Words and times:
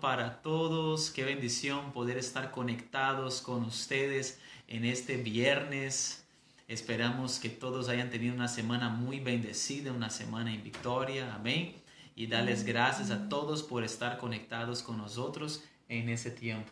para 0.00 0.40
todos. 0.40 1.10
Qué 1.10 1.24
bendición 1.24 1.92
poder 1.92 2.16
estar 2.16 2.52
conectados 2.52 3.42
con 3.42 3.64
ustedes 3.64 4.38
en 4.68 4.84
este 4.84 5.16
viernes. 5.16 6.24
Esperamos 6.68 7.40
que 7.40 7.48
todos 7.48 7.88
hayan 7.88 8.08
tenido 8.08 8.36
una 8.36 8.46
semana 8.46 8.88
muy 8.88 9.18
bendecida, 9.18 9.90
una 9.90 10.10
semana 10.10 10.54
en 10.54 10.62
victoria. 10.62 11.34
Amén. 11.34 11.74
Y 12.14 12.28
darles 12.28 12.62
gracias 12.62 13.10
a 13.10 13.28
todos 13.28 13.64
por 13.64 13.82
estar 13.82 14.16
conectados 14.18 14.80
con 14.80 14.96
nosotros 14.96 15.64
en 15.88 16.08
ese 16.08 16.30
tiempo. 16.30 16.70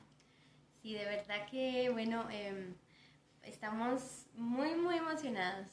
Sí, 0.80 0.95
de 0.95 1.05
verdad 1.05 1.48
que, 1.50 1.91
bueno, 1.91 2.30
em, 2.30 2.73
estamos 3.43 4.27
muy, 4.37 4.77
muy 4.77 4.98
emocionados. 4.98 5.66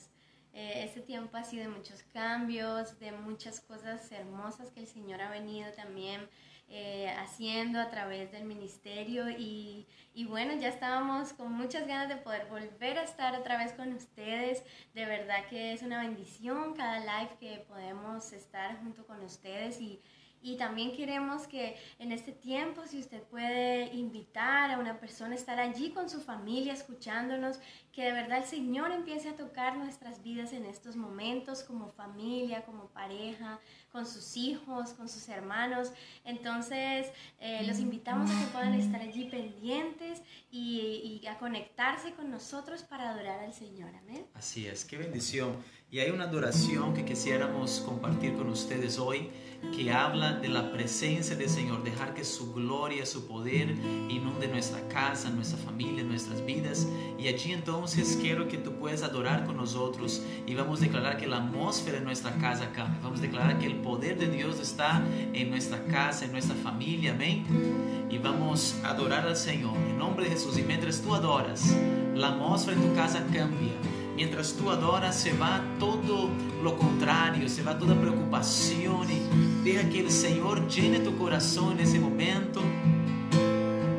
Eh, 0.52 0.84
este 0.84 1.02
tiempo 1.02 1.38
ha 1.38 1.44
sido 1.44 1.62
de 1.62 1.78
muchos 1.78 2.02
cambios, 2.12 3.00
de 3.00 3.12
muchas 3.12 3.60
cosas 3.60 4.12
hermosas 4.12 4.72
que 4.72 4.80
el 4.80 4.88
Señor 4.88 5.22
ha 5.22 5.30
venido 5.30 5.72
también 5.74 6.28
eh, 6.70 7.10
haciendo 7.18 7.80
a 7.80 7.90
través 7.90 8.32
del 8.32 8.44
ministerio 8.44 9.30
y, 9.30 9.88
y, 10.14 10.26
bueno, 10.26 10.54
ya 10.54 10.68
estábamos 10.68 11.34
con 11.34 11.52
muchas 11.52 11.88
ganas 11.88 12.10
de 12.10 12.18
poder 12.18 12.46
volver 12.48 13.00
a 13.00 13.04
estar 13.04 13.36
otra 13.36 13.58
vez 13.58 13.74
con 13.74 13.92
ustedes. 13.94 14.64
De 14.94 15.06
verdad 15.06 15.46
que 15.50 15.74
es 15.74 15.82
una 15.82 16.02
bendición 16.02 16.76
cada 16.76 17.00
live 17.00 17.38
que 17.40 17.66
podemos 17.68 18.32
estar 18.34 18.78
junto 18.84 19.08
con 19.08 19.24
ustedes 19.24 19.82
y, 19.82 20.00
y 20.42 20.56
también 20.56 20.96
queremos 20.96 21.48
que 21.48 21.76
en 21.98 22.12
este 22.12 22.32
tiempo, 22.32 22.86
si 22.86 23.00
usted 23.00 23.24
puede 23.24 23.94
invitar 23.94 24.72
a 24.72 24.80
una 24.80 25.00
persona 25.00 25.36
estar 25.36 25.60
allí 25.60 25.90
con 25.90 26.10
su 26.10 26.22
familia, 26.22 26.72
escuchándonos, 26.72 27.60
que 27.92 28.06
de 28.06 28.14
verdad 28.14 28.38
el 28.38 28.46
Señor 28.46 28.92
empiece 28.92 29.30
a 29.30 29.36
tocar 29.36 29.76
nuestras 29.76 30.24
vidas 30.24 30.54
en 30.54 30.66
estos 30.66 30.96
momentos 30.96 31.64
como 31.64 31.90
familia, 31.90 32.64
como 32.64 32.88
pareja, 32.88 33.60
con 33.92 34.06
sus 34.06 34.38
hijos, 34.38 34.92
con 34.94 35.10
sus 35.10 35.28
hermanos. 35.30 35.92
Entonces, 36.26 37.08
eh, 37.40 37.64
los 37.66 37.80
invitamos 37.80 38.30
a 38.30 38.40
que 38.40 38.46
puedan 38.48 38.74
estar 38.74 39.02
allí 39.02 39.26
pendientes 39.26 40.22
y, 40.52 41.22
y 41.22 41.28
a 41.28 41.38
conectarse 41.38 42.14
con 42.14 42.30
nosotros 42.30 42.84
para 42.84 43.12
adorar 43.12 43.40
al 43.40 43.54
Señor. 43.54 43.96
Amén. 43.96 44.26
Así 44.34 44.68
es, 44.68 44.86
qué 44.86 44.98
bendición. 44.98 45.56
Y 45.92 45.98
hay 46.02 46.12
una 46.12 46.26
adoración 46.26 46.94
que 46.94 47.04
quisiéramos 47.04 47.80
compartir 47.80 48.36
con 48.36 48.48
ustedes 48.50 49.00
hoy 49.00 49.32
que 49.76 49.92
habla 49.92 50.34
de 50.34 50.48
la 50.48 50.72
presencia 50.72 51.36
del 51.36 51.50
Señor, 51.50 51.84
dejar 51.84 52.14
que 52.14 52.24
su 52.24 52.54
gloria, 52.54 53.08
su 53.08 53.26
poder 53.26 53.72
inunde 54.08 54.48
nuestra 54.48 54.88
casa, 54.88 55.32
nuestra 55.32 55.58
familia, 55.58 56.04
nuestras 56.04 56.46
vidas. 56.46 56.88
Y 57.18 57.28
allí 57.28 57.54
entonces 57.54 58.20
quiero 58.22 58.48
que 58.48 58.60
tú 58.60 58.74
puedas 58.74 59.02
adorar 59.02 59.48
con 59.48 59.58
nosotros 59.58 60.22
y 60.46 60.54
vamos 60.54 60.80
a 60.80 60.84
declarar 60.84 61.18
que 61.18 61.26
la 61.26 61.38
atmósfera 61.38 61.98
en 61.98 62.04
nuestra 62.04 62.38
casa 62.38 62.72
cambia. 62.72 63.00
Vamos 63.02 63.18
a 63.18 63.24
declarar 63.24 63.58
que 63.58 63.66
el 63.66 63.78
poder 63.78 64.20
de 64.20 64.30
Dios 64.30 64.60
está 64.60 65.04
en 65.34 65.50
nuestra 65.50 65.84
casa, 65.86 66.26
en 66.26 66.34
nuestra 66.34 66.56
familia, 66.58 67.14
amén. 67.14 68.08
Y 68.12 68.20
vamos 68.20 68.76
a 68.84 68.92
adorar 68.92 69.26
al 69.26 69.36
Señor 69.36 69.76
en 69.76 69.98
nombre 69.98 70.26
de 70.26 70.32
Jesús. 70.36 70.56
Y 70.60 70.62
mientras 70.62 71.02
tú 71.02 71.16
adoras, 71.16 71.76
la 72.14 72.28
atmósfera 72.28 72.78
en 72.78 72.88
tu 72.88 72.94
casa 72.94 73.26
cambia. 73.34 73.74
Mientras 74.20 74.54
tú 74.54 74.70
adoras, 74.70 75.16
se 75.16 75.32
va 75.32 75.64
todo 75.80 76.30
lo 76.62 76.76
contrario, 76.76 77.48
se 77.48 77.64
va 77.64 77.80
toda 77.80 77.96
preocupación 77.96 79.08
y 79.10 79.64
deja 79.64 79.88
que 79.88 80.02
el 80.02 80.12
Señor 80.12 80.68
llene 80.68 81.00
tu 81.00 81.18
corazón 81.18 81.80
en 81.80 81.80
ese 81.80 82.02
momento 82.02 82.62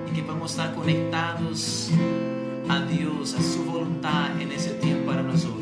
y 0.07 0.15
que 0.15 0.21
vamos 0.21 0.59
a 0.59 0.65
estar 0.65 0.77
conectados 0.77 1.89
a 2.69 2.81
Dios, 2.83 3.33
a 3.33 3.43
su 3.43 3.65
voluntad 3.65 4.39
en 4.39 4.53
ese 4.53 4.75
tiempo 4.75 5.07
para 5.07 5.23
nosotros. 5.23 5.60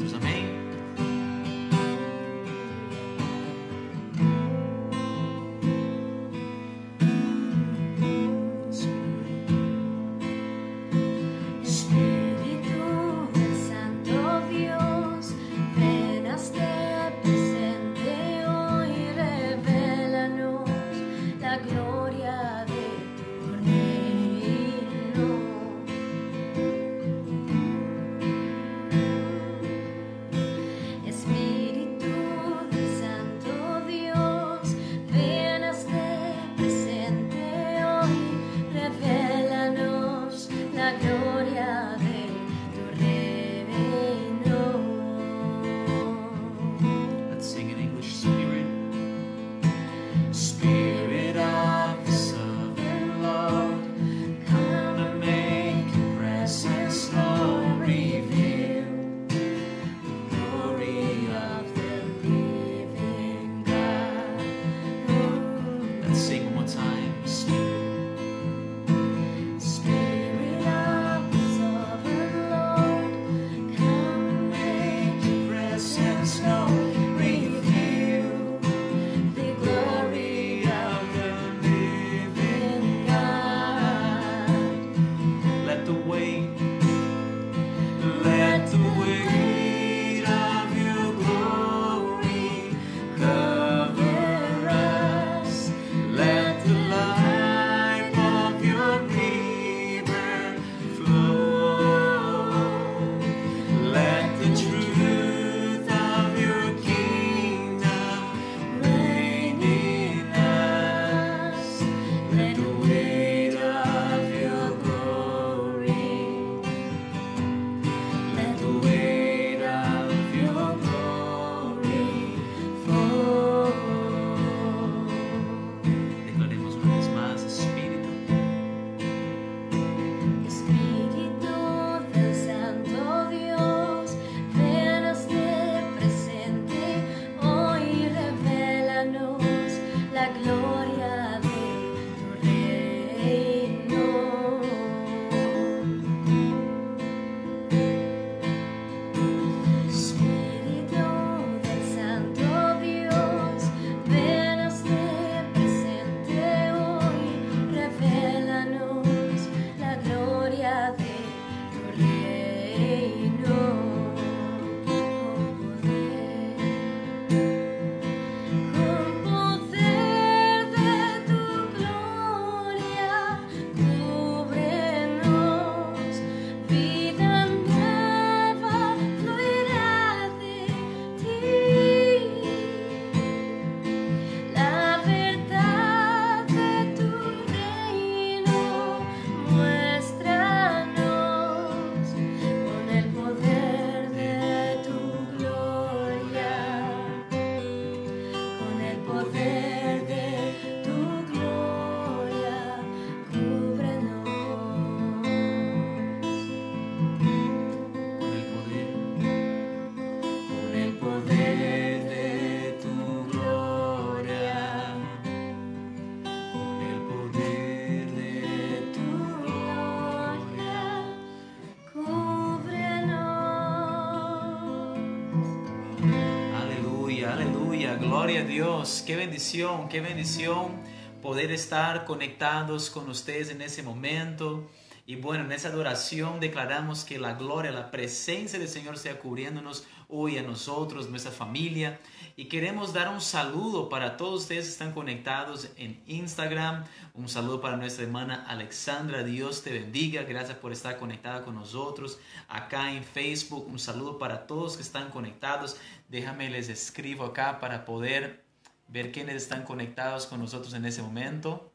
Dios. 228.59 229.05
Qué 229.07 229.15
bendición, 229.15 229.89
qué 229.89 230.01
bendición 230.01 230.83
poder 231.23 231.53
estar 231.53 232.05
conectados 232.05 232.91
con 232.91 233.09
ustedes 233.09 233.51
en 233.51 233.63
ese 233.63 233.85
momento. 233.85 234.69
Y 235.07 235.15
bueno, 235.15 235.45
en 235.45 235.53
esa 235.53 235.69
adoración 235.69 236.41
declaramos 236.41 237.05
que 237.05 237.21
la 237.21 237.35
gloria, 237.35 237.71
la 237.71 237.93
presencia 237.93 238.59
del 238.59 238.67
Señor 238.67 238.99
sea 238.99 239.21
cubriéndonos 239.21 239.87
hoy 240.09 240.39
a 240.39 240.43
nosotros, 240.43 241.09
nuestra 241.09 241.31
familia. 241.31 242.01
Y 242.35 242.47
queremos 242.47 242.93
dar 242.93 243.09
un 243.11 243.21
saludo 243.21 243.89
para 243.89 244.17
todos 244.17 244.43
ustedes 244.43 244.65
que 244.65 244.73
están 244.73 244.93
conectados 244.93 245.69
en 245.77 246.03
Instagram. 246.09 246.85
Un 247.15 247.29
saludo 247.29 247.61
para 247.61 247.77
nuestra 247.77 248.07
hermana 248.07 248.45
Alexandra. 248.49 249.23
Dios 249.23 249.63
te 249.63 249.73
bendiga. 249.73 250.25
Gracias 250.25 250.59
por 250.59 250.73
estar 250.73 250.99
conectada 250.99 251.45
con 251.45 251.55
nosotros. 251.55 252.19
Acá 252.49 252.93
en 252.93 253.05
Facebook, 253.05 253.69
un 253.69 253.79
saludo 253.79 254.19
para 254.19 254.49
todos 254.49 254.75
que 254.75 254.83
están 254.83 255.11
conectados. 255.11 255.77
Déjame 256.09 256.51
les 256.51 256.69
escribo 256.69 257.25
acá 257.25 257.61
para 257.61 257.85
poder 257.85 258.48
ver 258.89 259.13
quiénes 259.13 259.37
están 259.37 259.65
conectados 259.65 260.27
con 260.27 260.41
nosotros 260.41 260.75
en 260.75 260.85
ese 260.87 261.03
momento. 261.03 261.71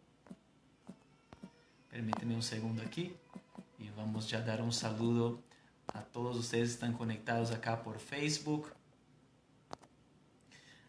Permíteme 1.90 2.36
un 2.36 2.44
segundo 2.44 2.82
aquí 2.82 3.16
y 3.78 3.90
vamos 3.90 4.30
ya 4.30 4.40
a 4.40 4.42
dar 4.42 4.62
un 4.62 4.74
saludo 4.74 5.40
a 5.94 6.02
todos 6.02 6.36
ustedes 6.38 6.70
que 6.70 6.74
están 6.74 6.94
conectados 6.94 7.52
acá 7.52 7.84
por 7.84 8.00
Facebook. 8.00 8.74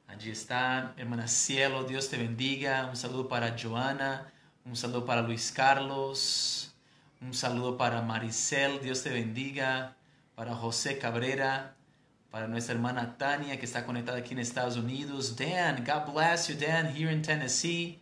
Allí 0.07 0.31
está, 0.31 0.95
hermana 0.97 1.29
Cielo, 1.29 1.85
Dios 1.85 2.09
te 2.09 2.17
bendiga. 2.17 2.87
Un 2.87 2.97
saludo 2.97 3.29
para 3.29 3.57
Joana, 3.61 4.33
un 4.65 4.77
saludo 4.77 5.05
para 5.05 5.23
Luis 5.23 5.53
Carlos, 5.53 6.75
un 7.21 7.35
saludo 7.35 7.77
para 7.77 8.01
Maricel, 8.01 8.81
Dios 8.81 9.03
te 9.03 9.11
bendiga. 9.11 9.97
Para 10.35 10.55
José 10.55 10.99
Cabrera, 10.99 11.77
para 12.35 12.49
nuestra 12.49 12.75
hermana 12.75 13.17
Tania 13.17 13.61
que 13.61 13.65
está 13.65 13.87
conectada 13.87 14.19
aquí 14.19 14.33
en 14.33 14.41
Estados 14.41 14.77
Unidos. 14.77 15.37
Dan, 15.37 15.85
God 15.85 16.13
bless 16.13 16.49
you, 16.49 16.57
Dan, 16.57 16.87
here 16.89 17.13
in 17.13 17.23
Tennessee. 17.23 18.01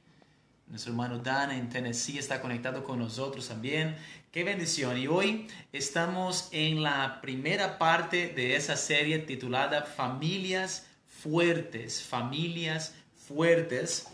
Nuestro 0.69 0.93
hermano 0.93 1.19
Dan 1.19 1.51
en 1.51 1.69
Tennessee 1.69 2.17
está 2.17 2.41
conectado 2.41 2.83
con 2.83 2.99
nosotros 2.99 3.47
también. 3.47 3.95
Qué 4.31 4.43
bendición. 4.43 4.97
Y 4.97 5.07
hoy 5.07 5.49
estamos 5.71 6.49
en 6.51 6.83
la 6.83 7.21
primera 7.21 7.77
parte 7.77 8.29
de 8.29 8.57
esa 8.57 8.79
serie 8.79 9.19
titulada 9.19 9.83
Familias 9.83 10.87
Fuertes. 11.07 12.03
Familias 12.03 12.95
Fuertes. 13.15 14.07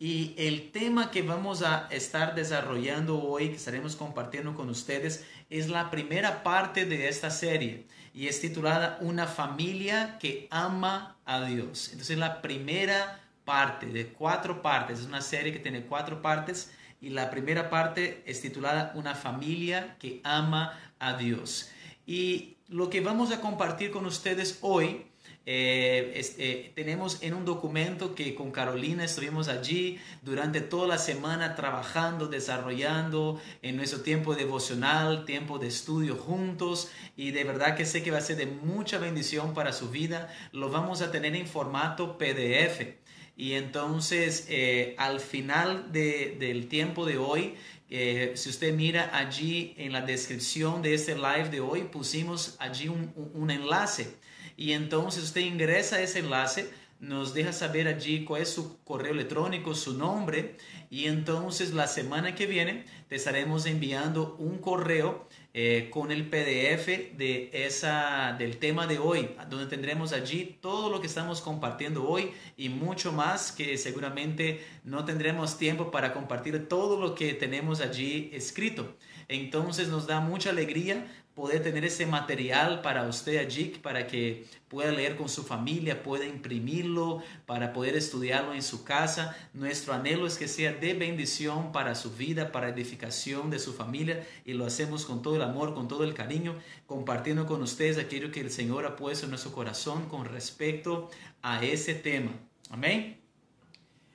Y 0.00 0.32
el 0.38 0.70
tema 0.70 1.10
que 1.10 1.20
vamos 1.20 1.60
a 1.60 1.86
estar 1.90 2.34
desarrollando 2.34 3.22
hoy, 3.22 3.50
que 3.50 3.56
estaremos 3.56 3.94
compartiendo 3.94 4.54
con 4.54 4.70
ustedes, 4.70 5.26
es 5.50 5.68
la 5.68 5.90
primera 5.90 6.42
parte 6.42 6.86
de 6.86 7.08
esta 7.08 7.30
serie 7.30 7.84
y 8.16 8.28
es 8.28 8.40
titulada 8.40 8.96
Una 9.02 9.26
familia 9.26 10.16
que 10.18 10.48
ama 10.50 11.16
a 11.26 11.42
Dios. 11.42 11.90
Entonces 11.90 12.16
la 12.16 12.40
primera 12.40 13.20
parte 13.44 13.86
de 13.86 14.08
cuatro 14.08 14.62
partes, 14.62 15.00
es 15.00 15.06
una 15.06 15.20
serie 15.20 15.52
que 15.52 15.58
tiene 15.58 15.82
cuatro 15.82 16.22
partes 16.22 16.72
y 16.98 17.10
la 17.10 17.30
primera 17.30 17.68
parte 17.68 18.22
es 18.24 18.40
titulada 18.40 18.92
Una 18.94 19.14
familia 19.14 19.96
que 19.98 20.22
ama 20.24 20.80
a 20.98 21.12
Dios. 21.12 21.70
Y 22.06 22.55
lo 22.68 22.90
que 22.90 23.00
vamos 23.00 23.32
a 23.32 23.40
compartir 23.40 23.90
con 23.90 24.06
ustedes 24.06 24.58
hoy, 24.60 25.06
eh, 25.48 26.20
eh, 26.38 26.72
tenemos 26.74 27.22
en 27.22 27.34
un 27.34 27.44
documento 27.44 28.16
que 28.16 28.34
con 28.34 28.50
Carolina 28.50 29.04
estuvimos 29.04 29.46
allí 29.46 30.00
durante 30.22 30.60
toda 30.60 30.88
la 30.88 30.98
semana 30.98 31.54
trabajando, 31.54 32.26
desarrollando 32.26 33.40
en 33.62 33.76
nuestro 33.76 34.00
tiempo 34.00 34.34
devocional, 34.34 35.24
tiempo 35.24 35.60
de 35.60 35.68
estudio 35.68 36.16
juntos 36.16 36.90
y 37.16 37.30
de 37.30 37.44
verdad 37.44 37.76
que 37.76 37.86
sé 37.86 38.02
que 38.02 38.10
va 38.10 38.18
a 38.18 38.22
ser 38.22 38.36
de 38.36 38.46
mucha 38.46 38.98
bendición 38.98 39.54
para 39.54 39.72
su 39.72 39.90
vida. 39.90 40.34
Lo 40.50 40.68
vamos 40.68 41.00
a 41.00 41.12
tener 41.12 41.36
en 41.36 41.46
formato 41.46 42.18
PDF. 42.18 42.96
Y 43.38 43.52
entonces, 43.52 44.46
eh, 44.48 44.94
al 44.96 45.20
final 45.20 45.92
del 45.92 46.68
tiempo 46.68 47.04
de 47.04 47.18
hoy, 47.18 47.54
eh, 47.88 48.32
si 48.34 48.50
usted 48.50 48.74
mira 48.74 49.16
allí 49.16 49.74
en 49.78 49.92
la 49.92 50.00
descripción 50.00 50.82
de 50.82 50.94
este 50.94 51.14
live 51.14 51.50
de 51.50 51.60
hoy, 51.60 51.82
pusimos 51.84 52.56
allí 52.58 52.88
un, 52.88 53.12
un, 53.34 53.50
enlace. 53.50 54.16
Y 54.56 54.72
entonces 54.72 55.22
usted 55.22 55.42
ingresa 55.42 55.96
a 55.96 56.00
ese 56.00 56.18
enlace, 56.18 56.68
nos 56.98 57.34
deja 57.34 57.52
saber 57.52 57.86
allí 57.86 58.24
cuál 58.24 58.42
es 58.42 58.48
su 58.48 58.78
correo 58.82 59.12
electrónico, 59.12 59.74
su 59.74 59.96
nombre. 59.96 60.56
Y 60.90 61.04
entonces 61.04 61.74
la 61.74 61.86
semana 61.86 62.34
que 62.34 62.46
viene 62.46 62.86
te 63.08 63.16
estaremos 63.16 63.66
enviando 63.66 64.34
un 64.38 64.58
correo 64.58 65.25
eh, 65.58 65.88
con 65.88 66.12
el 66.12 66.28
PDF 66.28 67.16
de 67.16 67.48
esa, 67.50 68.36
del 68.38 68.58
tema 68.58 68.86
de 68.86 68.98
hoy, 68.98 69.30
donde 69.48 69.64
tendremos 69.64 70.12
allí 70.12 70.58
todo 70.60 70.90
lo 70.90 71.00
que 71.00 71.06
estamos 71.06 71.40
compartiendo 71.40 72.06
hoy 72.06 72.32
y 72.58 72.68
mucho 72.68 73.10
más 73.10 73.52
que 73.52 73.78
seguramente 73.78 74.62
no 74.84 75.06
tendremos 75.06 75.56
tiempo 75.56 75.90
para 75.90 76.12
compartir 76.12 76.68
todo 76.68 77.00
lo 77.00 77.14
que 77.14 77.32
tenemos 77.32 77.80
allí 77.80 78.28
escrito. 78.34 78.96
Entonces 79.28 79.88
nos 79.88 80.06
da 80.06 80.20
mucha 80.20 80.50
alegría 80.50 81.06
poder 81.36 81.62
tener 81.62 81.84
ese 81.84 82.06
material 82.06 82.80
para 82.80 83.06
usted 83.06 83.36
allí, 83.36 83.66
para 83.82 84.06
que 84.06 84.46
pueda 84.68 84.90
leer 84.90 85.16
con 85.16 85.28
su 85.28 85.44
familia, 85.44 86.02
pueda 86.02 86.24
imprimirlo, 86.24 87.22
para 87.44 87.74
poder 87.74 87.94
estudiarlo 87.94 88.54
en 88.54 88.62
su 88.62 88.84
casa. 88.84 89.36
Nuestro 89.52 89.92
anhelo 89.92 90.26
es 90.26 90.38
que 90.38 90.48
sea 90.48 90.72
de 90.72 90.94
bendición 90.94 91.72
para 91.72 91.94
su 91.94 92.10
vida, 92.10 92.52
para 92.52 92.70
edificación 92.70 93.50
de 93.50 93.58
su 93.58 93.74
familia 93.74 94.26
y 94.46 94.54
lo 94.54 94.64
hacemos 94.64 95.04
con 95.04 95.20
todo 95.20 95.36
el 95.36 95.42
amor, 95.42 95.74
con 95.74 95.88
todo 95.88 96.04
el 96.04 96.14
cariño, 96.14 96.56
compartiendo 96.86 97.44
con 97.44 97.62
ustedes 97.62 97.98
aquello 97.98 98.32
que 98.32 98.40
el 98.40 98.50
Señor 98.50 98.86
ha 98.86 98.96
puesto 98.96 99.26
en 99.26 99.30
nuestro 99.30 99.52
corazón 99.52 100.08
con 100.08 100.24
respecto 100.24 101.10
a 101.42 101.62
ese 101.62 101.94
tema. 101.94 102.32
Amén. 102.70 103.20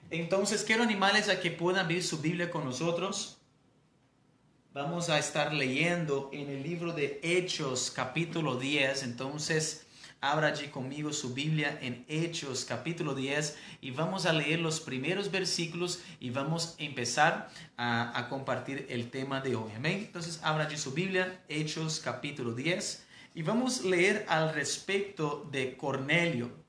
Entonces 0.10 0.64
quiero 0.64 0.82
animarles 0.82 1.30
a 1.30 1.40
que 1.40 1.52
puedan 1.52 1.86
abrir 1.86 2.04
su 2.04 2.18
Biblia 2.18 2.50
con 2.50 2.66
nosotros. 2.66 3.41
Vamos 4.74 5.10
a 5.10 5.20
estar 5.20 5.54
leyendo 5.54 6.30
en 6.32 6.50
el 6.50 6.64
libro 6.64 6.94
de 6.94 7.20
Hechos 7.24 7.92
capítulo 7.94 8.56
10. 8.56 9.04
Entonces, 9.04 9.86
abra 10.22 10.48
allí 10.48 10.70
conmigo 10.70 11.12
su 11.12 11.34
Biblia 11.34 11.78
en 11.82 12.06
Hechos 12.08 12.64
capítulo 12.64 13.14
10 13.14 13.58
y 13.82 13.92
vamos 13.92 14.26
a 14.26 14.32
leer 14.32 14.60
los 14.60 14.80
primeros 14.80 15.30
versículos 15.30 16.02
y 16.22 16.30
vamos 16.30 16.78
a 16.80 16.84
empezar 16.84 17.50
a, 17.76 18.28
compartir 18.30 18.86
el 18.90 19.10
tema 19.10 19.42
de 19.42 19.58
hoy. 19.58 19.74
Amén. 19.76 20.06
Entonces, 20.08 20.40
abra 20.42 20.68
allí 20.68 20.78
su 20.78 20.94
Biblia, 20.94 21.44
Hechos 21.50 22.00
capítulo 22.00 22.54
10 22.54 23.06
y 23.36 23.42
vamos 23.42 23.82
a 23.82 23.90
leer 23.90 24.26
al 24.30 24.54
respecto 24.54 25.50
de 25.52 25.76
Cornelio. 25.76 26.62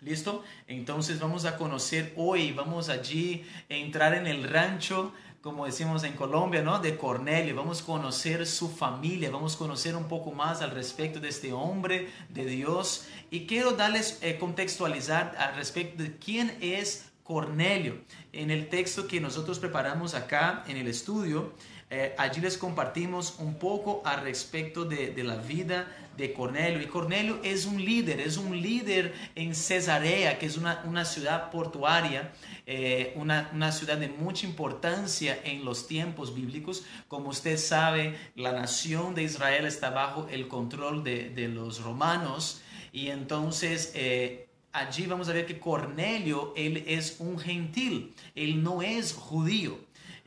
¿Listo? 0.00 0.44
Entonces 0.68 1.18
vamos 1.18 1.44
a 1.44 1.56
conocer 1.56 2.12
hoy, 2.16 2.52
vamos 2.52 2.88
allí 2.88 3.44
a 3.68 3.74
entrar 3.74 4.14
en 4.14 4.28
el 4.28 4.44
rancho 4.44 5.12
como 5.42 5.66
decimos 5.66 6.02
en 6.04 6.14
Colombia, 6.14 6.62
¿no? 6.62 6.80
De 6.80 6.96
Cornelio. 6.96 7.54
Vamos 7.54 7.82
a 7.82 7.86
conocer 7.86 8.46
su 8.46 8.68
familia, 8.68 9.30
vamos 9.30 9.54
a 9.54 9.58
conocer 9.58 9.94
un 9.94 10.08
poco 10.08 10.32
más 10.32 10.62
al 10.62 10.72
respecto 10.72 11.20
de 11.20 11.28
este 11.28 11.52
hombre 11.52 12.10
de 12.28 12.44
Dios. 12.44 13.06
Y 13.30 13.46
quiero 13.46 13.72
darles 13.72 14.18
eh, 14.20 14.36
contextualizar 14.38 15.36
al 15.38 15.54
respecto 15.54 16.02
de 16.02 16.16
quién 16.16 16.56
es 16.60 17.10
Cornelio. 17.22 18.00
En 18.32 18.50
el 18.50 18.68
texto 18.68 19.06
que 19.06 19.20
nosotros 19.20 19.58
preparamos 19.58 20.14
acá 20.14 20.64
en 20.66 20.76
el 20.76 20.88
estudio, 20.88 21.52
eh, 21.90 22.14
allí 22.18 22.42
les 22.42 22.58
compartimos 22.58 23.36
un 23.38 23.54
poco 23.54 24.02
al 24.04 24.20
respecto 24.20 24.84
de, 24.84 25.14
la 25.24 25.36
vida 25.36 25.86
de 26.18 26.34
Cornelio. 26.34 26.82
Y 26.82 26.86
Cornelio 26.86 27.40
es 27.42 27.64
un 27.64 27.82
líder, 27.82 28.20
es 28.20 28.36
un 28.36 28.60
líder 28.60 29.14
en 29.34 29.54
Cesarea, 29.54 30.38
que 30.38 30.44
es 30.44 30.58
una, 30.58 31.04
ciudad 31.06 31.50
portuaria, 31.50 32.30
eh, 32.66 33.14
una, 33.16 33.72
ciudad 33.72 33.96
de 33.96 34.08
mucha 34.08 34.46
importancia 34.46 35.38
en 35.44 35.64
los 35.64 35.88
tiempos 35.88 36.34
bíblicos. 36.34 36.84
Como 37.08 37.30
usted 37.30 37.56
sabe, 37.56 38.18
la 38.36 38.52
nación 38.52 39.14
de 39.14 39.22
Israel 39.22 39.64
está 39.64 39.88
bajo 39.88 40.28
el 40.30 40.46
control 40.46 41.02
de, 41.02 41.30
de 41.30 41.48
los 41.48 41.82
romanos. 41.82 42.60
Y 42.92 43.08
entonces... 43.08 43.92
Eh, 43.94 44.44
allí 44.70 45.06
vamos 45.06 45.28
a 45.28 45.32
ver 45.32 45.46
que 45.46 45.58
Cornelio, 45.58 46.52
él 46.54 46.84
es 46.86 47.16
un 47.18 47.38
gentil, 47.38 48.14
él 48.34 48.62
no 48.62 48.82
es 48.82 49.12
judío. 49.12 49.78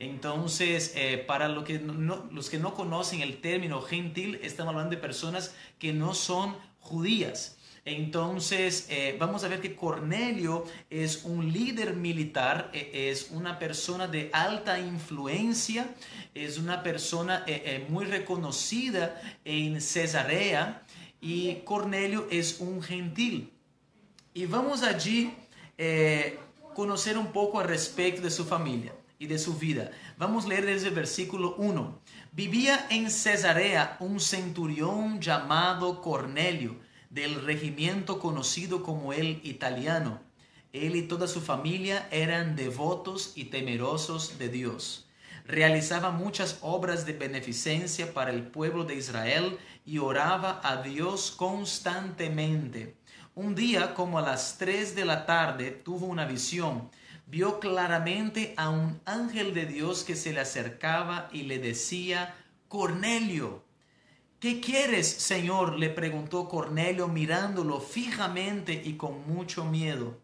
Entonces, 0.02 0.94
eh, 0.96 1.16
para 1.28 1.46
que 1.62 1.78
los 1.78 2.50
que 2.50 2.58
no 2.58 2.74
conocen 2.74 3.20
el 3.20 3.40
término 3.40 3.80
gentil, 3.80 4.40
estamos 4.42 4.72
hablando 4.72 4.96
de 4.96 5.00
personas 5.00 5.54
que 5.78 5.92
no 5.92 6.12
son 6.12 6.56
judías. 6.80 7.56
Entonces, 7.84 8.88
eh, 8.90 9.14
vamos 9.20 9.44
a 9.44 9.48
ver 9.48 9.60
que 9.60 9.76
Cornelio 9.76 10.64
es 10.90 11.24
un 11.24 11.52
líder 11.52 11.94
militar, 11.94 12.72
e, 12.72 13.10
es 13.10 13.30
una 13.30 13.60
persona 13.60 14.08
de 14.08 14.28
alta 14.32 14.80
influencia, 14.80 15.94
es 16.34 16.58
una 16.58 16.82
persona 16.82 17.44
eh, 17.46 17.86
muy 17.88 18.04
reconocida 18.04 19.22
en 19.44 19.80
Cesarea 19.80 20.82
y 21.20 21.54
Cornelio 21.64 22.26
es 22.28 22.58
un 22.58 22.82
gentil. 22.82 23.52
Y 24.34 24.46
vamos 24.46 24.82
allí 24.82 25.32
conocer 26.74 27.16
un 27.18 27.32
poco 27.32 27.60
al 27.60 27.68
respecto 27.68 28.22
de 28.22 28.30
su 28.30 28.44
familia 28.44 28.92
y 29.22 29.28
de 29.28 29.38
su 29.38 29.54
vida. 29.54 29.92
Vamos 30.18 30.46
a 30.46 30.48
leer 30.48 30.66
desde 30.66 30.88
el 30.88 30.94
versículo 30.94 31.54
1. 31.56 32.00
Vivía 32.32 32.88
en 32.90 33.08
Cesarea 33.08 33.96
un 34.00 34.18
centurión 34.18 35.20
llamado 35.20 36.02
Cornelio, 36.02 36.74
del 37.08 37.40
regimiento 37.44 38.18
conocido 38.18 38.82
como 38.82 39.12
el 39.12 39.40
italiano. 39.44 40.20
Él 40.72 40.96
y 40.96 41.02
toda 41.02 41.28
su 41.28 41.40
familia 41.40 42.08
eran 42.10 42.56
devotos 42.56 43.32
y 43.36 43.44
temerosos 43.44 44.40
de 44.40 44.48
Dios. 44.48 45.06
Realizaba 45.46 46.10
muchas 46.10 46.58
obras 46.60 47.06
de 47.06 47.12
beneficencia 47.12 48.12
para 48.12 48.32
el 48.32 48.42
pueblo 48.42 48.84
de 48.84 48.96
Israel 48.96 49.56
y 49.86 49.98
oraba 49.98 50.60
a 50.64 50.82
Dios 50.82 51.30
constantemente. 51.30 52.96
Un 53.36 53.54
día, 53.54 53.94
como 53.94 54.18
a 54.18 54.22
las 54.22 54.58
3 54.58 54.96
de 54.96 55.04
la 55.04 55.26
tarde, 55.26 55.70
tuvo 55.70 56.06
una 56.06 56.24
visión. 56.24 56.90
Vio 57.32 57.60
claramente 57.60 58.52
a 58.58 58.68
un 58.68 59.00
ángel 59.06 59.54
de 59.54 59.64
Dios 59.64 60.04
que 60.04 60.16
se 60.16 60.34
le 60.34 60.40
acercaba 60.40 61.30
y 61.32 61.44
le 61.44 61.58
decía, 61.58 62.36
Cornelio. 62.68 63.62
¿Qué 64.38 64.60
quieres, 64.60 65.08
Señor? 65.08 65.78
le 65.78 65.88
preguntó 65.88 66.46
Cornelio 66.46 67.08
mirándolo 67.08 67.80
fijamente 67.80 68.82
y 68.84 68.98
con 68.98 69.26
mucho 69.26 69.64
miedo. 69.64 70.20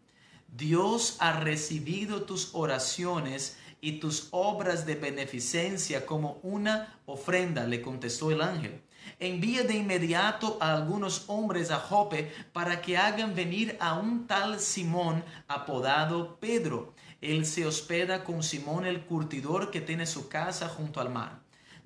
Dios 0.55 1.17
ha 1.19 1.39
recibido 1.39 2.25
tus 2.25 2.53
oraciones 2.53 3.57
y 3.81 3.93
tus 3.93 4.27
obras 4.29 4.85
de 4.85 4.93
beneficencia 4.93 6.05
como 6.05 6.37
una 6.43 6.99
ofrenda, 7.07 7.65
le 7.65 7.81
contestó 7.81 8.29
el 8.29 8.41
ángel. 8.41 8.83
Envía 9.19 9.63
de 9.63 9.77
inmediato 9.77 10.59
a 10.61 10.75
algunos 10.75 11.25
hombres 11.27 11.71
a 11.71 11.79
Jope 11.79 12.31
para 12.53 12.81
que 12.81 12.97
hagan 12.97 13.33
venir 13.33 13.77
a 13.79 13.95
un 13.95 14.27
tal 14.27 14.59
Simón 14.59 15.23
apodado 15.47 16.37
Pedro. 16.39 16.93
Él 17.21 17.45
se 17.45 17.65
hospeda 17.65 18.23
con 18.23 18.43
Simón 18.43 18.85
el 18.85 19.05
curtidor 19.05 19.71
que 19.71 19.81
tiene 19.81 20.05
su 20.05 20.29
casa 20.29 20.69
junto 20.69 21.01
al 21.01 21.09
mar. 21.09 21.39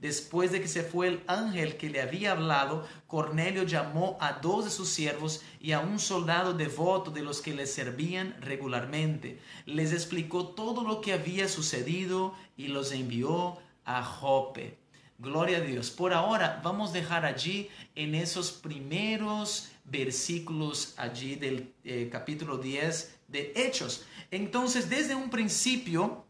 Después 0.03 0.51
de 0.51 0.59
que 0.59 0.67
se 0.67 0.83
fue 0.83 1.07
el 1.07 1.23
ángel 1.27 1.77
que 1.77 1.89
le 1.89 2.01
había 2.01 2.33
hablado, 2.33 2.85
Cornelio 3.07 3.63
llamó 3.63 4.17
a 4.19 4.33
dos 4.33 4.65
de 4.65 4.71
sus 4.71 4.89
siervos 4.89 5.41
y 5.61 5.71
a 5.71 5.79
un 5.79 5.97
soldado 5.97 6.53
devoto 6.53 7.09
de 7.09 7.21
los 7.21 7.39
que 7.39 7.53
le 7.53 7.65
servían 7.65 8.35
regularmente. 8.41 9.39
Les 9.65 9.93
explicó 9.93 10.47
todo 10.47 10.83
lo 10.83 10.99
que 10.99 11.13
había 11.13 11.47
sucedido 11.47 12.35
y 12.57 12.67
los 12.67 12.91
envió 12.91 13.59
a 13.85 14.03
Jope. 14.03 14.77
Gloria 15.19 15.59
a 15.59 15.61
Dios. 15.61 15.89
Por 15.89 16.13
ahora 16.13 16.59
vamos 16.61 16.89
a 16.89 16.93
dejar 16.95 17.25
allí 17.25 17.69
en 17.95 18.13
esos 18.13 18.51
primeros 18.51 19.69
versículos 19.85 20.95
allí 20.97 21.35
del 21.35 21.73
eh, 21.85 22.09
capítulo 22.11 22.57
10 22.57 23.19
de 23.33 23.51
Hechos. 23.57 24.05
Entonces, 24.31 24.89
desde 24.89 25.15
un 25.15 25.29
principio, 25.29 26.23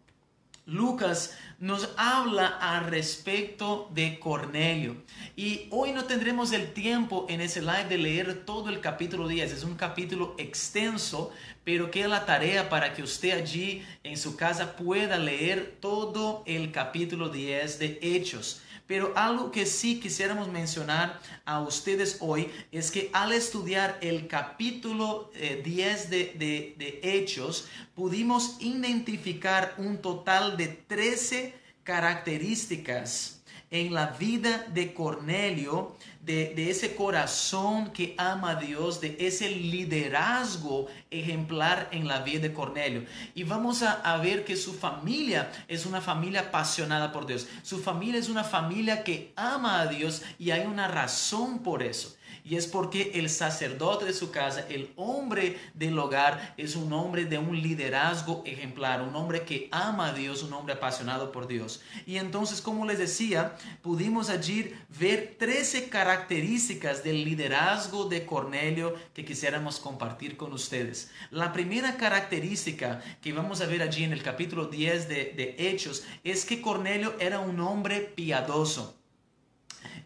Lucas 0.66 1.38
nos 1.60 1.90
habla 1.98 2.48
al 2.48 2.88
respecto 2.88 3.90
de 3.94 4.20
Cornelio. 4.20 4.96
Y 5.36 5.68
hoy 5.72 5.92
no 5.92 6.06
tendremos 6.06 6.52
el 6.54 6.74
tiempo 6.74 7.26
en 7.30 7.42
ese 7.42 7.62
live 7.62 7.86
de 7.90 7.98
leer 7.98 8.46
todo 8.46 8.70
el 8.70 8.80
capítulo 8.80 9.28
10. 9.28 9.52
Es 9.52 9.64
un 9.64 9.76
capítulo 9.76 10.36
extenso, 10.38 11.32
pero 11.64 11.92
que 11.92 12.08
la 12.08 12.26
tarea 12.26 12.70
para 12.70 12.94
que 12.94 13.04
usted 13.04 13.32
allí 13.32 13.86
en 14.04 14.18
su 14.18 14.36
casa 14.36 14.76
pueda 14.76 15.18
leer 15.18 15.78
todo 15.80 16.44
el 16.46 16.72
capítulo 16.72 17.30
10 17.30 17.80
de 17.80 18.00
Hechos. 18.02 18.62
Pero 18.86 19.14
algo 19.16 19.52
que 19.52 19.66
sí 19.66 20.00
quisiéramos 20.00 20.50
mencionar 20.50 21.20
a 21.46 21.62
ustedes 21.62 22.18
hoy 22.20 22.52
es 22.72 22.92
que 22.92 23.10
al 23.14 23.32
estudiar 23.32 23.98
el 24.02 24.28
capítulo 24.28 25.32
10 25.64 26.12
eh, 26.12 26.36
de, 26.38 26.76
de 26.78 27.00
Hechos, 27.02 27.68
pudimos 27.96 28.58
identificar 28.60 29.74
un 29.78 30.00
total 30.00 30.58
de 30.58 30.68
13 30.68 31.54
características 31.84 33.42
en 33.74 33.94
la 33.94 34.08
vida 34.08 34.68
de 34.74 34.94
Cornelio, 34.94 35.96
de, 36.26 36.70
ese 36.70 36.96
corazón 36.96 37.92
que 37.92 38.16
ama 38.18 38.52
a 38.52 38.56
Dios, 38.56 39.02
de 39.02 39.18
ese 39.20 39.50
liderazgo 39.50 40.88
ejemplar 41.12 41.90
en 41.92 42.08
la 42.08 42.22
vida 42.22 42.40
de 42.40 42.54
Cornelio. 42.54 43.06
Y 43.36 43.44
vamos 43.44 43.84
a, 43.84 44.18
ver 44.18 44.46
que 44.46 44.56
su 44.56 44.74
familia 44.74 45.52
es 45.68 45.86
una 45.86 46.00
familia 46.00 46.42
apasionada 46.42 47.12
por 47.12 47.26
Dios. 47.26 47.48
Su 47.62 47.80
familia 47.80 48.20
es 48.20 48.30
una 48.30 48.44
familia 48.44 49.04
que 49.04 49.34
ama 49.36 49.82
a 49.82 49.88
Dios 49.88 50.22
y 50.40 50.52
hay 50.52 50.66
una 50.66 50.88
razón 50.88 51.60
por 51.60 51.84
eso. 51.84 52.16
Y 52.46 52.56
es 52.58 52.68
porque 52.68 53.12
el 53.16 53.30
sacerdote 53.30 54.06
de 54.06 54.14
su 54.14 54.30
casa, 54.32 54.66
el 54.70 54.92
hombre 54.96 55.58
del 55.74 55.98
hogar, 55.98 56.54
es 56.58 56.76
un 56.76 56.92
hombre 56.92 57.26
de 57.26 57.38
un 57.38 57.62
liderazgo 57.62 58.44
ejemplar, 58.46 59.02
un 59.02 59.16
hombre 59.16 59.44
que 59.44 59.70
ama 59.72 60.10
a 60.10 60.14
Dios, 60.14 60.44
un 60.44 60.54
hombre 60.54 60.74
apasionado 60.74 61.32
por 61.32 61.48
Dios. 61.48 61.82
Y 62.06 62.18
entonces, 62.18 62.62
como 62.62 62.86
les 62.86 62.98
decía, 62.98 63.56
pudimos 63.82 64.30
allí 64.30 64.74
ver 65.00 65.36
13 65.40 65.90
características 65.90 67.04
del 67.04 67.24
liderazgo 67.24 68.06
de 68.06 68.26
Cornelio 68.26 68.94
que 69.14 69.24
quisiéramos 69.24 69.80
compartir 69.80 70.36
con 70.36 70.52
ustedes. 70.52 71.12
La 71.32 71.54
primera 71.54 71.96
característica 71.96 73.02
que 73.22 73.34
vamos 73.34 73.62
a 73.62 73.68
ver 73.68 73.82
allí 73.82 74.04
en 74.04 74.14
el 74.14 74.22
capítulo 74.22 74.66
10 74.66 75.08
de, 75.08 75.16
de 75.36 75.56
Hechos 75.58 76.04
es 76.24 76.46
que 76.46 76.62
Cornelio 76.62 77.16
era 77.20 77.40
un 77.40 77.60
hombre 77.62 78.02
piadoso. 78.02 78.98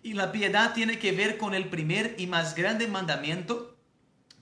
Y 0.08 0.14
la 0.14 0.32
piedad 0.32 0.74
tiene 0.74 1.00
que 1.00 1.12
ver 1.12 1.38
con 1.38 1.54
el 1.54 1.68
primer 1.68 2.16
y 2.18 2.28
más 2.28 2.56
grande 2.56 2.88
mandamiento, 2.88 3.76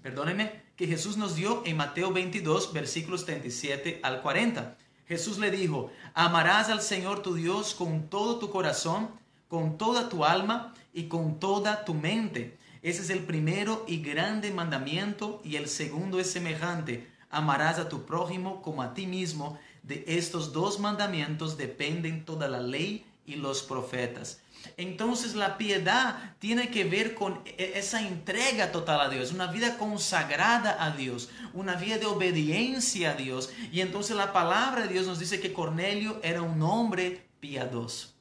perdónenme, 0.04 0.62
que 0.76 0.86
Jesús 0.86 1.18
nos 1.18 1.36
dio 1.36 1.64
en 1.66 1.76
Mateo 1.76 2.14
22, 2.14 2.72
versículos 2.72 3.26
37 3.26 4.00
al 4.04 4.22
40. 4.22 4.78
Jesús 5.08 5.40
le 5.40 5.50
dijo, 5.50 5.92
amarás 6.14 6.70
al 6.70 6.84
Señor 6.84 7.24
tu 7.24 7.34
Dios 7.34 7.74
con 7.74 8.10
todo 8.10 8.38
tu 8.38 8.52
corazón, 8.52 9.10
con 9.48 9.80
toda 9.80 10.08
tu 10.08 10.24
alma 10.24 10.76
y 10.94 11.06
con 11.06 11.40
toda 11.40 11.84
tu 11.84 11.96
mente. 11.96 12.60
Ese 12.84 13.02
es 13.02 13.10
el 13.10 13.22
primero 13.22 13.86
y 13.88 14.04
grande 14.04 14.52
mandamiento 14.52 15.42
y 15.44 15.56
el 15.56 15.68
segundo 15.68 16.20
es 16.20 16.30
semejante. 16.30 17.10
Amarás 17.32 17.80
a 17.80 17.90
tu 17.90 18.06
prójimo 18.06 18.62
como 18.62 18.84
a 18.84 18.94
ti 18.94 19.08
mismo. 19.08 19.60
De 19.82 20.04
estos 20.06 20.54
dos 20.54 20.80
mandamientos 20.80 21.58
dependen 21.58 22.24
toda 22.24 22.48
la 22.48 22.60
ley 22.60 23.04
y 23.26 23.38
los 23.38 23.64
profetas. 23.64 24.42
Entonces 24.78 25.36
la 25.36 25.58
piedad 25.58 26.36
tiene 26.40 26.70
que 26.70 26.84
ver 26.84 27.16
con 27.16 27.42
e-, 27.46 27.74
esa 27.76 28.02
entrega 28.02 28.72
total 28.72 29.02
a 29.02 29.10
Dios, 29.10 29.32
una 29.32 29.52
vida 29.52 29.78
consagrada 29.78 30.84
a 30.84 30.92
Dios, 30.92 31.30
una 31.54 31.76
vida 31.76 31.98
de 31.98 32.06
obediencia 32.06 33.12
a 33.12 33.16
Dios. 33.16 33.52
Y 33.72 33.82
entonces 33.82 34.16
la 34.16 34.34
palabra 34.34 34.84
de 34.84 34.94
Dios 34.94 35.08
nos 35.08 35.20
dice 35.20 35.40
que 35.40 35.54
Cornelio 35.54 36.20
era 36.24 36.42
un 36.42 36.62
hombre 36.62 37.28
piadoso. 37.40 38.16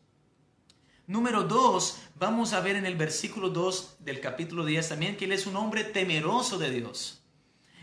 Número 1.06 1.42
dos, 1.42 1.98
vamos 2.16 2.54
a 2.54 2.60
ver 2.60 2.76
en 2.76 2.86
el 2.86 2.96
versículo 2.96 3.50
2 3.50 3.96
del 3.98 4.20
capítulo 4.20 4.64
10 4.64 4.88
también 4.88 5.16
que 5.18 5.26
él 5.26 5.32
es 5.32 5.46
un 5.46 5.56
hombre 5.56 5.84
temeroso 5.84 6.56
de 6.56 6.70
Dios. 6.70 7.22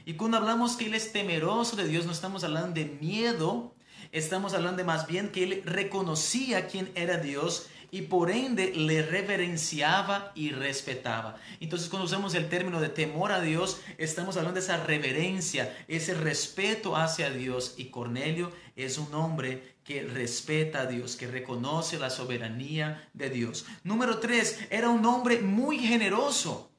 Y 0.05 0.13
cuando 0.13 0.37
hablamos 0.37 0.75
que 0.75 0.87
él 0.87 0.95
es 0.95 1.11
temeroso 1.11 1.75
de 1.75 1.87
Dios, 1.87 2.07
no 2.07 2.11
estamos 2.11 2.43
hablando 2.43 2.73
de 2.73 2.85
miedo, 2.85 3.75
estamos 4.11 4.55
hablando 4.55 4.83
más 4.83 5.05
bien 5.05 5.31
que 5.31 5.43
él 5.43 5.61
reconocía 5.65 6.67
quién 6.67 6.91
era 6.95 7.17
Dios 7.17 7.67
y 7.91 8.03
por 8.03 8.31
ende 8.31 8.74
le 8.74 9.03
reverenciaba 9.03 10.31
y 10.33 10.51
respetaba. 10.51 11.36
Entonces 11.60 11.89
cuando 11.89 12.05
usamos 12.05 12.33
el 12.36 12.48
término 12.48 12.79
de 12.79 12.88
temor 12.88 13.33
a 13.33 13.41
Dios, 13.41 13.81
estamos 13.98 14.38
hablando 14.38 14.60
de 14.60 14.65
esa 14.65 14.83
reverencia, 14.83 15.77
ese 15.89 16.13
respeto 16.13 16.95
hacia 16.95 17.29
Dios. 17.29 17.75
Y 17.77 17.86
Cornelio 17.86 18.51
es 18.77 18.98
un 18.98 19.13
hombre 19.13 19.75
que 19.83 20.03
respeta 20.03 20.81
a 20.81 20.86
Dios, 20.86 21.17
que 21.17 21.27
reconoce 21.27 22.00
la 22.00 22.10
soberanía 22.10 23.10
de 23.13 23.29
Dios. 23.29 23.65
Número 23.83 24.19
tres, 24.19 24.60
era 24.69 24.89
un 24.89 25.05
hombre 25.05 25.39
muy 25.41 25.77
generoso. 25.77 26.69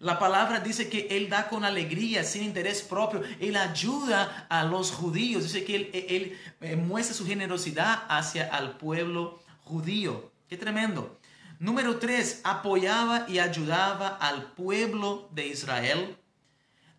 La 0.00 0.18
palabra 0.18 0.60
dice 0.60 0.90
que 0.90 1.06
Él 1.10 1.30
da 1.30 1.48
con 1.48 1.64
alegría, 1.64 2.24
sin 2.24 2.42
interés 2.42 2.82
propio. 2.82 3.22
Él 3.40 3.56
ayuda 3.56 4.46
a 4.50 4.64
los 4.64 4.90
judíos. 4.90 5.44
Dice 5.44 5.64
que 5.64 5.76
Él, 5.76 5.90
él 5.92 6.38
eh, 6.60 6.76
muestra 6.76 7.14
su 7.14 7.24
generosidad 7.24 8.04
hacia 8.08 8.48
el 8.58 8.72
pueblo 8.72 9.40
judío. 9.66 10.30
Qué 10.48 10.56
tremendo. 10.56 11.18
Número 11.58 11.98
tres, 11.98 12.40
apoyaba 12.44 13.26
y 13.28 13.38
ayudaba 13.38 14.08
al 14.08 14.52
pueblo 14.52 15.28
de 15.32 15.48
Israel. 15.48 16.16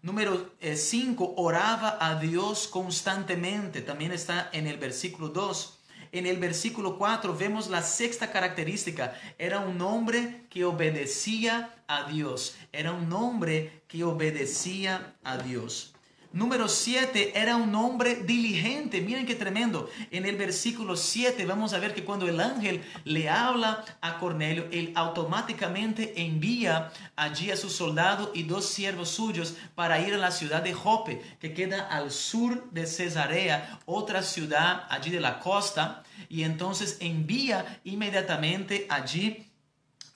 Número 0.02 0.52
eh, 0.60 0.76
cinco, 0.76 1.34
oraba 1.38 1.98
a 2.00 2.20
Dios 2.20 2.68
constantemente. 2.68 3.82
También 3.82 4.12
está 4.12 4.50
en 4.54 4.68
el 4.68 4.78
versículo 4.78 5.30
2. 5.30 5.80
En 6.12 6.26
el 6.26 6.38
versículo 6.38 6.98
4 6.98 7.36
vemos 7.36 7.70
la 7.70 7.82
sexta 7.82 8.32
característica. 8.32 9.14
Era 9.38 9.60
un 9.60 9.82
hombre 9.82 10.46
que 10.50 10.66
obedecía 10.66 11.76
a 11.88 12.10
Dios. 12.10 12.56
Era 12.72 12.94
un 12.94 13.12
hombre 13.12 13.84
que 13.88 14.04
obedecía 14.04 15.16
a 15.24 15.38
Dios. 15.38 15.94
Número 16.38 16.70
7 16.70 17.32
era 17.34 17.56
un 17.56 17.74
hombre 17.74 18.18
diligente. 18.18 19.02
Miren 19.02 19.26
qué 19.26 19.34
tremendo. 19.34 19.90
En 20.12 20.24
el 20.28 20.36
versículo 20.36 20.96
7 20.96 21.44
vamos 21.48 21.74
a 21.74 21.80
ver 21.80 21.96
que 21.96 22.06
cuando 22.06 22.28
el 22.28 22.40
ángel 22.40 22.84
le 23.06 23.28
habla 23.28 23.84
a 24.02 24.20
Cornelio, 24.20 24.68
él 24.72 24.94
automáticamente 24.94 26.22
envía 26.22 26.92
allí 27.16 27.50
a 27.50 27.58
su 27.58 27.72
soldado 27.72 28.30
y 28.36 28.44
dos 28.44 28.68
siervos 28.68 29.10
suyos 29.10 29.56
para 29.74 30.00
ir 30.00 30.14
a 30.14 30.20
la 30.20 30.30
ciudad 30.30 30.62
de 30.62 30.76
Jope, 30.76 31.24
que 31.40 31.56
queda 31.56 31.88
al 31.88 32.12
sur 32.12 32.70
de 32.70 32.86
Cesarea, 32.86 33.80
otra 33.88 34.22
ciudad 34.22 34.86
allí 34.90 35.10
de 35.10 35.22
la 35.22 35.40
costa. 35.40 36.04
Y 36.30 36.44
entonces 36.44 36.98
envía 37.00 37.80
inmediatamente 37.84 38.86
allí 38.92 39.48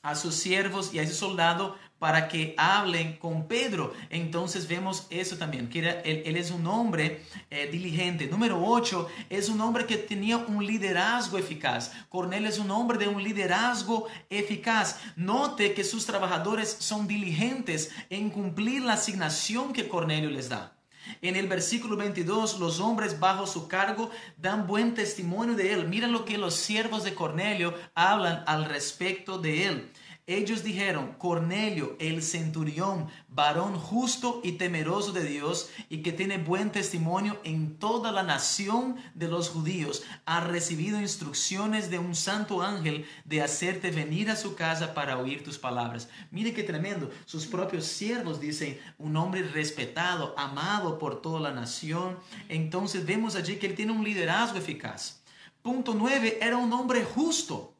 a 0.04 0.16
sus 0.16 0.36
siervos 0.36 0.94
y 0.94 1.00
a 1.00 1.02
ese 1.02 1.16
soldado 1.16 1.78
para 2.02 2.28
que 2.28 2.56
hablen 2.58 3.18
con 3.18 3.48
Pedro. 3.48 3.94
Entonces 4.10 4.68
vemos 4.68 5.06
eso 5.12 5.38
también, 5.38 5.70
que 5.70 6.02
él, 6.04 6.36
es 6.36 6.50
un 6.50 6.66
hombre 6.66 7.22
eh, 7.52 7.70
diligente. 7.72 8.26
Número 8.26 8.60
8, 8.60 9.08
es 9.30 9.50
un 9.50 9.62
hombre 9.62 9.86
que 9.86 9.98
tenía 9.98 10.38
un 10.38 10.66
liderazgo 10.66 11.38
eficaz. 11.38 11.92
Cornelio 12.10 12.50
es 12.50 12.58
un 12.58 12.72
hombre 12.72 12.98
de 12.98 13.08
un 13.08 13.22
liderazgo 13.22 14.08
eficaz. 14.32 14.98
Note 15.16 15.76
que 15.76 15.84
sus 15.84 16.08
trabajadores 16.08 16.76
son 16.80 17.08
diligentes 17.08 17.92
en 18.10 18.32
cumplir 18.32 18.82
la 18.82 18.94
asignación 18.94 19.72
que 19.72 19.88
Cornelio 19.88 20.32
les 20.32 20.50
da. 20.50 20.74
En 21.22 21.36
el 21.36 21.48
versículo 21.48 21.98
22, 21.98 22.58
los 22.58 22.80
hombres 22.80 23.20
bajo 23.20 23.46
su 23.46 23.68
cargo 23.68 24.10
dan 24.38 24.66
buen 24.66 24.96
testimonio 24.96 25.54
de 25.56 25.72
él. 25.74 25.88
Mira 25.88 26.08
lo 26.08 26.26
que 26.26 26.40
los 26.40 26.56
siervos 26.56 27.04
de 27.04 27.14
Cornelio 27.14 27.76
hablan 27.94 28.44
al 28.48 28.66
respecto 28.66 29.38
de 29.38 29.68
él. 29.68 29.92
Ellos 30.34 30.64
dijeron, 30.64 31.16
Cornelio, 31.18 31.98
el 32.00 32.24
centurión, 32.24 33.10
varón 33.28 33.78
justo 33.78 34.40
y 34.46 34.54
temeroso 34.54 35.12
de 35.12 35.26
Dios 35.26 35.70
y 35.90 36.04
que 36.04 36.14
tiene 36.14 36.38
buen 36.38 36.72
testimonio 36.72 37.38
en 37.44 37.76
toda 37.76 38.14
la 38.14 38.24
nación 38.24 38.96
de 39.14 39.28
los 39.28 39.50
judíos, 39.50 40.04
ha 40.26 40.40
recibido 40.40 41.02
instrucciones 41.02 41.90
de 41.90 42.00
un 42.00 42.16
santo 42.16 42.62
ángel 42.62 43.06
de 43.26 43.42
hacerte 43.42 43.92
venir 43.92 44.30
a 44.30 44.38
su 44.38 44.56
casa 44.56 44.94
para 44.94 45.18
oír 45.18 45.44
tus 45.44 45.58
palabras. 45.58 46.08
Mire 46.32 46.54
qué 46.54 46.64
tremendo. 46.64 47.12
Sus 47.26 47.46
propios 47.46 47.86
siervos 47.86 48.40
dicen, 48.40 48.80
un 48.98 49.18
hombre 49.18 49.44
respetado, 49.44 50.34
amado 50.38 50.98
por 50.98 51.22
toda 51.22 51.42
la 51.42 51.52
nación. 51.52 52.18
Entonces 52.48 53.06
vemos 53.06 53.36
allí 53.36 53.58
que 53.58 53.68
él 53.68 53.76
tiene 53.76 53.92
un 53.92 54.06
liderazgo 54.06 54.58
eficaz. 54.58 55.22
Punto 55.62 55.94
9, 55.94 56.40
era 56.42 56.56
un 56.56 56.72
hombre 56.72 57.04
justo. 57.04 57.76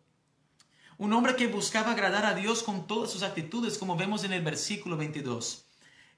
Un 1.02 1.14
hombre 1.14 1.36
que 1.36 1.48
buscaba 1.48 1.94
agradar 1.94 2.28
a 2.28 2.36
Dios 2.36 2.62
con 2.62 2.86
todas 2.86 3.10
sus 3.10 3.24
actitudes, 3.24 3.80
como 3.80 3.96
vemos 3.96 4.24
en 4.24 4.34
el 4.34 4.44
versículo 4.44 4.98
22. 4.98 5.66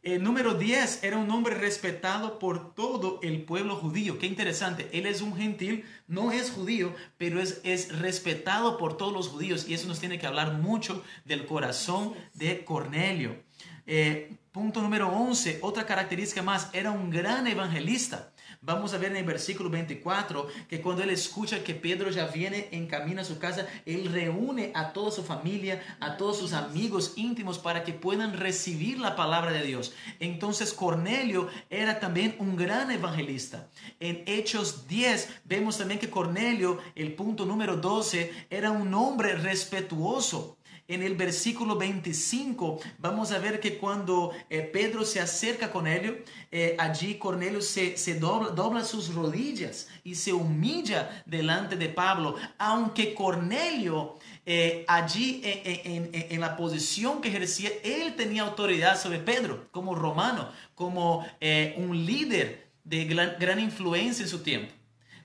El 0.01 0.21
número 0.21 0.55
10 0.55 1.05
era 1.05 1.15
un 1.15 1.31
hombre 1.31 1.55
respetado 1.55 2.37
por 2.37 2.75
todo 2.75 3.21
el 3.23 3.43
pueblo 3.43 3.77
judío. 3.77 4.19
Qué 4.19 4.27
interesante. 4.27 4.89
Él 4.91 5.05
es 5.05 5.21
un 5.21 5.37
gentil, 5.37 5.85
no 6.09 6.33
es 6.33 6.51
judío, 6.51 6.93
pero 7.17 7.39
es, 7.39 7.61
es 7.63 7.97
respetado 7.97 8.77
por 8.77 8.97
todos 8.97 9.13
los 9.13 9.29
judíos. 9.29 9.69
Y 9.69 9.73
eso 9.73 9.87
nos 9.87 10.01
tiene 10.01 10.19
que 10.19 10.27
hablar 10.27 10.55
mucho 10.55 11.01
del 11.23 11.45
corazón 11.45 12.13
de 12.33 12.65
Cornelio. 12.65 13.41
Eh, 13.87 14.35
punto 14.51 14.81
número 14.81 15.07
11, 15.07 15.59
otra 15.61 15.85
característica 15.85 16.41
más, 16.41 16.69
era 16.73 16.91
un 16.91 17.09
gran 17.09 17.47
evangelista. 17.47 18.32
Vamos 18.65 18.93
a 18.93 18.98
ver 18.98 19.12
en 19.12 19.17
el 19.17 19.25
versículo 19.25 19.70
24 19.70 20.48
que 20.70 20.79
cuando 20.79 21.03
él 21.03 21.10
escucha 21.10 21.65
que 21.65 21.75
Pedro 21.75 22.10
ya 22.10 22.27
viene 22.27 22.70
en 22.72 22.88
camino 22.88 23.20
a 23.20 23.25
su 23.25 23.38
casa, 23.38 23.67
él 23.86 24.10
reúne 24.10 24.72
a 24.74 24.93
toda 24.93 25.12
su 25.12 25.22
familia, 25.22 25.84
a 26.00 26.15
todos 26.15 26.38
sus 26.38 26.53
amigos 26.53 27.11
íntimos 27.18 27.59
para 27.59 27.83
que 27.83 27.92
puedan 27.92 28.37
recibir 28.37 29.00
la 29.00 29.18
palabra 29.18 29.51
de 29.51 29.64
Dios. 29.64 29.94
Entonces 30.22 30.72
Cornelio 30.72 31.50
era 31.70 32.00
también 32.00 32.37
un 32.40 32.55
gran 32.55 32.90
evangelista. 32.90 33.68
En 34.00 34.24
Hechos 34.27 34.87
10 34.87 35.42
vemos 35.44 35.77
también 35.77 36.00
que 36.00 36.09
Cornelio, 36.09 36.79
el 36.96 37.16
punto 37.16 37.46
número 37.46 37.75
12, 37.75 38.31
era 38.50 38.72
un 38.72 38.94
hombre 38.94 39.35
respetuoso. 39.35 40.57
En 40.94 41.01
el 41.01 41.16
versículo 41.16 41.75
25 41.75 42.79
vamos 43.00 43.32
a 43.32 43.40
ver 43.40 43.60
que 43.60 43.79
cuando 43.79 44.32
eh, 44.48 44.62
Pedro 44.62 45.03
se 45.03 45.20
acerca 45.20 45.72
con 45.72 45.84
Cornelio, 45.84 46.24
eh, 46.51 46.75
allí 46.77 47.16
Cornelio 47.16 47.64
se, 47.64 47.96
dobla, 48.20 48.86
sus 48.86 49.12
rodillas 49.12 49.88
y 50.03 50.14
se 50.14 50.34
humilla 50.34 51.24
delante 51.25 51.77
de 51.77 51.90
Pablo, 51.90 52.36
aunque 52.60 53.16
Cornelio 53.16 54.20
eh, 54.46 54.86
allí 54.88 55.42
en, 55.44 56.40
la 56.40 56.56
posición 56.56 57.22
que 57.22 57.29
ejercía, 57.29 57.72
él 57.84 58.16
tenía 58.16 58.44
autoridad 58.44 59.01
sobre 59.01 59.18
Pedro 59.18 59.68
como 59.72 59.96
romano, 59.96 60.50
como 60.75 61.25
un 61.77 62.06
líder 62.06 62.68
de 62.84 63.06
gran 63.06 63.60
influencia 63.60 64.22
en 64.24 64.29
su 64.29 64.44
tiempo. 64.44 64.72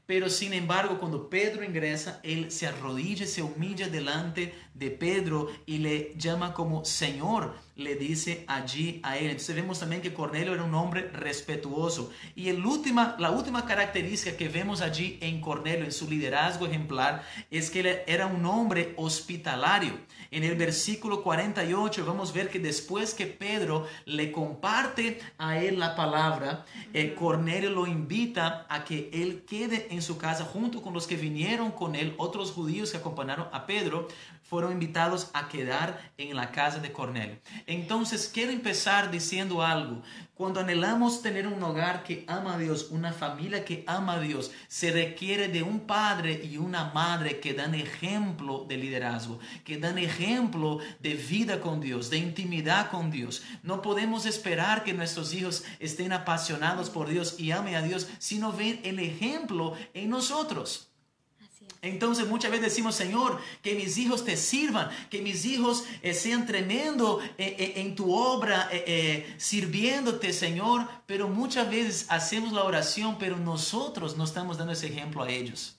Pero 0.09 0.31
sin 0.31 0.55
embargo, 0.55 0.99
cuando 0.99 1.29
Pedro 1.29 1.63
ingresa, 1.63 2.19
él 2.23 2.51
se 2.51 2.67
arrodilla, 2.67 3.27
se 3.27 3.43
humilla 3.43 3.89
delante 3.89 4.55
de 4.73 4.91
Pedro 4.91 5.49
y 5.67 5.77
le 5.77 6.15
llama 6.17 6.55
como 6.55 6.83
Señor 6.87 7.55
le 7.79 7.95
dice 7.95 8.45
allí 8.49 9.01
a 9.05 9.19
él. 9.19 9.31
Entonces 9.31 9.55
vemos 9.55 9.79
también 9.79 10.01
que 10.01 10.13
Cornelio 10.13 10.55
era 10.55 10.65
un 10.65 10.75
hombre 10.75 11.11
respetuoso. 11.13 12.11
Y 12.35 12.49
el 12.49 12.65
última, 12.65 13.17
la 13.19 13.31
última 13.31 13.67
característica 13.67 14.37
que 14.37 14.49
vemos 14.49 14.81
allí 14.81 15.19
en 15.21 15.41
Cornelio, 15.41 15.85
en 15.85 15.93
su 15.93 16.11
liderazgo 16.11 16.67
ejemplar, 16.67 17.23
es 17.51 17.71
que 17.71 17.81
él 17.81 17.99
era 18.07 18.27
un 18.27 18.45
hombre 18.47 18.95
hospitalario. 18.97 19.93
En 20.31 20.45
el 20.45 20.57
versículo 20.57 21.23
48 21.23 22.05
vamos 22.05 22.31
a 22.31 22.35
ver 22.35 22.51
que 22.51 22.59
después 22.59 23.15
que 23.15 23.27
Pedro 23.27 23.87
le 24.05 24.31
comparte 24.31 25.21
a 25.39 25.59
él 25.59 25.79
la 25.79 25.97
palabra, 25.97 26.67
eh, 26.93 27.15
Cornelio 27.15 27.71
lo 27.71 27.87
invita 27.87 28.67
a 28.69 28.85
que 28.85 29.11
él 29.13 29.45
quede 29.49 29.89
en 29.91 30.03
su 30.03 30.19
casa 30.19 30.45
junto 30.45 30.83
con 30.83 30.93
los 30.93 31.07
que 31.07 31.17
vinieron 31.17 31.73
con 31.73 31.95
él, 31.95 32.15
otros 32.19 32.53
judíos 32.53 32.91
que 32.91 32.99
acompañaron 32.99 33.49
a 33.53 33.67
Pedro, 33.67 34.09
fueron 34.43 34.73
invitados 34.73 35.31
a 35.35 35.49
quedar 35.49 36.13
en 36.17 36.35
la 36.35 36.51
casa 36.51 36.79
de 36.79 36.91
Cornelio. 36.91 37.37
Entonces, 37.67 38.31
quiero 38.33 38.51
empezar 38.51 39.11
diciendo 39.11 39.63
algo. 39.63 40.03
Cuando 40.39 40.61
anhelamos 40.61 41.21
tener 41.21 41.49
un 41.49 41.61
hogar 41.65 42.05
que 42.05 42.25
ama 42.29 42.55
a 42.55 42.59
Dios, 42.59 42.91
una 42.93 43.13
familia 43.13 43.65
que 43.65 43.83
ama 43.89 44.13
a 44.13 44.21
Dios, 44.21 44.53
se 44.69 44.93
requiere 44.93 45.49
de 45.49 45.65
un 45.65 45.81
padre 45.81 46.41
y 46.45 46.59
una 46.59 46.93
madre 46.95 47.41
que 47.41 47.55
dan 47.55 47.75
ejemplo 47.75 48.65
de 48.69 48.77
liderazgo, 48.77 49.41
que 49.65 49.79
dan 49.79 49.99
ejemplo 49.99 50.79
de 51.01 51.15
vida 51.15 51.61
con 51.61 51.81
Dios, 51.81 52.09
de 52.09 52.19
intimidad 52.19 52.89
con 52.89 53.11
Dios. 53.11 53.43
No 53.65 53.83
podemos 53.83 54.27
esperar 54.27 54.85
que 54.85 54.95
nuestros 54.95 55.35
hijos 55.35 55.65
estén 55.81 56.13
apasionados 56.13 56.89
por 56.89 57.09
Dios 57.09 57.41
y 57.41 57.51
amen 57.51 57.75
a 57.75 57.83
Dios 57.83 58.09
si 58.21 58.39
no 58.39 58.53
ven 58.53 58.79
el 58.85 59.01
ejemplo 59.01 59.75
en 59.93 60.09
nosotros. 60.09 60.88
Entonces 61.81 62.27
muchas 62.27 62.51
veces 62.51 62.67
decimos, 62.67 62.97
Señor, 62.97 63.41
que 63.63 63.75
mis 63.75 63.99
hijos 63.99 64.25
te 64.25 64.37
sirvan, 64.37 64.91
que 65.11 65.23
mis 65.23 65.45
hijos 65.45 65.85
eh, 66.03 66.13
sean 66.13 66.45
tremendo 66.45 67.21
eh, 67.39 67.57
eh, 67.59 67.73
en 67.77 67.95
tu 67.95 68.13
obra, 68.13 68.69
sirviéndote, 69.37 70.33
Señor. 70.33 70.89
Pero 71.07 71.29
muchas 71.29 71.71
veces 71.71 72.07
hacemos 72.09 72.53
la 72.53 72.65
oración, 72.65 73.17
pero 73.19 73.37
nosotros 73.37 74.17
no 74.17 74.25
estamos 74.25 74.59
dando 74.59 74.73
ese 74.73 74.89
ejemplo 74.89 75.23
a 75.23 75.31
ellos. 75.31 75.77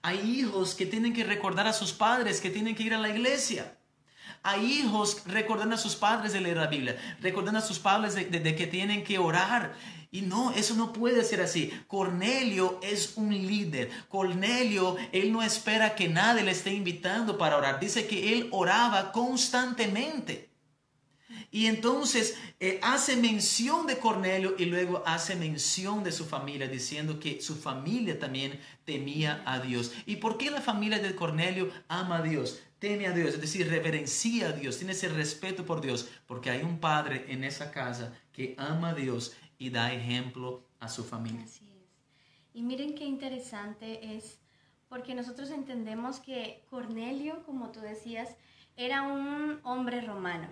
Hay 0.00 0.18
hijos 0.18 0.74
que 0.74 0.86
tienen 0.86 1.12
que 1.12 1.22
recordar 1.22 1.66
a 1.66 1.72
sus 1.72 1.92
padres, 1.92 2.40
que 2.40 2.50
tienen 2.50 2.74
que 2.74 2.82
ir 2.82 2.94
a 2.94 2.98
la 2.98 3.10
iglesia. 3.10 3.76
Hay 4.42 4.64
hijos 4.64 5.22
recordando 5.26 5.76
a 5.76 5.78
sus 5.78 5.94
padres 5.94 6.32
de 6.32 6.40
leer 6.40 6.56
la 6.56 6.66
Biblia, 6.66 6.96
recordando 7.20 7.58
a 7.60 7.62
sus 7.62 7.78
padres 7.78 8.14
de 8.14 8.56
que 8.56 8.66
tienen 8.66 9.04
que 9.04 9.18
orar. 9.18 9.74
Y 10.14 10.20
no, 10.20 10.52
eso 10.52 10.74
no 10.74 10.92
puede 10.92 11.24
ser 11.24 11.40
así. 11.40 11.72
Cornelio 11.86 12.78
es 12.82 13.14
un 13.16 13.30
líder. 13.30 13.90
Cornelio, 14.10 14.96
él 15.10 15.32
no 15.32 15.42
espera 15.42 15.94
que 15.94 16.06
nadie 16.06 16.42
le 16.42 16.50
esté 16.50 16.70
invitando 16.70 17.38
para 17.38 17.56
orar. 17.56 17.80
Dice 17.80 18.06
que 18.06 18.34
él 18.34 18.48
oraba 18.50 19.10
constantemente. 19.10 20.50
Y 21.50 21.66
entonces 21.66 22.36
eh, 22.60 22.78
hace 22.82 23.16
mención 23.16 23.86
de 23.86 23.98
Cornelio 23.98 24.54
y 24.58 24.66
luego 24.66 25.02
hace 25.06 25.34
mención 25.34 26.04
de 26.04 26.12
su 26.12 26.26
familia, 26.26 26.68
diciendo 26.68 27.18
que 27.18 27.40
su 27.40 27.56
familia 27.56 28.18
también 28.18 28.60
temía 28.84 29.42
a 29.46 29.60
Dios. 29.60 29.92
¿Y 30.04 30.16
por 30.16 30.36
qué 30.36 30.50
la 30.50 30.60
familia 30.60 30.98
de 30.98 31.14
Cornelio 31.14 31.70
ama 31.88 32.18
a 32.18 32.22
Dios? 32.22 32.60
Teme 32.82 33.06
a 33.06 33.12
Dios, 33.12 33.34
es 33.34 33.40
decir, 33.40 33.68
reverencia 33.68 34.48
a 34.48 34.52
Dios, 34.52 34.76
tiene 34.78 34.90
ese 34.90 35.08
respeto 35.08 35.64
por 35.64 35.80
Dios, 35.80 36.10
porque 36.26 36.50
hay 36.50 36.62
un 36.64 36.80
padre 36.80 37.26
en 37.28 37.44
esa 37.44 37.70
casa 37.70 38.12
que 38.32 38.56
ama 38.58 38.88
a 38.88 38.94
Dios 38.94 39.36
y 39.56 39.70
da 39.70 39.92
ejemplo 39.92 40.64
a 40.80 40.88
su 40.88 41.04
familia. 41.04 41.46
Y 42.52 42.62
miren 42.62 42.96
qué 42.96 43.04
interesante 43.04 44.16
es, 44.16 44.40
porque 44.88 45.14
nosotros 45.14 45.52
entendemos 45.52 46.18
que 46.18 46.64
Cornelio, 46.70 47.44
como 47.44 47.70
tú 47.70 47.78
decías, 47.78 48.30
era 48.76 49.02
un 49.02 49.60
hombre 49.62 50.00
romano. 50.00 50.48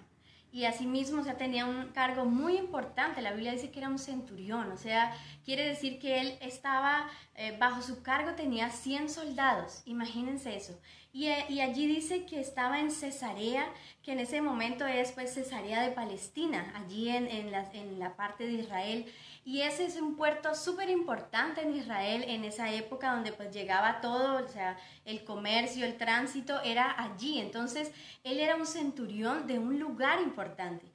Y 0.52 0.66
asimismo, 0.66 1.22
o 1.22 1.34
tenía 1.34 1.66
un 1.66 1.88
cargo 1.88 2.24
muy 2.26 2.56
importante. 2.56 3.22
La 3.22 3.32
Biblia 3.32 3.52
dice 3.52 3.72
que 3.72 3.80
era 3.80 3.88
un 3.88 3.98
centurión, 3.98 4.70
o 4.70 4.76
sea, 4.76 5.16
quiere 5.44 5.64
decir 5.64 5.98
que 5.98 6.20
él 6.20 6.38
estaba, 6.40 7.08
eh, 7.34 7.56
bajo 7.58 7.82
su 7.82 8.02
cargo 8.02 8.36
tenía 8.36 8.70
100 8.70 9.08
soldados, 9.08 9.82
imagínense 9.84 10.54
eso. 10.54 10.78
Y, 11.12 11.26
eh, 11.26 11.44
y, 11.48 11.60
allí 11.60 11.88
dice 11.88 12.24
que 12.24 12.38
estaba 12.38 12.78
en 12.78 12.92
Cesarea, 12.92 13.66
que 14.02 14.12
en 14.12 14.20
ese 14.20 14.40
momento 14.40 14.86
es 14.86 15.10
pues 15.10 15.34
Cesarea 15.34 15.82
de 15.82 15.90
Palestina, 15.90 16.72
allí 16.76 17.08
en, 17.08 17.26
en, 17.26 17.50
la, 17.50 17.68
en 17.72 17.98
la 17.98 18.14
parte 18.14 18.46
de 18.46 18.52
Israel. 18.52 19.06
Y 19.44 19.62
ese 19.62 19.86
es 19.86 19.96
un 19.96 20.14
puerto 20.14 20.54
súper 20.54 20.88
importante 20.88 21.62
en 21.62 21.74
Israel 21.74 22.24
en 22.28 22.44
esa 22.44 22.72
época 22.72 23.12
donde 23.12 23.32
pues 23.32 23.52
llegaba 23.52 24.00
todo, 24.00 24.44
o 24.44 24.48
sea, 24.48 24.78
el 25.04 25.24
comercio, 25.24 25.84
el 25.84 25.96
tránsito 25.96 26.60
era 26.62 26.94
allí. 27.02 27.40
Entonces, 27.40 27.90
él 28.22 28.38
era 28.38 28.54
un 28.54 28.66
centurión 28.66 29.48
de 29.48 29.58
un 29.58 29.80
lugar 29.80 30.20
importante. 30.20 30.89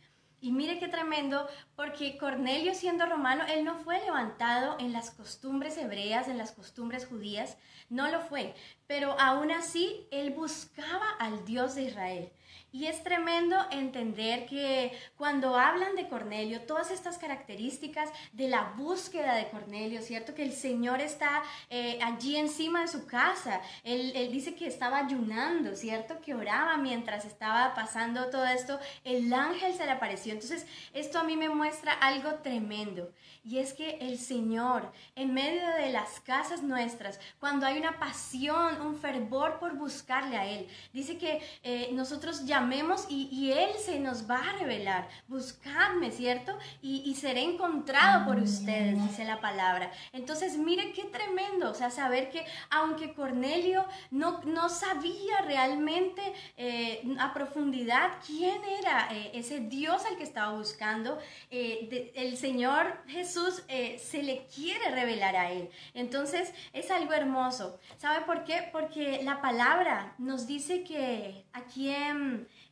Y 0.45 0.51
mire 0.51 0.77
qué 0.77 0.87
tremendo, 0.87 1.47
porque 1.75 2.19
Cornelio 2.19 2.75
siendo 2.75 3.07
romano, 3.07 3.43
él 3.49 3.65
no 3.65 3.79
fue 3.79 3.99
levantado 4.01 4.75
en 4.77 4.93
las 4.93 5.09
costumbres 5.09 5.75
hebreas, 5.75 6.27
en 6.27 6.37
las 6.37 6.51
costumbres 6.51 7.07
judías, 7.07 7.57
no 7.89 8.11
lo 8.11 8.21
fue, 8.21 8.53
pero 8.85 9.19
aún 9.19 9.49
así 9.49 10.05
él 10.11 10.29
buscaba 10.29 11.09
al 11.17 11.45
Dios 11.45 11.73
de 11.73 11.85
Israel. 11.85 12.31
Y 12.75 12.87
es 12.87 13.01
tremendo 13.03 13.55
entender 13.71 14.45
que 14.47 14.91
cuando 15.15 15.55
hablan 15.55 15.95
de 15.95 16.09
Cornelio, 16.09 16.63
todas 16.63 16.91
estas 16.91 17.17
características 17.17 18.09
de 18.33 18.49
la 18.49 18.73
búsqueda 18.75 19.33
de 19.35 19.47
Cornelio, 19.47 20.01
¿cierto? 20.01 20.35
Que 20.35 20.43
el 20.43 20.51
Señor 20.51 20.99
está 20.99 21.41
eh, 21.69 21.97
allí 22.03 22.35
encima 22.35 22.81
de 22.81 22.89
su 22.89 23.05
casa. 23.05 23.61
Él, 23.85 24.11
él, 24.13 24.29
dice 24.29 24.55
que 24.55 24.67
estaba 24.67 24.97
ayunando, 24.97 25.73
¿cierto? 25.77 26.19
Que 26.19 26.35
oraba 26.35 26.75
mientras 26.75 27.23
estaba 27.23 27.73
pasando 27.73 28.29
todo 28.29 28.45
esto. 28.45 28.77
El 29.05 29.33
ángel 29.33 29.73
se 29.73 29.85
le 29.85 29.91
apareció. 29.91 30.33
Entonces, 30.33 30.67
esto 30.93 31.19
a 31.19 31.23
mí 31.23 31.37
me 31.37 31.47
muestra 31.47 31.93
algo 31.93 32.33
tremendo. 32.43 33.09
Y 33.45 33.59
es 33.59 33.73
que 33.73 33.99
el 34.01 34.17
Señor, 34.17 34.91
en 35.15 35.33
medio 35.33 35.65
de 35.77 35.91
las 35.91 36.19
casas 36.19 36.63
nuestras, 36.63 37.19
cuando 37.39 37.67
hay 37.67 37.77
una 37.77 37.99
pasión, 37.99 38.81
un 38.81 38.97
fervor 38.97 39.59
por 39.59 39.77
buscarle 39.77 40.35
a 40.35 40.45
Él, 40.47 40.67
dice 40.91 41.17
que 41.17 41.41
eh, 41.61 41.89
nosotros 41.93 42.45
llamemos 42.65 43.05
y, 43.09 43.51
Él 43.51 43.69
se 43.77 43.99
nos 43.99 44.29
va 44.29 44.37
a 44.37 44.57
revelar. 44.57 45.07
Buscadme, 45.27 46.11
¿cierto? 46.11 46.57
Y, 46.81 47.13
seré 47.15 47.43
encontrado 47.43 48.25
por 48.25 48.37
ustedes, 48.37 49.01
dice 49.01 49.23
la 49.23 49.39
palabra. 49.39 49.91
Entonces, 50.11 50.57
mire 50.57 50.91
qué 50.91 51.03
tremendo, 51.03 51.69
o 51.69 51.73
sea, 51.73 51.91
saber 51.91 52.29
que 52.29 52.43
aunque 52.71 53.13
Cornelio 53.13 53.85
no, 54.09 54.41
no 54.43 54.69
sabía 54.69 55.41
realmente 55.45 56.21
eh, 56.57 57.03
a 57.19 57.33
profundidad 57.33 58.11
quién 58.25 58.59
era 58.79 59.09
eh, 59.11 59.31
ese 59.33 59.59
Dios 59.59 60.03
al 60.05 60.17
que 60.17 60.23
estaba 60.23 60.53
buscando, 60.57 61.19
el 61.51 62.37
Señor 62.37 62.97
Jesús, 63.07 63.63
eh, 63.67 63.99
se 63.99 64.23
le 64.23 64.47
quiere 64.47 64.89
revelar 64.89 65.35
a 65.35 65.51
él. 65.51 65.69
Entonces 65.93 66.53
es 66.73 66.89
algo 66.89 67.13
hermoso. 67.13 67.79
¿Sabe 67.97 68.25
por 68.25 68.43
qué? 68.43 68.69
Porque 68.71 69.21
la 69.23 69.41
palabra 69.41 70.15
nos 70.17 70.47
dice 70.47 70.83
que 70.83 71.45
aquí 71.53 71.89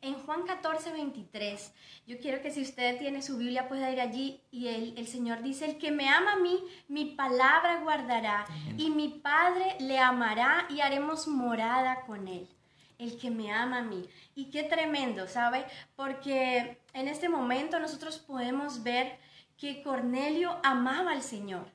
en, 0.04 0.14
Juan 0.16 0.44
14, 0.44 0.92
23, 0.92 1.74
yo 2.06 2.20
quiero 2.20 2.42
que 2.42 2.52
si 2.52 2.62
usted 2.62 3.00
tiene 3.00 3.22
su 3.22 3.38
Biblia 3.38 3.68
pueda 3.68 3.92
ir 3.92 4.00
allí 4.00 4.42
y 4.52 4.68
el, 4.68 4.98
el 4.98 5.08
Señor 5.08 5.42
dice, 5.42 5.66
el 5.66 5.78
que 5.78 5.92
me 5.92 6.10
ama 6.10 6.34
a 6.34 6.40
mí, 6.40 6.64
mi 6.88 7.06
palabra 7.06 7.80
guardará 7.82 8.46
y 8.78 8.90
mi 8.90 9.10
Padre 9.10 9.76
le 9.80 10.00
amará 10.00 10.68
y 10.70 10.82
haremos 10.82 11.28
morada 11.28 12.02
con 12.06 12.28
él 12.28 12.48
el 13.00 13.18
que 13.18 13.32
me 13.32 13.52
ama 13.52 13.80
a 13.80 13.84
mí. 13.84 14.08
Y 14.36 14.50
qué 14.50 14.64
tremendo, 14.64 15.28
¿sabe? 15.28 15.66
Porque 15.96 16.80
en 16.94 17.08
este 17.08 17.30
momento 17.30 17.80
nosotros 17.80 18.18
podemos 18.18 18.84
ver 18.84 19.18
que 19.58 19.84
Cornelio 19.84 20.60
amaba 20.64 21.12
al 21.12 21.22
Señor, 21.22 21.66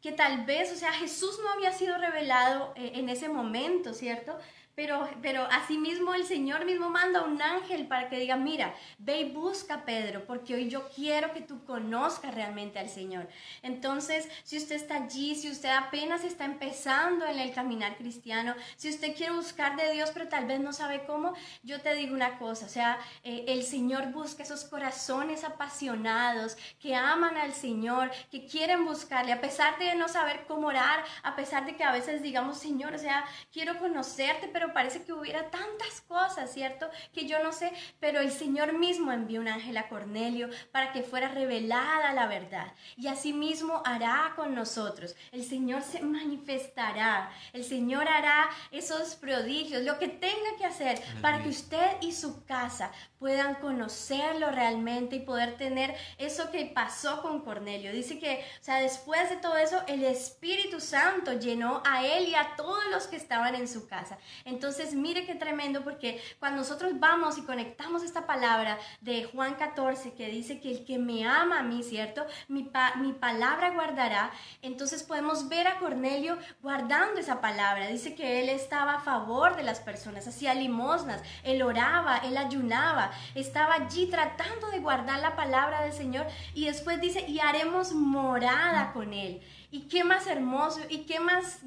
que 0.00 0.12
tal 0.12 0.44
vez, 0.44 0.72
o 0.72 0.76
sea, 0.76 0.92
Jesús 0.92 1.38
no 1.42 1.50
había 1.50 1.72
sido 1.72 1.98
revelado 1.98 2.72
eh, 2.76 2.92
en 2.94 3.08
ese 3.08 3.28
momento, 3.28 3.94
¿cierto? 3.94 4.38
Pero, 4.76 5.08
pero 5.22 5.48
asimismo 5.50 6.12
el 6.12 6.26
Señor 6.26 6.66
mismo 6.66 6.90
manda 6.90 7.22
un 7.22 7.40
ángel 7.40 7.86
para 7.86 8.10
que 8.10 8.18
diga, 8.18 8.36
mira, 8.36 8.74
ve 8.98 9.22
y 9.22 9.32
busca 9.32 9.86
Pedro, 9.86 10.26
porque 10.26 10.54
hoy 10.54 10.68
yo 10.68 10.90
quiero 10.94 11.32
que 11.32 11.40
tú 11.40 11.64
conozcas 11.64 12.34
realmente 12.34 12.78
al 12.78 12.90
Señor. 12.90 13.26
Entonces, 13.62 14.28
si 14.44 14.58
usted 14.58 14.76
está 14.76 14.96
allí, 14.96 15.34
si 15.34 15.50
usted 15.50 15.70
apenas 15.70 16.24
está 16.24 16.44
empezando 16.44 17.24
en 17.24 17.38
el 17.38 17.54
caminar 17.54 17.96
cristiano, 17.96 18.54
si 18.76 18.90
usted 18.90 19.16
quiere 19.16 19.32
buscar 19.32 19.76
de 19.76 19.92
Dios, 19.92 20.10
pero 20.12 20.28
tal 20.28 20.44
vez 20.44 20.60
no 20.60 20.74
sabe 20.74 21.06
cómo, 21.06 21.32
yo 21.62 21.80
te 21.80 21.94
digo 21.94 22.14
una 22.14 22.38
cosa, 22.38 22.66
o 22.66 22.68
sea, 22.68 22.98
eh, 23.24 23.46
el 23.48 23.62
Señor 23.62 24.12
busca 24.12 24.42
esos 24.42 24.64
corazones 24.64 25.42
apasionados 25.44 26.54
que 26.78 26.94
aman 26.94 27.38
al 27.38 27.54
Señor, 27.54 28.10
que 28.30 28.44
quieren 28.44 28.84
buscarle, 28.84 29.32
a 29.32 29.40
pesar 29.40 29.78
de 29.78 29.94
no 29.94 30.06
saber 30.08 30.44
cómo 30.46 30.66
orar, 30.66 31.02
a 31.22 31.34
pesar 31.34 31.64
de 31.64 31.76
que 31.76 31.84
a 31.84 31.92
veces 31.92 32.20
digamos, 32.20 32.58
Señor, 32.58 32.92
o 32.92 32.98
sea, 32.98 33.24
quiero 33.50 33.78
conocerte, 33.78 34.50
pero 34.52 34.65
parece 34.72 35.02
que 35.02 35.12
hubiera 35.12 35.50
tantas 35.50 36.00
cosas, 36.02 36.52
¿cierto? 36.52 36.88
Que 37.12 37.26
yo 37.26 37.42
no 37.42 37.52
sé, 37.52 37.72
pero 38.00 38.20
el 38.20 38.30
Señor 38.30 38.72
mismo 38.72 39.12
envió 39.12 39.40
un 39.40 39.48
ángel 39.48 39.76
a 39.76 39.88
Cornelio 39.88 40.48
para 40.72 40.92
que 40.92 41.02
fuera 41.02 41.28
revelada 41.28 42.12
la 42.12 42.26
verdad. 42.26 42.72
Y 42.96 43.08
asimismo 43.08 43.82
hará 43.84 44.32
con 44.36 44.54
nosotros. 44.54 45.14
El 45.32 45.44
Señor 45.44 45.82
se 45.82 46.00
manifestará. 46.00 47.30
El 47.52 47.64
Señor 47.64 48.08
hará 48.08 48.48
esos 48.70 49.14
prodigios, 49.14 49.82
lo 49.82 49.98
que 49.98 50.08
tenga 50.08 50.56
que 50.58 50.66
hacer 50.66 51.00
para 51.20 51.42
que 51.42 51.48
usted 51.48 51.86
y 52.00 52.12
su 52.12 52.44
casa 52.44 52.92
puedan 53.18 53.56
conocerlo 53.56 54.50
realmente 54.50 55.16
y 55.16 55.20
poder 55.20 55.56
tener 55.56 55.94
eso 56.18 56.50
que 56.50 56.66
pasó 56.66 57.22
con 57.22 57.40
Cornelio. 57.40 57.92
Dice 57.92 58.18
que, 58.18 58.44
o 58.60 58.64
sea, 58.64 58.80
después 58.80 59.30
de 59.30 59.36
todo 59.36 59.56
eso, 59.56 59.82
el 59.86 60.04
Espíritu 60.04 60.80
Santo 60.80 61.32
llenó 61.32 61.82
a 61.86 62.04
él 62.04 62.28
y 62.28 62.34
a 62.34 62.54
todos 62.56 62.84
los 62.90 63.06
que 63.06 63.16
estaban 63.16 63.54
en 63.54 63.68
su 63.68 63.86
casa. 63.86 64.18
Entonces, 64.44 64.55
mire 64.94 65.26
qué 65.26 65.34
tremendo, 65.34 65.82
porque 65.82 66.20
cuando 66.38 66.58
nosotros 66.58 66.92
vamos 66.98 67.38
y 67.38 67.42
conectamos 67.42 68.02
esta 68.02 68.26
palabra 68.26 68.78
de 69.00 69.24
Juan 69.24 69.54
14, 69.54 70.14
que 70.14 70.28
dice 70.28 70.60
que 70.60 70.70
el 70.70 70.84
que 70.84 70.98
me 70.98 71.26
ama 71.26 71.60
a 71.60 71.62
mí, 71.62 71.82
¿cierto? 71.82 72.26
Mi, 72.48 72.70
mi 72.96 73.12
palabra 73.12 73.70
guardará, 73.70 74.30
entonces 74.62 75.02
podemos 75.02 75.48
ver 75.48 75.66
a 75.66 75.78
Cornelio 75.78 76.38
guardando 76.62 77.20
esa 77.20 77.40
palabra. 77.40 77.88
Dice 77.88 78.14
que 78.14 78.40
él 78.40 78.48
estaba 78.48 78.94
a 78.94 79.00
favor 79.00 79.56
de 79.56 79.62
las 79.62 79.80
personas, 79.80 80.26
hacía 80.26 80.54
limosnas, 80.54 81.22
él 81.42 81.62
oraba, 81.62 82.18
él 82.18 82.36
ayunaba 82.36 83.10
estaba 83.34 83.74
allí 83.74 84.06
tratando 84.06 84.70
de 84.70 84.80
guardar 84.80 85.20
la 85.20 85.36
palabra 85.36 85.82
del 85.82 85.92
Señor 85.92 86.26
y 86.54 86.66
después 86.66 87.00
dice, 87.00 87.24
y 87.28 87.40
haremos 87.40 87.92
morada 87.92 88.92
con 88.92 89.12
Él. 89.12 89.40
Y 89.70 89.88
qué 89.88 90.04
más 90.04 90.26
hermoso 90.26 90.80
y 90.88 90.98
qué 91.00 91.20
más 91.20 91.60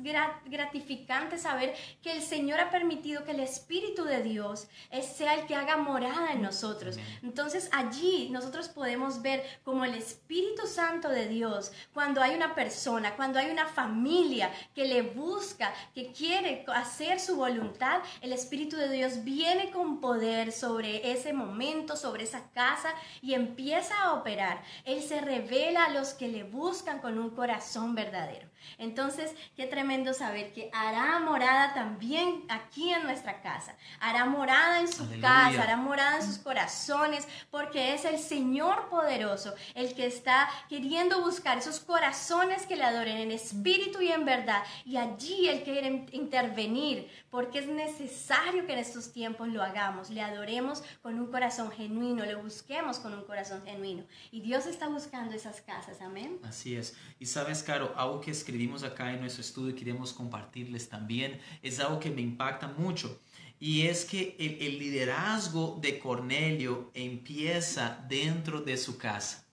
gratificante 0.46 1.38
saber 1.38 1.76
que 2.02 2.12
el 2.14 2.22
Señor 2.22 2.60
ha 2.60 2.70
permitido 2.70 3.24
que 3.24 3.32
el 3.32 3.40
Espíritu 3.40 4.04
de 4.04 4.24
Dios 4.24 4.68
sea 5.02 5.36
el 5.36 5.46
que 5.46 5.56
haga 5.56 5.78
morada 5.78 6.32
en 6.34 6.42
nosotros. 6.42 6.98
Entonces 7.22 7.70
allí 7.72 8.30
nosotros 8.32 8.70
podemos 8.70 9.22
ver 9.22 9.44
como 9.64 9.86
el 9.86 9.96
Espíritu 9.96 10.66
Santo 10.68 11.10
de 11.10 11.28
Dios, 11.28 11.72
cuando 11.94 12.22
hay 12.22 12.36
una 12.36 12.56
persona, 12.56 13.16
cuando 13.16 13.40
hay 13.40 13.50
una 13.50 13.68
familia 13.68 14.52
que 14.74 14.86
le 14.86 15.02
busca, 15.02 15.74
que 15.94 16.12
quiere 16.12 16.66
hacer 16.74 17.20
su 17.20 17.36
voluntad, 17.36 18.02
el 18.22 18.34
Espíritu 18.34 18.78
de 18.78 18.90
Dios 18.90 19.24
viene 19.24 19.72
con 19.72 20.00
poder 20.00 20.52
sobre 20.52 21.12
ese 21.12 21.34
momento, 21.34 21.96
sobre 21.96 22.24
esa 22.24 22.50
casa 22.52 22.94
y 23.22 23.34
empieza 23.34 24.02
a 24.02 24.14
operar. 24.14 24.64
Él 24.86 25.02
se 25.02 25.22
revela 25.22 25.86
a 25.86 25.90
los 25.90 26.14
que 26.14 26.28
le 26.28 26.44
buscan 26.44 27.00
con 27.00 27.20
un 27.20 27.32
corazón 27.32 27.89
verdadero. 27.96 28.49
Entonces, 28.78 29.34
qué 29.56 29.66
tremendo 29.66 30.14
saber 30.14 30.54
que 30.54 30.70
hará 30.74 31.20
morada 31.20 31.74
también 31.74 32.44
aquí 32.50 32.92
en 32.92 33.04
nuestra 33.04 33.42
casa. 33.42 33.76
Hará 34.00 34.26
morada 34.26 34.80
en 34.80 34.88
su 34.88 35.08
casa, 35.20 35.64
hará 35.64 35.78
morada 35.78 36.18
en 36.18 36.26
sus 36.26 36.38
corazones, 36.38 37.28
porque 37.52 37.94
es 37.94 38.06
el 38.06 38.20
Señor 38.20 38.90
poderoso 38.90 39.54
el 39.76 39.94
que 39.94 40.06
está 40.06 40.50
queriendo 40.70 41.22
buscar 41.22 41.58
esos 41.58 41.80
corazones 41.80 42.66
que 42.66 42.76
le 42.76 42.84
adoren 42.84 43.18
en 43.18 43.32
espíritu 43.32 44.02
y 44.02 44.12
en 44.12 44.26
verdad. 44.26 44.64
Y 44.86 44.98
allí 44.98 45.48
Él 45.48 45.64
quiere 45.64 46.06
intervenir, 46.12 47.10
porque 47.30 47.60
es 47.60 47.68
necesario 47.68 48.66
que 48.66 48.74
en 48.74 48.80
estos 48.80 49.12
tiempos 49.12 49.48
lo 49.48 49.64
hagamos, 49.64 50.10
le 50.10 50.22
adoremos 50.22 50.84
con 51.02 51.20
un 51.20 51.28
corazón 51.28 51.72
genuino, 51.72 52.26
le 52.26 52.36
busquemos 52.36 53.00
con 53.00 53.14
un 53.14 53.24
corazón 53.24 53.62
genuino. 53.64 54.04
Y 54.32 54.42
Dios 54.42 54.66
está 54.66 54.88
buscando 54.88 55.36
esas 55.36 55.62
casas, 55.62 56.02
amén. 56.02 56.40
Así 56.44 56.76
es. 56.76 56.96
Y 57.20 57.26
sabes, 57.26 57.64
Caro, 57.64 57.94
algo 57.96 58.22
que 58.22 58.32
escribimos 58.50 58.82
acá 58.82 59.14
en 59.14 59.20
nuestro 59.20 59.42
estudio 59.42 59.70
y 59.70 59.76
queremos 59.76 60.12
compartirles 60.12 60.90
también, 60.90 61.40
es 61.62 61.80
algo 61.80 62.00
que 62.00 62.10
me 62.10 62.22
impacta 62.22 62.68
mucho. 62.68 63.20
Y 63.60 63.84
es 63.84 64.06
que 64.06 64.36
el, 64.40 64.80
liderazgo 64.80 65.78
de 65.80 66.00
Cornelio 66.00 66.90
empieza 66.96 68.04
dentro 68.10 68.62
de 68.62 68.76
su 68.78 68.98
casa. 68.98 69.46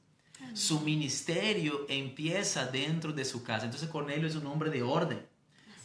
Su 0.54 0.80
ministerio 0.80 1.84
empieza 1.90 2.66
dentro 2.66 3.12
de 3.12 3.24
su 3.24 3.42
casa. 3.42 3.66
Entonces 3.66 3.88
Cornelio 3.90 4.26
es 4.26 4.36
un 4.36 4.46
hombre 4.46 4.70
de 4.70 4.82
orden. 4.82 5.20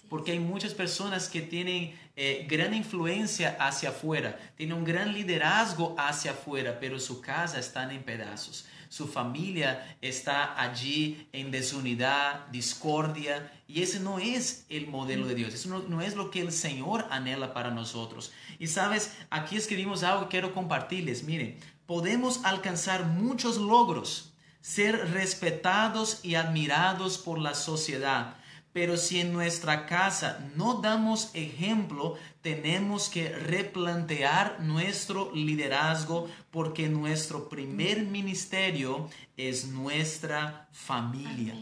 Porque 0.07 0.31
hay 0.31 0.39
muchas 0.39 0.73
personas 0.73 1.27
que 1.27 1.41
tienen 1.41 1.93
eh, 2.15 2.45
gran 2.49 2.73
influencia 2.73 3.57
hacia 3.59 3.89
afuera, 3.89 4.37
tienen 4.55 4.77
un 4.77 4.83
gran 4.83 5.13
liderazgo 5.13 5.95
hacia 5.97 6.31
afuera, 6.31 6.77
pero 6.79 6.99
su 6.99 7.21
casa 7.21 7.59
está 7.59 7.91
en 7.91 8.03
pedazos 8.03 8.65
su 8.91 9.07
familia 9.07 9.95
está 10.01 10.61
allí 10.61 11.25
en 11.31 11.49
desunidad, 11.49 12.47
discordia, 12.47 13.49
y 13.65 13.83
ese 13.83 14.01
no 14.01 14.19
es 14.19 14.65
el 14.67 14.87
modelo 14.87 15.27
de 15.27 15.33
Dios, 15.33 15.53
eso 15.53 15.81
no, 15.87 16.01
es 16.01 16.17
lo 16.17 16.29
que 16.29 16.41
el 16.41 16.51
Señor 16.51 17.07
anhela 17.09 17.53
para 17.53 17.71
nosotros. 17.71 18.33
Y 18.59 18.67
sabes, 18.67 19.15
aquí 19.29 19.55
escribimos 19.55 20.03
algo 20.03 20.23
que 20.23 20.31
quiero 20.31 20.53
compartirles, 20.53 21.23
miren, 21.23 21.57
podemos 21.85 22.43
alcanzar 22.43 23.05
muchos 23.05 23.55
logros, 23.55 24.33
ser 24.59 25.11
respetados 25.13 26.19
y 26.21 26.35
admirados 26.35 27.17
por 27.17 27.39
la 27.39 27.55
sociedad, 27.55 28.35
Pero 28.73 28.95
si 28.95 29.19
en 29.19 29.33
nuestra 29.33 29.85
casa 29.85 30.47
no 30.55 30.75
damos 30.75 31.31
ejemplo, 31.33 32.15
tenemos 32.41 33.09
que 33.09 33.29
replantear 33.29 34.61
nuestro 34.61 35.31
liderazgo 35.35 36.29
porque 36.51 36.87
nuestro 36.87 37.49
primer 37.49 38.03
ministerio 38.03 39.09
es 39.35 39.67
nuestra 39.67 40.69
familia. 40.71 41.53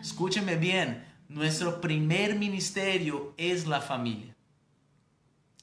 Escúcheme 0.00 0.54
bien, 0.56 1.04
nuestro 1.28 1.80
primer 1.80 2.36
ministerio 2.36 3.34
es 3.36 3.66
la 3.66 3.80
familia. 3.80 4.34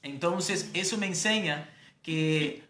Entonces, 0.02 0.70
eso 0.74 0.98
me 0.98 1.06
enseña 1.06 1.70
que 2.02 2.64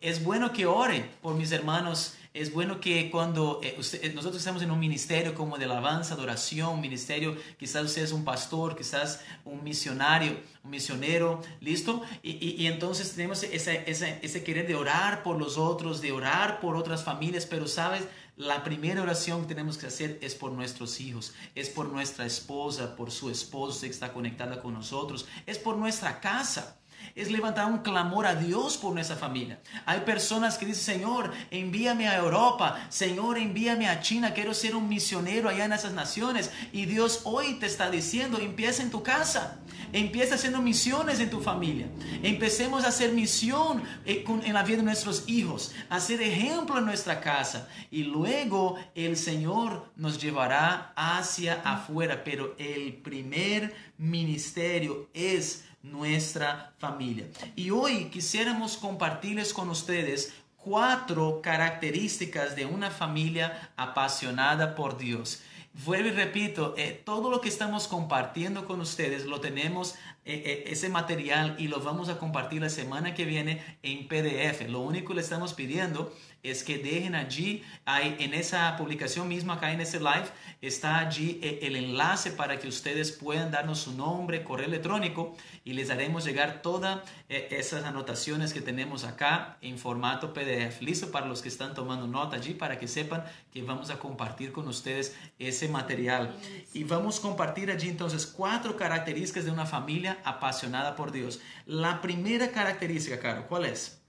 es 0.00 0.24
bueno 0.24 0.52
que 0.52 0.66
ore 0.66 1.08
por 1.20 1.34
mis 1.34 1.52
hermanos 1.52 2.16
es 2.34 2.52
bueno 2.52 2.80
que 2.80 3.10
cuando 3.10 3.60
eh, 3.62 3.76
eh, 3.78 4.12
nosotros 4.14 4.38
estamos 4.40 4.62
en 4.62 4.70
un 4.70 4.78
ministerio 4.78 5.34
como 5.34 5.58
de 5.58 5.66
alabanza, 5.66 6.14
adoración, 6.14 6.70
un 6.70 6.80
ministerio, 6.80 7.36
quizás 7.58 7.84
usted 7.84 8.02
es 8.02 8.12
un 8.12 8.24
pastor, 8.24 8.76
quizás 8.76 9.20
un 9.44 9.62
misionario, 9.62 10.38
un 10.64 10.70
misionero, 10.70 11.42
¿listo? 11.60 12.02
Y, 12.22 12.66
entonces 12.66 13.12
tenemos 13.12 13.42
ese, 13.42 13.84
ese 13.86 14.44
querer 14.44 14.66
de 14.66 14.74
orar 14.74 15.22
por 15.22 15.38
los 15.38 15.58
otros, 15.58 16.00
de 16.00 16.12
orar 16.12 16.60
por 16.60 16.76
otras 16.76 17.04
familias, 17.04 17.46
pero 17.46 17.66
sabes, 17.66 18.04
la 18.36 18.64
primera 18.64 19.02
oración 19.02 19.42
que 19.42 19.48
tenemos 19.48 19.76
que 19.76 19.86
hacer 19.86 20.18
es 20.22 20.34
por 20.34 20.52
nuestros 20.52 21.00
hijos, 21.00 21.34
es 21.54 21.68
por 21.68 21.88
nuestra 21.90 22.24
esposa, 22.24 22.96
por 22.96 23.10
su 23.10 23.28
esposo 23.28 23.82
que 23.82 23.88
está 23.88 24.12
conectada 24.12 24.62
con 24.62 24.72
nosotros, 24.72 25.26
es 25.44 25.58
por 25.58 25.76
nuestra 25.76 26.20
casa 26.20 26.78
es 27.14 27.30
levantar 27.30 27.66
un 27.66 27.78
clamor 27.78 28.26
a 28.26 28.34
Dios 28.34 28.76
por 28.76 28.94
nuestra 28.94 29.16
familia. 29.16 29.60
Hay 29.86 30.00
personas 30.00 30.58
que 30.58 30.66
dicen, 30.66 30.96
Señor, 30.96 31.32
envíame 31.50 32.08
a 32.08 32.18
Europa, 32.18 32.86
Señor, 32.88 33.38
envíame 33.38 33.88
a 33.88 34.00
China, 34.00 34.34
quiero 34.34 34.54
ser 34.54 34.76
un 34.76 34.88
misionero 34.88 35.48
allá 35.48 35.64
en 35.64 35.72
esas 35.72 35.92
naciones. 35.92 36.50
Y 36.72 36.86
Dios 36.86 37.20
hoy 37.24 37.54
te 37.54 37.66
está 37.66 37.90
diciendo, 37.90 38.38
empieza 38.38 38.82
en 38.82 38.90
tu 38.90 39.02
casa, 39.02 39.60
empieza 39.92 40.36
haciendo 40.36 40.60
misiones 40.62 41.20
en 41.20 41.30
tu 41.30 41.40
familia. 41.40 41.86
Empecemos 42.22 42.84
a 42.84 42.88
hacer 42.88 43.12
misión 43.12 43.82
eh, 44.04 44.24
en 44.26 44.54
la 44.54 44.62
vida 44.62 44.78
de 44.78 44.82
nuestros 44.84 45.24
hijos, 45.28 45.72
hacer 45.88 46.22
ejemplo 46.22 46.78
en 46.78 46.86
nuestra 46.86 47.20
casa. 47.20 47.68
Y 47.90 48.04
luego 48.04 48.76
el 48.94 49.16
Señor 49.16 49.90
nos 49.96 50.20
llevará 50.20 50.92
hacia 50.96 51.60
afuera. 51.64 52.24
Pero 52.24 52.54
el 52.58 52.94
primer 52.94 53.74
ministerio 53.98 55.08
es 55.14 55.64
nuestra 55.82 56.72
familia. 56.78 57.26
Y 57.56 57.70
hoy 57.70 58.06
quisiéramos 58.06 58.76
compartirles 58.76 59.52
con 59.52 59.68
ustedes 59.70 60.32
cuatro 60.56 61.40
características 61.42 62.54
de 62.54 62.66
una 62.66 62.90
familia 62.90 63.72
apasionada 63.76 64.74
por 64.74 64.96
Dios. 64.96 65.42
Vuelvo 65.84 66.08
y 66.08 66.12
repito, 66.12 66.74
eh, 66.76 67.00
todo 67.04 67.30
lo 67.30 67.40
que 67.40 67.48
estamos 67.48 67.88
compartiendo 67.88 68.66
con 68.66 68.80
ustedes 68.82 69.24
lo 69.24 69.40
tenemos, 69.40 69.94
eh, 70.26 70.42
eh, 70.44 70.64
ese 70.66 70.90
material, 70.90 71.56
y 71.58 71.68
lo 71.68 71.80
vamos 71.80 72.10
a 72.10 72.18
compartir 72.18 72.60
la 72.60 72.68
semana 72.68 73.14
que 73.14 73.24
viene 73.24 73.78
en 73.82 74.06
PDF. 74.06 74.68
Lo 74.68 74.80
único 74.80 75.08
que 75.08 75.14
le 75.14 75.20
estamos 75.22 75.54
pidiendo 75.54 76.14
es 76.42 76.64
que 76.64 76.78
dejen 76.78 77.14
allí, 77.14 77.62
hay, 77.84 78.16
en 78.18 78.34
esa 78.34 78.76
publicación 78.76 79.28
misma, 79.28 79.54
acá 79.54 79.72
en 79.72 79.80
ese 79.80 79.98
live, 79.98 80.26
está 80.60 80.98
allí 80.98 81.38
eh, 81.42 81.60
el 81.62 81.76
enlace 81.76 82.32
para 82.32 82.58
que 82.58 82.66
ustedes 82.66 83.12
puedan 83.12 83.52
darnos 83.52 83.78
su 83.80 83.94
nombre, 83.94 84.42
correo 84.42 84.66
electrónico 84.66 85.36
y 85.64 85.74
les 85.74 85.90
haremos 85.90 86.24
llegar 86.24 86.60
todas 86.60 87.00
eh, 87.28 87.48
esas 87.52 87.84
anotaciones 87.84 88.52
que 88.52 88.60
tenemos 88.60 89.04
acá 89.04 89.56
en 89.60 89.78
formato 89.78 90.34
PDF. 90.34 90.82
Listo 90.82 91.12
para 91.12 91.26
los 91.26 91.42
que 91.42 91.48
están 91.48 91.74
tomando 91.74 92.08
nota 92.08 92.36
allí 92.36 92.54
para 92.54 92.76
que 92.78 92.88
sepan 92.88 93.24
que 93.52 93.62
vamos 93.62 93.90
a 93.90 94.00
compartir 94.00 94.50
con 94.50 94.66
ustedes 94.66 95.16
ese 95.38 95.68
material. 95.68 96.34
Y 96.74 96.82
vamos 96.82 97.20
a 97.20 97.22
compartir 97.22 97.70
allí 97.70 97.88
entonces 97.88 98.26
cuatro 98.26 98.76
características 98.76 99.44
de 99.44 99.52
una 99.52 99.66
familia 99.66 100.18
apasionada 100.24 100.96
por 100.96 101.12
Dios. 101.12 101.40
La 101.66 102.00
primera 102.00 102.50
característica, 102.50 103.20
Caro, 103.20 103.46
¿cuál 103.46 103.66
es? 103.66 104.02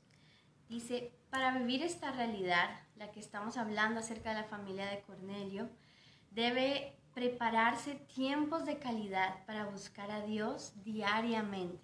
Dice 0.68 1.12
para 1.34 1.58
vivir 1.58 1.82
esta 1.82 2.12
realidad, 2.12 2.70
la 2.96 3.12
que 3.12 3.20
estamos 3.20 3.58
hablando 3.58 4.00
acerca 4.00 4.30
de 4.30 4.42
la 4.42 4.48
familia 4.48 4.86
de 4.86 5.02
Cornelio, 5.02 5.68
debe 6.30 6.96
prepararse 7.16 7.96
tiempos 7.96 8.68
de 8.68 8.78
calidad 8.78 9.44
para 9.48 9.66
buscar 9.66 10.12
a 10.12 10.22
Dios 10.22 10.74
diariamente. 10.84 11.82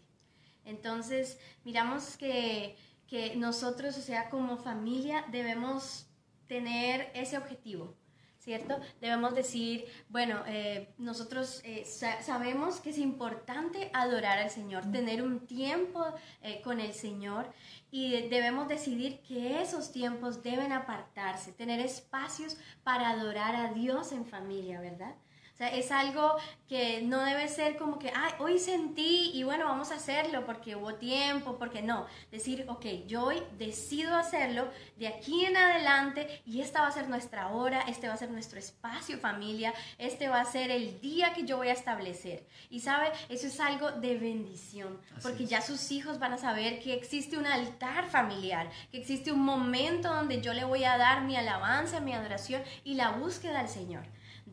Entonces, 0.66 1.40
miramos 1.66 2.16
que, 2.16 2.78
que 3.08 3.36
nosotros, 3.38 3.98
o 3.98 4.02
sea, 4.02 4.30
como 4.30 4.56
familia, 4.56 5.26
debemos 5.32 6.06
tener 6.46 7.10
ese 7.16 7.36
objetivo, 7.36 7.96
¿cierto? 8.40 8.80
Debemos 9.02 9.36
decir, 9.36 9.86
bueno, 10.08 10.44
eh, 10.48 10.94
nosotros 10.98 11.62
eh, 11.64 11.86
sabemos 11.86 12.80
que 12.80 12.90
es 12.92 12.98
importante 12.98 13.92
adorar 13.94 14.40
al 14.40 14.50
Señor, 14.50 14.90
tener 14.92 15.22
un 15.22 15.46
tiempo 15.46 16.06
eh, 16.42 16.62
con 16.64 16.80
el 16.80 16.94
Señor 16.94 17.52
y 17.92 18.28
debemos 18.30 18.68
decidir 18.68 19.20
que 19.22 19.62
esos 19.62 19.92
tiempos 19.92 20.42
deben 20.42 20.72
apartarse, 20.72 21.52
tener 21.52 21.80
espacios 21.80 22.58
para 22.84 23.10
adorar 23.10 23.56
a 23.56 23.74
Dios 23.74 24.12
en 24.12 24.26
familia, 24.26 24.80
¿verdad? 24.80 25.16
Sea, 25.60 25.76
es 25.76 25.92
algo 25.92 26.38
que 26.68 27.02
no 27.02 27.22
debe 27.22 27.48
ser 27.48 27.78
como 27.78 28.00
que, 28.00 28.12
ay, 28.16 28.32
hoy 28.40 28.60
sentí 28.60 29.32
y 29.34 29.44
bueno, 29.44 29.66
vamos 29.66 29.92
a 29.92 29.96
hacerlo 29.96 30.46
porque 30.46 30.76
hubo 30.76 30.96
tiempo, 30.96 31.58
porque 31.58 31.82
no. 31.82 32.06
Decir, 32.32 32.66
ok, 32.70 32.86
yo 33.08 33.26
hoy 33.26 33.42
decido 33.58 34.16
hacerlo 34.16 34.70
de 34.98 35.08
aquí 35.08 35.46
en 35.46 35.58
adelante 35.58 36.42
y 36.46 36.62
esta 36.62 36.82
va 36.82 36.88
a 36.88 36.92
ser 36.92 37.10
nuestra 37.10 37.50
hora, 37.50 37.82
este 37.82 38.08
va 38.08 38.14
a 38.14 38.18
ser 38.18 38.32
nuestro 38.32 38.58
espacio 38.58 39.18
familia, 39.18 39.74
este 39.98 40.30
va 40.30 40.40
a 40.42 40.46
ser 40.46 40.72
el 40.72 41.02
día 41.02 41.34
que 41.34 41.44
yo 41.44 41.58
voy 41.58 41.68
a 41.68 41.74
establecer. 41.74 42.48
Y 42.70 42.80
sabe, 42.80 43.12
eso 43.28 43.48
es 43.48 43.60
algo 43.60 43.92
de 43.92 44.18
bendición, 44.18 45.00
porque 45.22 45.46
ya 45.46 45.62
sus 45.62 45.92
hijos 45.92 46.20
van 46.20 46.34
a 46.34 46.38
saber 46.38 46.80
que 46.80 46.94
existe 46.94 47.38
un 47.38 47.48
altar 47.48 48.10
familiar, 48.10 48.70
que 48.92 49.00
existe 49.00 49.32
un 49.32 49.42
momento 49.42 50.14
donde 50.14 50.40
yo 50.40 50.54
le 50.54 50.64
voy 50.64 50.86
a 50.86 50.98
dar 50.98 51.24
mi 51.24 51.36
alabanza, 51.36 52.00
mi 52.00 52.14
adoración 52.14 52.62
y 52.84 52.94
la 52.94 53.12
búsqueda 53.12 53.60
al 53.60 53.70
Señor. 53.70 54.06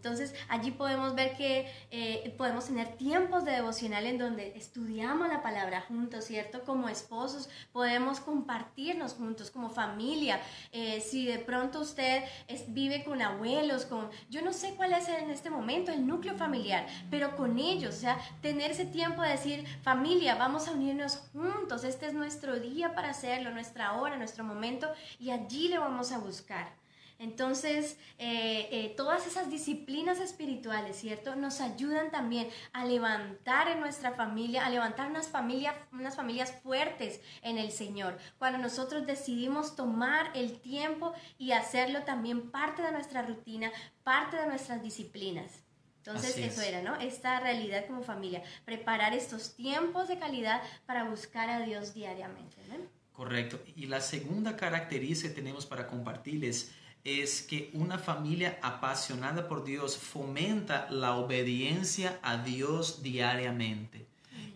Entonces 0.07 0.37
allí 0.49 0.71
podemos 0.71 1.17
ver 1.17 1.37
que 1.37 1.69
eh, 1.91 2.33
podemos 2.39 2.67
tener 2.67 2.97
tiempos 2.97 3.45
de 3.45 3.51
devocional 3.51 4.07
en 4.07 4.19
donde 4.19 4.57
estudiamos 4.57 5.29
la 5.29 5.43
palabra 5.43 5.81
juntos, 5.81 6.27
¿cierto? 6.27 6.63
Como 6.63 6.89
esposos 6.89 7.49
podemos 7.73 8.21
compartirnos 8.21 9.15
juntos, 9.15 9.51
como 9.51 9.69
familia. 9.69 10.41
Eh, 10.71 11.01
si 11.01 11.27
de 11.27 11.41
pronto 11.41 11.81
usted 11.81 12.23
vive 12.69 13.03
con 13.03 13.21
abuelos, 13.21 13.85
con, 13.85 14.09
yo 14.31 14.43
no 14.43 14.53
sé 14.53 14.75
cuál 14.77 14.93
es 14.93 15.09
en 15.09 15.29
este 15.29 15.51
momento 15.51 15.91
el 15.91 16.07
núcleo 16.07 16.37
familiar, 16.37 16.87
pero 17.11 17.35
con 17.35 17.59
ellos, 17.59 17.97
o 17.97 17.99
sea, 17.99 18.17
tener 18.43 18.71
ese 18.71 18.85
tiempo 18.85 19.23
de 19.23 19.31
decir, 19.31 19.67
familia, 19.83 20.37
vamos 20.37 20.69
a 20.69 20.71
unirnos 20.71 21.17
juntos, 21.33 21.83
este 21.83 22.07
es 22.07 22.15
nuestro 22.15 22.61
día 22.61 22.95
para 22.95 23.11
hacerlo, 23.11 23.51
nuestra 23.51 23.95
hora, 23.95 24.17
nuestro 24.17 24.45
momento, 24.45 24.89
y 25.19 25.31
allí 25.31 25.67
le 25.67 25.79
vamos 25.79 26.13
a 26.13 26.19
buscar. 26.19 26.86
Entonces, 27.19 27.97
eh, 28.19 28.69
eh, 28.71 28.95
todas 28.97 29.27
esas 29.27 29.51
disciplinas 29.51 30.21
espirituales, 30.21 30.97
¿cierto? 30.97 31.35
Nos 31.35 31.61
ayudan 31.61 32.11
también 32.11 32.49
a 32.73 32.85
levantar 32.85 33.69
en 33.69 33.81
nuestra 33.81 34.13
familia, 34.13 34.67
a 34.67 34.71
levantar 34.71 35.09
unas, 35.11 35.29
familias, 35.29 35.75
unas 35.93 36.15
familias 36.15 36.53
fuertes 36.63 37.21
en 37.43 37.59
el 37.59 37.73
Señor. 37.73 38.19
Cuando 38.39 38.59
nosotros 38.59 39.07
decidimos 39.07 39.77
tomar 39.77 40.31
el 40.35 40.59
tiempo 40.61 41.15
y 41.39 41.53
hacerlo 41.53 42.03
también 42.03 42.51
parte 42.51 42.83
de 42.83 42.93
nuestra 42.93 43.23
rutina, 43.23 43.73
parte 44.05 44.37
de 44.37 44.47
nuestras 44.47 44.83
disciplinas. 44.83 45.67
Entonces 45.99 46.37
eso 46.39 46.61
era, 46.63 46.83
¿no? 46.83 46.95
Esta 46.97 47.41
realidad 47.41 47.87
como 47.87 48.03
familia, 48.03 48.43
preparar 48.65 49.13
estos 49.13 49.57
tiempos 49.57 50.07
de 50.07 50.19
calidad 50.19 50.63
para 50.87 51.03
buscar 51.03 51.51
a 51.51 51.61
Dios 51.61 51.95
diariamente. 51.95 52.57
¿no? 52.69 52.77
Correcto. 53.13 53.61
Y 53.75 53.87
la 53.87 54.01
segunda 54.01 54.57
característica 54.57 55.31
que 55.31 55.35
tenemos 55.35 55.67
para 55.67 55.89
compartirles 55.89 56.71
es 57.07 57.41
que 57.41 57.71
una 57.73 57.99
familia 57.99 58.59
apasionada 58.63 59.47
por 59.47 59.65
Dios 59.65 59.97
fomenta 59.97 60.89
la 60.91 61.15
obediencia 61.15 62.19
a 62.21 62.39
Dios 62.39 63.01
diariamente. 63.01 64.07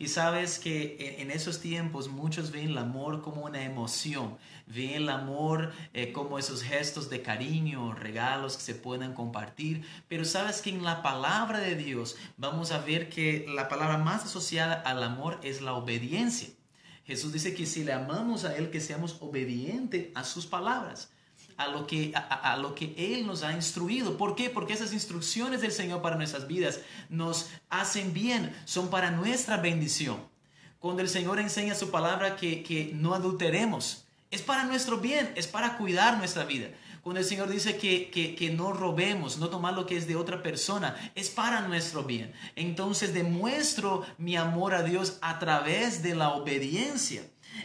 Y 0.00 0.08
sabes 0.08 0.58
que 0.58 1.16
en 1.20 1.30
esos 1.30 1.60
tiempos 1.60 2.08
muchos 2.08 2.50
ven 2.50 2.70
el 2.70 2.78
amor 2.78 3.22
como 3.22 3.44
una 3.44 3.62
emoción, 3.62 4.36
ven 4.66 4.90
el 4.90 5.08
amor 5.10 5.72
eh, 5.94 6.10
como 6.10 6.40
esos 6.40 6.64
gestos 6.64 7.08
de 7.08 7.22
cariño, 7.22 7.92
regalos 7.92 8.56
que 8.56 8.62
se 8.62 8.74
puedan 8.74 9.14
compartir, 9.14 9.84
pero 10.08 10.24
sabes 10.24 10.60
que 10.60 10.70
en 10.70 10.82
la 10.82 11.02
palabra 11.02 11.60
de 11.60 11.76
Dios 11.76 12.16
vamos 12.36 12.72
a 12.72 12.78
ver 12.78 13.10
que 13.10 13.46
la 13.48 13.68
palabra 13.68 13.98
más 13.98 14.24
asociada 14.24 14.74
al 14.74 15.04
amor 15.04 15.38
es 15.44 15.60
la 15.60 15.74
obediencia. 15.74 16.48
Jesús 17.04 17.32
dice 17.32 17.54
que 17.54 17.66
si 17.66 17.84
le 17.84 17.92
amamos 17.92 18.44
a 18.44 18.56
Él, 18.56 18.70
que 18.70 18.80
seamos 18.80 19.18
obedientes 19.20 20.08
a 20.16 20.24
sus 20.24 20.46
palabras 20.46 21.12
a 21.60 21.68
lo, 21.68 21.86
que, 21.86 22.12
a, 22.14 22.56
lo 22.56 22.74
que 22.74 22.94
Él 22.96 23.26
nos 23.26 23.42
ha 23.42 23.52
instruido. 23.52 24.16
¿Por 24.16 24.34
qué? 24.34 24.48
Porque 24.48 24.72
esas 24.72 24.94
instrucciones 24.94 25.60
del 25.60 25.72
Señor 25.72 26.00
para 26.00 26.16
nuestras 26.16 26.46
vidas 26.46 26.80
nos 27.10 27.50
hacen 27.68 28.14
bien, 28.14 28.56
son 28.64 28.88
para 28.88 29.10
nuestra 29.10 29.58
bendición. 29.58 30.18
Cuando 30.78 31.02
el 31.02 31.08
Señor 31.10 31.38
enseña 31.38 31.74
su 31.74 31.90
palabra 31.90 32.36
que, 32.36 32.62
que 32.62 32.92
no 32.94 33.14
adulteremos, 33.14 34.06
es 34.30 34.40
para 34.40 34.64
nuestro 34.64 34.98
bien, 34.98 35.32
es 35.36 35.46
para 35.46 35.76
cuidar 35.76 36.16
nuestra 36.16 36.44
vida. 36.44 36.68
Cuando 37.02 37.20
el 37.20 37.26
Señor 37.26 37.50
dice 37.50 37.76
que, 37.76 38.10
que, 38.10 38.34
que, 38.34 38.50
no 38.50 38.72
robemos, 38.72 39.36
no 39.36 39.50
tomar 39.50 39.74
lo 39.74 39.84
que 39.84 39.98
es 39.98 40.06
de 40.06 40.16
otra 40.16 40.42
persona, 40.42 40.96
es 41.14 41.28
para 41.28 41.60
nuestro 41.62 42.04
bien. 42.04 42.32
Entonces 42.56 43.12
demuestro 43.12 44.06
mi 44.16 44.36
amor 44.36 44.74
a 44.74 44.82
Dios 44.82 45.18
a 45.20 45.38
través 45.38 46.02
de 46.02 46.14
la 46.14 46.30
obediencia. 46.30 47.22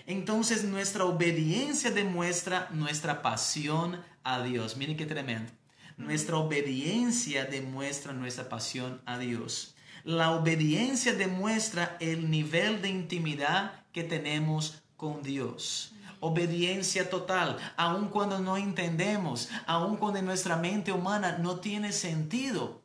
Entonces 0.08 0.64
nuestra 0.64 1.06
obediencia 1.06 1.92
demuestra 1.92 2.70
nuestra 2.72 3.22
pasión 3.22 4.04
a 4.24 4.42
Dios. 4.44 4.78
Miren 4.78 4.98
qué 4.98 5.06
tremendo. 5.06 5.52
Nuestra 5.98 6.38
obediencia 6.38 7.46
demuestra 7.46 8.14
nuestra 8.14 8.50
pasión 8.50 9.02
a 9.06 9.18
Dios. 9.18 9.76
La 10.04 10.32
obediencia 10.32 11.14
demuestra 11.14 11.98
el 12.00 12.30
nivel 12.30 12.82
de 12.82 12.90
intimidad 12.90 13.84
que 13.92 14.04
tenemos 14.04 14.84
con 14.98 15.24
Dios. 15.24 15.94
Obediencia 16.20 17.10
total, 17.10 17.58
aun 17.76 18.10
cuando 18.10 18.40
no 18.40 18.58
entendemos, 18.58 19.50
aun 19.66 19.98
cuando 19.98 20.22
nuestra 20.22 20.58
mente 20.58 20.92
humana 20.92 21.38
no 21.40 21.60
tiene 21.60 21.92
sentido. 21.92 22.82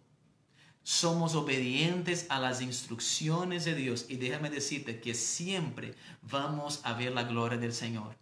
Somos 0.91 1.37
obedientes 1.37 2.27
a 2.31 2.41
las 2.41 2.61
instrucciones 2.61 3.65
de 3.65 3.77
Dios 3.77 4.07
y 4.09 4.17
déjame 4.17 4.51
decirte 4.51 5.01
que 5.01 5.15
siempre 5.15 5.95
vamos 6.21 6.81
a 6.83 6.95
ver 6.95 7.13
la 7.13 7.23
gloria 7.23 7.57
del 7.57 7.73
Señor. 7.73 8.17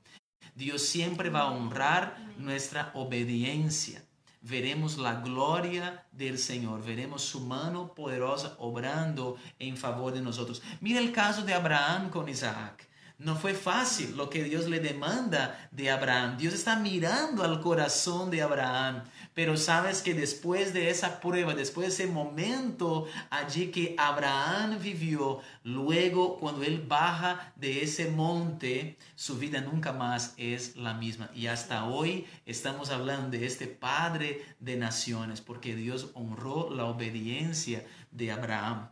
Dios 0.55 0.83
siempre 0.83 1.31
va 1.31 1.45
a 1.45 1.51
honrar 1.51 2.19
nuestra 2.37 2.91
obediencia 2.93 4.05
veremos 4.43 4.99
la 4.99 5.15
gloria 5.15 6.05
del 6.13 6.39
Señor, 6.39 6.85
veremos 6.85 7.23
su 7.23 7.41
mano 7.41 7.95
poderosa 7.95 8.55
obrando 8.59 9.37
en 9.59 9.77
favor 9.77 10.13
de 10.13 10.21
nosotros. 10.21 10.63
Mira 10.81 11.01
el 11.01 11.13
caso 11.13 11.43
de 11.43 11.55
Abraham 11.55 12.11
con 12.11 12.29
Isaac. 12.29 12.87
No 13.19 13.35
fue 13.35 13.53
fácil 13.53 14.17
lo 14.17 14.31
que 14.31 14.45
Dios 14.45 14.69
le 14.69 14.79
demanda 14.79 15.69
de 15.73 15.91
Abraham. 15.91 16.37
Dios 16.39 16.55
está 16.55 16.77
mirando 16.77 17.43
al 17.43 17.61
corazón 17.61 18.31
de 18.31 18.43
Abraham. 18.43 19.03
Pero 19.39 19.57
sabes 19.57 20.03
que 20.03 20.15
después 20.15 20.73
de 20.75 20.91
esa 20.91 21.21
prueba, 21.21 21.55
después 21.55 21.87
de 21.87 22.05
ese 22.05 22.13
momento 22.13 23.07
allí 23.31 23.71
que 23.71 23.95
Abraham 23.97 24.81
vivió, 24.81 25.39
luego 25.63 26.39
cuando 26.39 26.65
él 26.65 26.83
baja 26.85 27.53
de 27.55 27.85
ese 27.85 28.11
monte, 28.11 28.97
su 29.15 29.39
vida 29.39 29.61
nunca 29.61 29.93
más 29.93 30.35
es 30.39 30.75
la 30.75 30.93
misma. 30.95 31.31
Y 31.37 31.47
hasta 31.47 31.85
hoy 31.85 32.27
estamos 32.47 32.91
hablando 32.91 33.39
de 33.39 33.47
este 33.47 33.69
Padre 33.69 34.45
de 34.59 34.75
naciones, 34.75 35.41
porque 35.41 35.77
Dios 35.77 36.11
honró 36.15 36.69
la 36.71 36.87
obediencia 36.87 37.87
de 38.11 38.33
Abraham. 38.33 38.91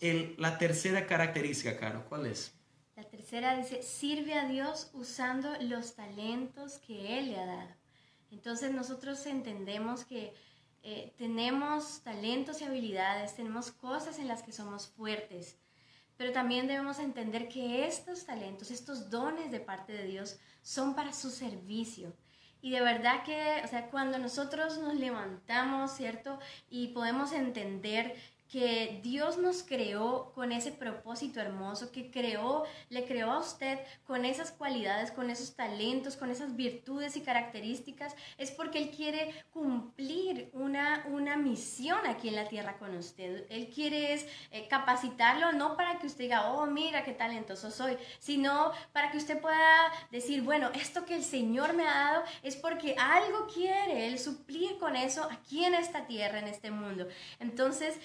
El, 0.00 0.34
la 0.38 0.56
tercera 0.56 1.06
característica, 1.06 1.76
Caro, 1.76 2.06
¿cuál 2.08 2.24
es? 2.24 2.54
La 2.96 3.04
tercera 3.04 3.54
dice, 3.54 3.82
sirve 3.82 4.32
a 4.32 4.48
Dios 4.48 4.90
usando 4.94 5.54
los 5.60 5.94
talentos 5.94 6.78
que 6.78 7.18
Él 7.18 7.32
le 7.32 7.38
ha 7.38 7.44
dado. 7.44 7.77
Entonces 8.30 8.72
nosotros 8.72 9.24
entendemos 9.26 10.04
que 10.04 10.34
eh, 10.82 11.12
tenemos 11.18 12.00
talentos 12.02 12.60
y 12.60 12.64
habilidades, 12.64 13.34
tenemos 13.34 13.70
cosas 13.72 14.18
en 14.18 14.28
las 14.28 14.42
que 14.42 14.52
somos 14.52 14.86
fuertes, 14.86 15.56
pero 16.16 16.32
también 16.32 16.66
debemos 16.66 16.98
entender 16.98 17.48
que 17.48 17.86
estos 17.86 18.24
talentos, 18.24 18.70
estos 18.70 19.10
dones 19.10 19.50
de 19.50 19.60
parte 19.60 19.92
de 19.92 20.04
Dios 20.04 20.38
son 20.62 20.94
para 20.94 21.12
su 21.12 21.30
servicio. 21.30 22.12
Y 22.60 22.70
de 22.70 22.80
verdad 22.80 23.22
que, 23.22 23.62
o 23.64 23.68
sea, 23.68 23.88
cuando 23.88 24.18
nosotros 24.18 24.78
nos 24.78 24.94
levantamos, 24.94 25.92
¿cierto? 25.92 26.40
Y 26.68 26.88
podemos 26.88 27.32
entender 27.32 28.16
que 28.50 29.00
Dios 29.02 29.36
nos 29.36 29.62
creó 29.62 30.32
con 30.34 30.52
ese 30.52 30.72
propósito 30.72 31.40
hermoso, 31.40 31.92
que 31.92 32.10
creó, 32.10 32.64
le 32.88 33.04
creó 33.04 33.30
a 33.30 33.40
usted 33.40 33.78
con 34.04 34.24
esas 34.24 34.50
cualidades, 34.50 35.10
con 35.10 35.28
esos 35.28 35.54
talentos, 35.54 36.16
con 36.16 36.30
esas 36.30 36.56
virtudes 36.56 37.16
y 37.16 37.20
características, 37.20 38.14
es 38.38 38.50
porque 38.50 38.78
Él 38.78 38.90
quiere 38.90 39.44
cumplir 39.52 40.50
una, 40.54 41.04
una 41.10 41.36
misión 41.36 42.06
aquí 42.06 42.28
en 42.28 42.36
la 42.36 42.48
tierra 42.48 42.78
con 42.78 42.96
usted. 42.96 43.44
Él 43.50 43.68
quiere 43.68 44.14
es, 44.14 44.26
eh, 44.50 44.66
capacitarlo 44.68 45.52
no 45.52 45.76
para 45.76 45.98
que 45.98 46.06
usted 46.06 46.24
diga, 46.24 46.52
oh, 46.52 46.66
mira 46.66 47.04
qué 47.04 47.12
talentoso 47.12 47.70
soy, 47.70 47.98
sino 48.18 48.72
para 48.92 49.10
que 49.10 49.18
usted 49.18 49.40
pueda 49.40 49.92
decir, 50.10 50.42
bueno, 50.42 50.70
esto 50.74 51.04
que 51.04 51.14
el 51.14 51.24
Señor 51.24 51.74
me 51.74 51.86
ha 51.86 52.12
dado 52.12 52.22
es 52.42 52.56
porque 52.56 52.96
algo 52.98 53.46
quiere 53.52 54.06
Él 54.06 54.18
suplir 54.18 54.78
con 54.78 54.96
eso 54.96 55.28
aquí 55.30 55.64
en 55.64 55.74
esta 55.74 56.06
tierra, 56.06 56.38
en 56.38 56.48
este 56.48 56.70
mundo. 56.70 57.06
Entonces, 57.40 57.98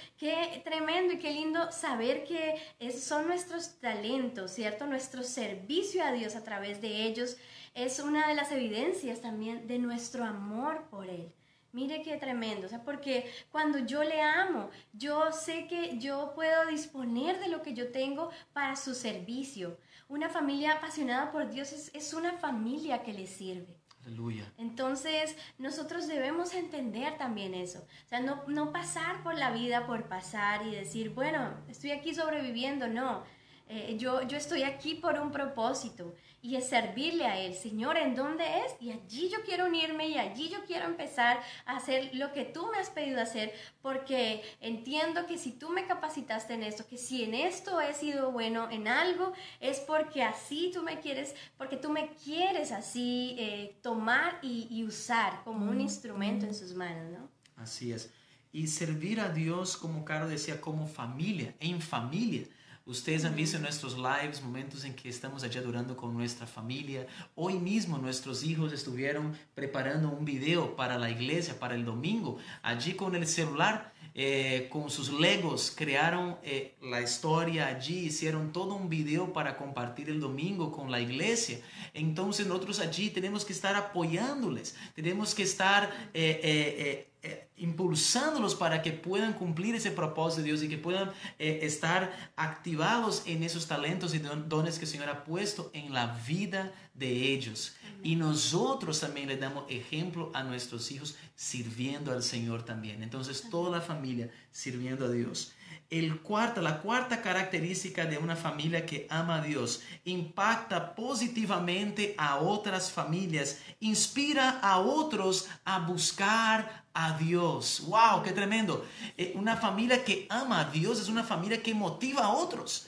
tremendo 0.63 1.13
y 1.13 1.19
qué 1.19 1.31
lindo 1.31 1.71
saber 1.71 2.23
que 2.23 2.61
son 2.91 3.27
nuestros 3.27 3.79
talentos, 3.79 4.51
¿cierto? 4.51 4.85
Nuestro 4.85 5.23
servicio 5.23 6.03
a 6.03 6.11
Dios 6.11 6.35
a 6.35 6.43
través 6.43 6.81
de 6.81 7.03
ellos 7.03 7.37
es 7.73 7.99
una 7.99 8.27
de 8.27 8.35
las 8.35 8.51
evidencias 8.51 9.21
también 9.21 9.67
de 9.67 9.79
nuestro 9.79 10.23
amor 10.23 10.87
por 10.89 11.07
Él. 11.07 11.33
Mire 11.71 12.03
qué 12.03 12.17
tremendo, 12.17 12.67
o 12.67 12.69
sea, 12.69 12.83
porque 12.83 13.31
cuando 13.51 13.79
yo 13.79 14.03
le 14.03 14.21
amo, 14.21 14.69
yo 14.93 15.31
sé 15.31 15.65
que 15.67 15.97
yo 15.97 16.33
puedo 16.35 16.67
disponer 16.67 17.39
de 17.39 17.47
lo 17.47 17.63
que 17.63 17.73
yo 17.73 17.91
tengo 17.91 18.29
para 18.53 18.75
su 18.75 18.93
servicio. 18.93 19.79
Una 20.07 20.29
familia 20.29 20.73
apasionada 20.73 21.31
por 21.31 21.49
Dios 21.49 21.71
es, 21.73 21.89
es 21.95 22.13
una 22.13 22.33
familia 22.33 23.01
que 23.01 23.13
le 23.13 23.25
sirve. 23.25 23.82
Aleluya. 24.05 24.51
Entonces, 24.57 25.35
nosotros 25.57 26.07
debemos 26.07 26.53
entender 26.53 27.17
también 27.17 27.53
eso. 27.53 27.79
O 27.79 28.09
sea, 28.09 28.19
no, 28.19 28.43
no 28.47 28.71
pasar 28.71 29.23
por 29.23 29.35
la 29.35 29.51
vida 29.51 29.85
por 29.85 30.09
pasar 30.09 30.65
y 30.67 30.71
decir, 30.71 31.11
bueno, 31.11 31.53
estoy 31.69 31.91
aquí 31.91 32.13
sobreviviendo. 32.13 32.87
No, 32.87 33.23
eh, 33.69 33.95
yo, 33.97 34.21
yo 34.23 34.37
estoy 34.37 34.63
aquí 34.63 34.95
por 34.95 35.19
un 35.19 35.31
propósito 35.31 36.13
y 36.43 36.57
es 36.57 36.67
servirle 36.67 37.25
a 37.25 37.39
Él. 37.39 37.55
Señor, 37.55 37.95
¿en 37.95 38.15
dónde 38.15 38.43
es? 38.43 38.75
Y 38.81 38.91
allí 38.91 39.29
yo 39.29 39.37
quiero 39.45 39.65
unirme 39.65 40.09
y 40.09 40.17
allí 40.17 40.49
yo 40.49 40.65
quiero 40.65 40.85
empezar 40.85 41.41
a 41.65 41.77
hacer 41.77 42.13
lo 42.13 42.33
que 42.33 42.43
tú 42.43 42.67
me 42.69 42.79
has 42.79 42.89
pedido 42.89 43.21
hacer 43.21 43.53
porque 43.81 44.43
entiendo 44.59 45.25
que 45.25 45.37
si 45.37 45.53
tú 45.53 45.69
me 45.69 45.87
capacitaste 45.87 46.53
en 46.53 46.63
esto, 46.63 46.85
que 46.85 46.97
si 46.97 47.23
en 47.23 47.33
esto 47.33 47.79
he 47.79 47.93
sido 47.93 48.33
bueno 48.33 48.69
en 48.69 48.89
algo, 48.89 49.31
es 49.61 49.79
porque 49.79 50.21
así 50.21 50.69
tú 50.73 50.83
me 50.83 50.99
quieres, 50.99 51.33
porque 51.57 51.77
tú 51.77 51.89
me 51.89 52.09
quieres 52.09 52.73
así 52.73 53.37
eh, 53.39 53.77
tomar 53.81 54.39
y, 54.41 54.67
y, 54.69 54.83
usar 54.83 55.45
como 55.45 55.71
un 55.71 55.79
instrumento 55.79 56.45
en 56.45 56.53
sus 56.53 56.73
manos, 56.73 57.09
¿no? 57.09 57.29
Así 57.55 57.93
es. 57.93 58.11
Y 58.51 58.67
servir 58.67 59.21
a 59.21 59.29
Dios, 59.29 59.77
como 59.77 60.03
Caro 60.03 60.27
decía, 60.27 60.59
como 60.59 60.87
familia, 60.87 61.55
en 61.61 61.79
familia. 61.79 62.45
Ustedes 62.85 63.23
han 63.23 63.33
visto 63.33 63.55
en 63.55 63.63
nuestros 63.63 63.97
lives 63.97 64.43
momentos 64.43 64.83
en 64.83 64.93
que 64.93 65.07
estamos 65.07 65.41
allá 65.45 65.61
adorando 65.61 65.95
con 65.95 66.13
nuestra 66.13 66.45
familia. 66.45 67.07
Hoy 67.33 67.53
mismo 67.53 67.97
nuestros 67.97 68.43
hijos 68.43 68.73
estuvieron 68.73 69.37
preparando 69.55 70.09
un 70.09 70.25
video 70.25 70.75
para 70.75 70.97
la 70.97 71.09
iglesia, 71.09 71.57
para 71.57 71.75
el 71.75 71.85
domingo. 71.85 72.39
Allí 72.61 72.95
con 72.95 73.15
el 73.15 73.25
celular, 73.25 73.92
eh, 74.15 74.67
con 74.71 74.89
sus 74.89 75.11
legos, 75.11 75.73
crearon 75.75 76.37
eh, 76.43 76.75
la 76.81 77.01
historia 77.01 77.67
allí, 77.67 78.05
hicieron 78.05 78.51
todo 78.51 78.75
un 78.75 78.89
video 78.89 79.33
para 79.33 79.57
compartir 79.57 80.09
el 80.09 80.19
domingo 80.19 80.71
con 80.71 80.91
la 80.91 80.99
iglesia. 80.99 81.59
Entonces 81.93 82.45
nosotros 82.47 82.79
allí 82.79 83.09
tenemos 83.09 83.45
que 83.45 83.53
estar 83.53 83.75
apoyándoles, 83.75 84.75
tenemos 84.95 85.33
que 85.33 85.43
estar... 85.43 86.09
Eh, 86.13 87.09
eh, 87.25 87.47
impulsándolos 87.55 88.53
para 88.53 88.81
que 88.81 88.91
puedan 88.91 89.31
cumplir 89.31 89.75
ese 89.75 89.91
propósito 89.91 90.41
de 90.41 90.47
Dios 90.49 90.61
y 90.61 90.67
que 90.67 90.77
puedan 90.77 91.13
eh, 91.39 91.59
estar 91.61 92.33
activados 92.35 93.23
en 93.25 93.43
esos 93.43 93.65
talentos 93.65 94.13
y 94.13 94.19
dones 94.19 94.77
que 94.77 94.83
el 94.83 94.91
Señor 94.91 95.07
ha 95.07 95.23
puesto 95.23 95.71
en 95.73 95.93
la 95.93 96.19
vida 96.27 96.73
de 96.93 97.33
ellos. 97.33 97.75
Y 98.03 98.15
nosotros 98.15 98.99
también 98.99 99.29
le 99.29 99.37
damos 99.37 99.65
ejemplo 99.69 100.29
a 100.33 100.43
nuestros 100.43 100.91
hijos 100.91 101.15
sirviendo 101.35 102.11
al 102.11 102.21
Señor 102.21 102.63
también. 102.63 103.01
Entonces 103.01 103.49
toda 103.49 103.71
la 103.71 103.81
familia 103.81 104.29
sirviendo 104.51 105.05
a 105.05 105.09
Dios. 105.09 105.53
El 105.89 106.21
cuarto, 106.21 106.61
la 106.61 106.81
cuarta 106.81 107.21
característica 107.21 108.05
de 108.05 108.17
una 108.17 108.35
familia 108.35 108.85
que 108.85 109.05
ama 109.09 109.35
a 109.35 109.41
Dios 109.41 109.81
impacta 110.05 110.95
positivamente 110.95 112.15
a 112.17 112.37
otras 112.37 112.91
familias, 112.91 113.59
inspira 113.79 114.59
a 114.61 114.79
otros 114.79 115.47
a 115.65 115.79
buscar 115.79 116.85
a 116.93 117.17
Dios. 117.17 117.83
¡Wow! 117.87 118.23
¡Qué 118.23 118.31
tremendo! 118.31 118.85
Eh, 119.17 119.33
una 119.35 119.55
familia 119.55 120.03
que 120.03 120.25
ama 120.29 120.61
a 120.61 120.71
Dios 120.71 120.99
es 120.99 121.09
una 121.09 121.23
familia 121.23 121.61
que 121.61 121.73
motiva 121.73 122.23
a 122.23 122.33
otros. 122.33 122.87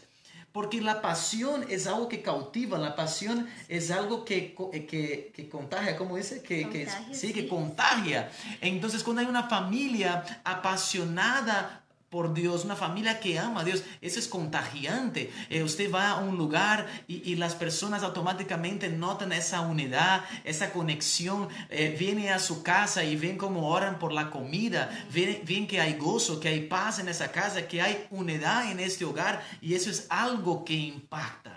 Porque 0.56 0.80
la 0.80 1.02
pasión 1.02 1.66
es 1.68 1.86
algo 1.86 2.08
que 2.08 2.22
cautiva, 2.22 2.78
la 2.78 2.96
pasión 2.96 3.46
es 3.68 3.92
algo 3.92 4.24
que, 4.24 4.56
eh, 4.72 4.86
que, 4.86 5.34
que 5.36 5.50
contagia, 5.50 5.98
¿cómo 5.98 6.16
dice? 6.16 6.42
Que, 6.42 6.70
que, 6.70 6.88
sí, 7.12 7.34
que 7.34 7.46
contagia. 7.46 8.32
Entonces, 8.62 9.04
cuando 9.04 9.22
hay 9.22 9.28
una 9.28 9.50
familia 9.50 10.24
apasionada 10.46 11.85
por 12.16 12.34
Dios, 12.34 12.64
una 12.64 12.78
familia 12.78 13.20
que 13.20 13.38
ama 13.38 13.60
a 13.60 13.64
Dios, 13.66 13.84
eso 14.00 14.20
es 14.20 14.30
contagiante. 14.30 15.34
Eh, 15.50 15.64
usted 15.64 15.94
va 15.94 16.12
a 16.12 16.20
un 16.20 16.38
lugar 16.38 16.88
y, 17.10 17.36
las 17.36 17.56
personas 17.56 18.04
automáticamente 18.04 18.88
notan 18.88 19.34
esa 19.34 19.60
unidad, 19.60 20.24
esa 20.46 20.72
conexión, 20.72 21.50
eh, 21.70 21.94
viene 22.00 22.32
a 22.32 22.40
su 22.40 22.64
casa 22.64 23.04
y 23.04 23.18
ven 23.18 23.38
cómo 23.38 23.68
oran 23.68 24.00
por 24.00 24.14
la 24.14 24.32
comida, 24.32 24.90
ven, 25.14 25.42
ven 25.44 25.68
que 25.68 25.82
hay 25.82 25.96
gozo, 25.96 26.40
que 26.40 26.48
hay 26.48 26.62
paz 26.62 27.00
en 27.00 27.10
esa 27.10 27.34
casa, 27.34 27.68
que 27.68 27.82
hay 27.82 28.08
unidad 28.12 28.72
en 28.72 28.80
este 28.80 29.04
hogar 29.04 29.46
y 29.62 29.74
eso 29.74 29.90
es 29.90 30.08
algo 30.08 30.64
que 30.64 30.74
impacta. 30.74 31.55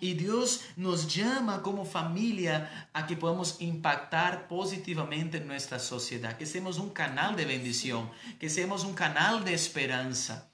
Y 0.00 0.14
Dios 0.14 0.62
nos 0.76 1.14
llama 1.14 1.62
como 1.62 1.84
familia 1.84 2.88
a 2.92 3.06
que 3.06 3.16
podamos 3.16 3.60
impactar 3.60 4.48
positivamente 4.48 5.38
en 5.38 5.46
nuestra 5.46 5.78
sociedad, 5.78 6.36
que 6.36 6.46
seamos 6.46 6.78
un 6.78 6.90
canal 6.90 7.36
de 7.36 7.44
bendición, 7.44 8.10
que 8.38 8.48
seamos 8.48 8.84
un 8.84 8.94
canal 8.94 9.44
de 9.44 9.54
esperanza. 9.54 10.47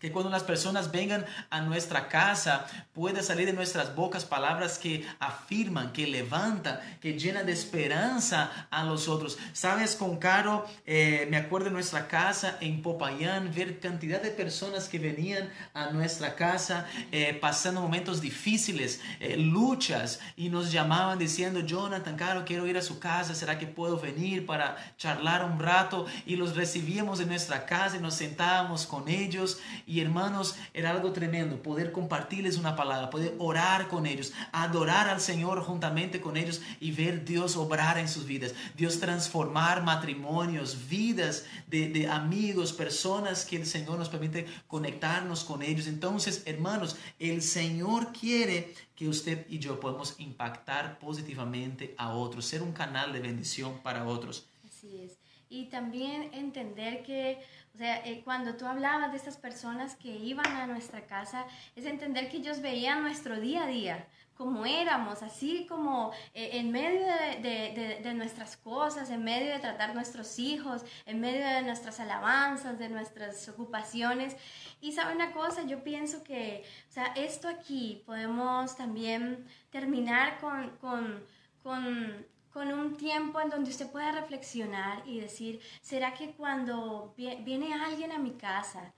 Que 0.00 0.12
cuando 0.12 0.30
las 0.30 0.44
personas 0.44 0.92
vengan 0.92 1.24
a 1.50 1.60
nuestra 1.60 2.08
casa 2.08 2.66
pueda 2.92 3.22
salir 3.22 3.46
de 3.46 3.52
nuestras 3.52 3.94
bocas 3.94 4.24
palabras 4.24 4.78
que 4.78 5.04
afirman, 5.18 5.92
que 5.92 6.06
levantan, 6.06 6.78
que 7.00 7.18
llenan 7.18 7.46
de 7.46 7.52
esperanza 7.52 8.68
a 8.70 8.84
los 8.84 9.08
otros. 9.08 9.38
Sabes, 9.52 9.96
con 9.96 10.18
Caro, 10.18 10.66
eh, 10.86 11.26
me 11.30 11.36
acuerdo 11.36 11.66
de 11.66 11.72
nuestra 11.72 12.08
casa 12.08 12.58
en 12.60 12.82
Popayán, 12.82 13.52
ver 13.54 13.80
cantidad 13.80 14.22
de 14.22 14.30
personas 14.30 14.88
que 14.88 14.98
venían 14.98 15.50
a 15.74 15.90
nuestra 15.90 16.34
casa 16.34 16.86
eh, 17.12 17.36
pasando 17.40 17.80
momentos 17.80 18.20
difíciles, 18.20 19.00
eh, 19.20 19.36
luchas, 19.36 20.20
y 20.36 20.48
nos 20.48 20.70
llamaban 20.72 21.18
diciendo, 21.18 21.60
Jonathan, 21.60 22.16
Caro, 22.16 22.44
quiero 22.44 22.66
ir 22.66 22.76
a 22.76 22.82
su 22.82 22.98
casa, 22.98 23.34
¿será 23.34 23.58
que 23.58 23.66
puedo 23.66 23.98
venir 23.98 24.46
para 24.46 24.76
charlar 24.96 25.44
un 25.44 25.58
rato? 25.58 26.06
Y 26.26 26.36
los 26.36 26.56
recibíamos 26.56 27.20
en 27.20 27.28
nuestra 27.28 27.66
casa 27.66 27.96
y 27.96 28.00
nos 28.00 28.14
sentábamos 28.14 28.86
con 28.86 29.08
ellos 29.08 29.60
y 29.88 30.00
hermanos, 30.02 30.56
era 30.74 30.90
algo 30.90 31.12
tremendo 31.12 31.62
poder 31.62 31.92
compartirles 31.92 32.58
una 32.58 32.76
palabra, 32.76 33.08
poder 33.08 33.34
orar 33.38 33.88
con 33.88 34.04
ellos, 34.04 34.34
adorar 34.52 35.08
al 35.08 35.18
Señor 35.18 35.62
juntamente 35.62 36.20
con 36.20 36.36
ellos 36.36 36.60
y 36.78 36.92
ver 36.92 37.24
Dios 37.24 37.56
obrar 37.56 37.96
en 37.96 38.06
sus 38.06 38.26
vidas, 38.26 38.54
Dios 38.76 39.00
transformar 39.00 39.82
matrimonios, 39.82 40.88
vidas 40.90 41.46
de, 41.66 42.06
amigos, 42.06 42.74
personas 42.74 43.46
que 43.46 43.56
el 43.56 43.64
Señor 43.64 43.98
nos 43.98 44.10
permite 44.10 44.44
conectarnos 44.66 45.42
con 45.42 45.62
ellos. 45.62 45.86
Entonces, 45.86 46.42
hermanos, 46.44 46.96
el 47.18 47.40
Señor 47.40 48.12
quiere 48.12 48.74
que 48.94 49.08
usted 49.08 49.46
y 49.48 49.58
yo 49.58 49.80
podamos 49.80 50.16
impactar 50.18 50.98
positivamente 50.98 51.94
a 51.96 52.10
otros, 52.10 52.44
ser 52.44 52.62
un 52.62 52.72
canal 52.72 53.14
de 53.14 53.20
bendición 53.20 53.78
para 53.82 54.06
otros. 54.06 54.46
Así 54.66 55.00
es. 55.02 55.16
Y 55.50 55.66
también 55.70 56.28
entender 56.34 57.02
que 57.02 57.38
o 57.78 57.80
sea, 57.80 58.04
eh, 58.04 58.22
cuando 58.24 58.56
tú 58.56 58.66
hablabas 58.66 59.12
de 59.12 59.16
estas 59.16 59.36
personas 59.36 59.94
que 59.94 60.08
iban 60.08 60.48
a 60.48 60.66
nuestra 60.66 61.06
casa, 61.06 61.46
es 61.76 61.86
entender 61.86 62.28
que 62.28 62.38
ellos 62.38 62.60
veían 62.60 63.02
nuestro 63.02 63.38
día 63.38 63.62
a 63.62 63.66
día, 63.68 64.08
como 64.34 64.66
éramos, 64.66 65.22
así 65.22 65.64
como 65.68 66.10
eh, 66.34 66.50
en 66.54 66.72
medio 66.72 67.06
de, 67.40 68.14
nuestras 68.16 68.56
cosas, 68.56 69.10
en 69.10 69.22
medio 69.22 69.52
de 69.52 69.60
tratar 69.60 69.94
nuestros 69.94 70.40
hijos, 70.40 70.84
en 71.06 71.20
medio 71.20 71.46
de 71.46 71.62
nuestras 71.62 72.00
alabanzas, 72.00 72.80
de 72.80 72.88
nuestras 72.88 73.48
ocupaciones. 73.48 74.36
Y 74.80 74.90
sabe 74.90 75.14
una 75.14 75.30
cosa, 75.30 75.62
yo 75.62 75.84
pienso 75.84 76.24
que, 76.24 76.64
o 76.88 76.92
sea, 76.92 77.12
esto 77.14 77.46
aquí 77.46 78.02
podemos 78.06 78.76
también 78.76 79.46
terminar 79.70 80.40
con, 80.40 80.70
con, 80.78 81.24
con 81.62 82.26
con 82.52 82.72
un 82.72 82.96
tiempo 82.96 83.40
en 83.40 83.50
donde 83.50 83.70
usted 83.70 83.90
pueda 83.90 84.12
reflexionar 84.12 85.02
y 85.06 85.20
decir, 85.20 85.60
¿será 85.80 86.14
que 86.14 86.32
cuando 86.32 87.14
viene 87.16 87.74
alguien 87.74 88.12
a 88.12 88.18
mi 88.18 88.32
casa, 88.32 88.92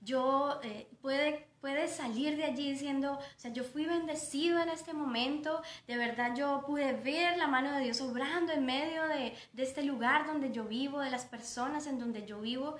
yo 0.00 0.60
eh, 0.62 0.88
puede, 1.00 1.48
puede 1.60 1.88
salir 1.88 2.36
de 2.36 2.44
allí 2.44 2.70
diciendo, 2.70 3.14
o 3.14 3.40
sea, 3.40 3.52
yo 3.52 3.64
fui 3.64 3.86
bendecido 3.86 4.60
en 4.60 4.68
este 4.68 4.92
momento, 4.92 5.62
de 5.86 5.96
verdad 5.96 6.34
yo 6.36 6.62
pude 6.66 6.92
ver 6.92 7.36
la 7.38 7.48
mano 7.48 7.72
de 7.72 7.84
Dios 7.84 8.00
obrando 8.00 8.52
en 8.52 8.64
medio 8.66 9.06
de, 9.08 9.34
de 9.52 9.62
este 9.62 9.82
lugar 9.82 10.26
donde 10.26 10.52
yo 10.52 10.64
vivo, 10.64 11.00
de 11.00 11.10
las 11.10 11.24
personas 11.24 11.86
en 11.86 11.98
donde 11.98 12.26
yo 12.26 12.40
vivo. 12.40 12.76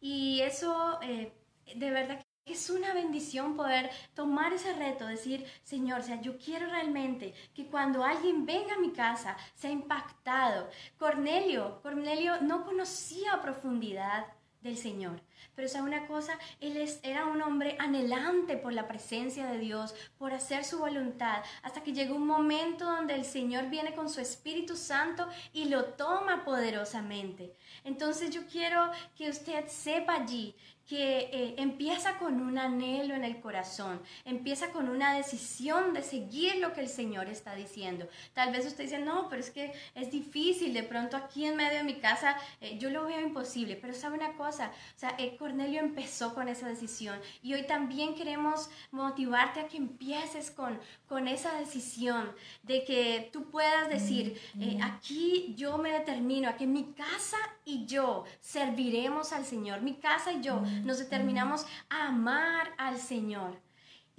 Y 0.00 0.40
eso, 0.42 0.98
eh, 1.02 1.32
de 1.74 1.90
verdad 1.90 2.24
es 2.52 2.70
una 2.70 2.94
bendición 2.94 3.56
poder 3.56 3.90
tomar 4.14 4.52
ese 4.52 4.72
reto, 4.74 5.06
decir, 5.06 5.46
Señor, 5.62 6.00
o 6.00 6.02
sea, 6.02 6.20
yo 6.20 6.38
quiero 6.38 6.66
realmente 6.66 7.34
que 7.54 7.66
cuando 7.66 8.04
alguien 8.04 8.46
venga 8.46 8.74
a 8.74 8.78
mi 8.78 8.92
casa 8.92 9.36
sea 9.54 9.70
impactado. 9.70 10.68
Cornelio, 10.98 11.80
Cornelio 11.82 12.40
no 12.40 12.64
conocía 12.64 13.40
profundidad 13.42 14.26
del 14.60 14.76
Señor. 14.76 15.20
Pero 15.54 15.68
sabe 15.68 15.88
una 15.88 16.06
cosa, 16.06 16.38
él 16.60 16.76
es, 16.76 17.00
era 17.02 17.26
un 17.26 17.42
hombre 17.42 17.76
anhelante 17.78 18.56
por 18.56 18.72
la 18.72 18.88
presencia 18.88 19.46
de 19.46 19.58
Dios, 19.58 19.94
por 20.16 20.32
hacer 20.32 20.64
su 20.64 20.78
voluntad, 20.78 21.42
hasta 21.62 21.82
que 21.82 21.92
llegó 21.92 22.16
un 22.16 22.26
momento 22.26 22.84
donde 22.84 23.14
el 23.14 23.24
Señor 23.24 23.68
viene 23.68 23.94
con 23.94 24.08
su 24.08 24.20
Espíritu 24.20 24.76
Santo 24.76 25.28
y 25.52 25.66
lo 25.66 25.84
toma 25.94 26.44
poderosamente. 26.44 27.54
Entonces 27.84 28.30
yo 28.30 28.46
quiero 28.46 28.90
que 29.16 29.30
usted 29.30 29.66
sepa 29.68 30.14
allí 30.14 30.54
que 30.88 31.28
eh, 31.32 31.54
empieza 31.58 32.16
con 32.16 32.40
un 32.40 32.56
anhelo 32.56 33.14
en 33.14 33.22
el 33.22 33.40
corazón, 33.40 34.00
empieza 34.24 34.72
con 34.72 34.88
una 34.88 35.12
decisión 35.12 35.92
de 35.92 36.02
seguir 36.02 36.56
lo 36.56 36.72
que 36.72 36.80
el 36.80 36.88
Señor 36.88 37.28
está 37.28 37.54
diciendo. 37.54 38.08
Tal 38.32 38.52
vez 38.52 38.66
usted 38.66 38.84
dice, 38.84 38.98
no, 38.98 39.28
pero 39.28 39.42
es 39.42 39.50
que 39.50 39.72
es 39.94 40.10
difícil, 40.10 40.72
de 40.72 40.82
pronto 40.82 41.18
aquí 41.18 41.44
en 41.44 41.56
medio 41.56 41.76
de 41.76 41.84
mi 41.84 41.96
casa 41.96 42.38
eh, 42.62 42.78
yo 42.78 42.88
lo 42.88 43.04
veo 43.04 43.20
imposible, 43.20 43.76
pero 43.76 43.92
sabe 43.92 44.16
una 44.16 44.32
cosa, 44.32 44.72
o 44.96 44.98
sea, 44.98 45.14
eh, 45.18 45.36
Cornelio 45.36 45.80
empezó 45.80 46.34
con 46.34 46.48
esa 46.48 46.66
decisión 46.66 47.20
y 47.42 47.52
hoy 47.52 47.64
también 47.64 48.14
queremos 48.14 48.70
motivarte 48.90 49.60
a 49.60 49.68
que 49.68 49.76
empieces 49.76 50.50
con, 50.50 50.80
con 51.06 51.28
esa 51.28 51.52
decisión 51.58 52.32
de 52.62 52.84
que 52.84 53.28
tú 53.30 53.50
puedas 53.50 53.90
decir, 53.90 54.40
aquí 54.82 55.54
yo 55.54 55.76
me 55.76 55.92
determino 55.92 56.48
a 56.48 56.56
que 56.56 56.66
mi 56.66 56.84
casa 56.92 57.36
y 57.66 57.84
yo 57.84 58.24
serviremos 58.40 59.34
al 59.34 59.44
Señor, 59.44 59.82
mi 59.82 59.94
casa 59.94 60.32
y 60.32 60.40
yo 60.40 60.62
nos 60.84 60.98
determinamos 60.98 61.66
a 61.88 62.08
amar 62.08 62.72
al 62.78 62.98
Señor. 62.98 63.68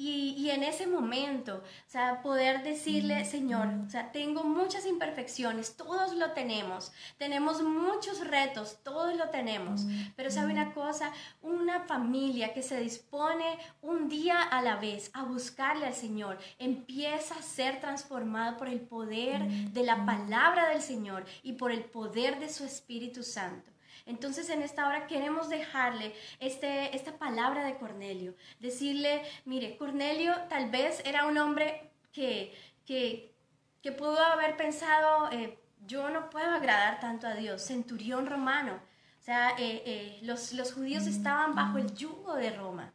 Y, 0.02 0.50
en 0.50 0.64
ese 0.64 0.88
momento, 0.88 1.56
o 1.58 1.90
sea, 1.90 2.22
poder 2.22 2.64
decirle, 2.64 3.26
Señor, 3.26 3.68
o 3.86 3.90
sea, 3.90 4.14
tengo 4.14 4.46
muchas 4.46 4.86
imperfecciones, 4.86 5.76
todos 5.76 6.16
lo 6.16 6.32
tenemos, 6.32 6.94
tenemos 7.18 7.62
muchos 7.62 8.26
retos, 8.26 8.78
todos 8.82 9.18
lo 9.18 9.30
tenemos, 9.30 9.82
pero 10.16 10.32
sabe 10.32 10.54
una 10.54 10.74
cosa, 10.74 11.12
una 11.42 11.82
familia 11.82 12.54
que 12.54 12.64
se 12.64 12.80
dispone 12.80 13.60
un 13.82 14.08
día 14.08 14.42
a 14.42 14.62
la 14.62 14.78
vez 14.78 15.12
a 15.14 15.24
buscarle 15.24 15.86
al 15.86 15.96
Señor, 15.96 16.38
empieza 16.60 17.36
a 17.36 17.42
ser 17.42 17.82
transformado 17.82 18.56
por 18.56 18.70
el 18.70 18.80
poder 18.80 19.46
de 19.50 19.84
la 19.84 20.06
palabra 20.06 20.70
del 20.70 20.82
Señor 20.82 21.26
y 21.44 21.54
por 21.54 21.74
el 21.74 21.84
poder 21.84 22.40
de 22.40 22.48
su 22.48 22.64
Espíritu 22.64 23.22
Santo. 23.22 23.70
Entonces 24.10 24.50
en 24.50 24.64
esta 24.64 24.88
hora 24.88 25.06
queremos 25.06 25.50
dejarle 25.50 26.16
este, 26.40 26.96
esta 26.96 27.18
palabra 27.20 27.64
de 27.64 27.78
Cornelio, 27.78 28.34
decirle, 28.60 29.22
mire, 29.46 29.78
Cornelio 29.78 30.34
tal 30.50 30.72
vez 30.72 31.02
era 31.06 31.28
un 31.28 31.38
hombre 31.38 31.92
que, 32.12 32.52
que, 32.86 33.36
que 33.84 33.92
pudo 33.92 34.20
haber 34.20 34.58
pensado, 34.58 35.32
eh, 35.32 35.60
yo 35.86 36.10
no 36.10 36.32
puedo 36.32 36.50
agradar 36.50 37.00
tanto 37.00 37.28
a 37.28 37.36
Dios, 37.36 37.62
centurión 37.62 38.26
romano. 38.26 38.82
O 39.20 39.24
sea, 39.24 39.52
eh, 39.60 39.84
eh, 39.86 40.20
los, 40.24 40.54
los 40.54 40.74
judíos 40.74 41.06
estaban 41.06 41.54
bajo 41.54 41.78
el 41.78 41.94
yugo 41.94 42.34
de 42.34 42.50
Roma 42.50 42.92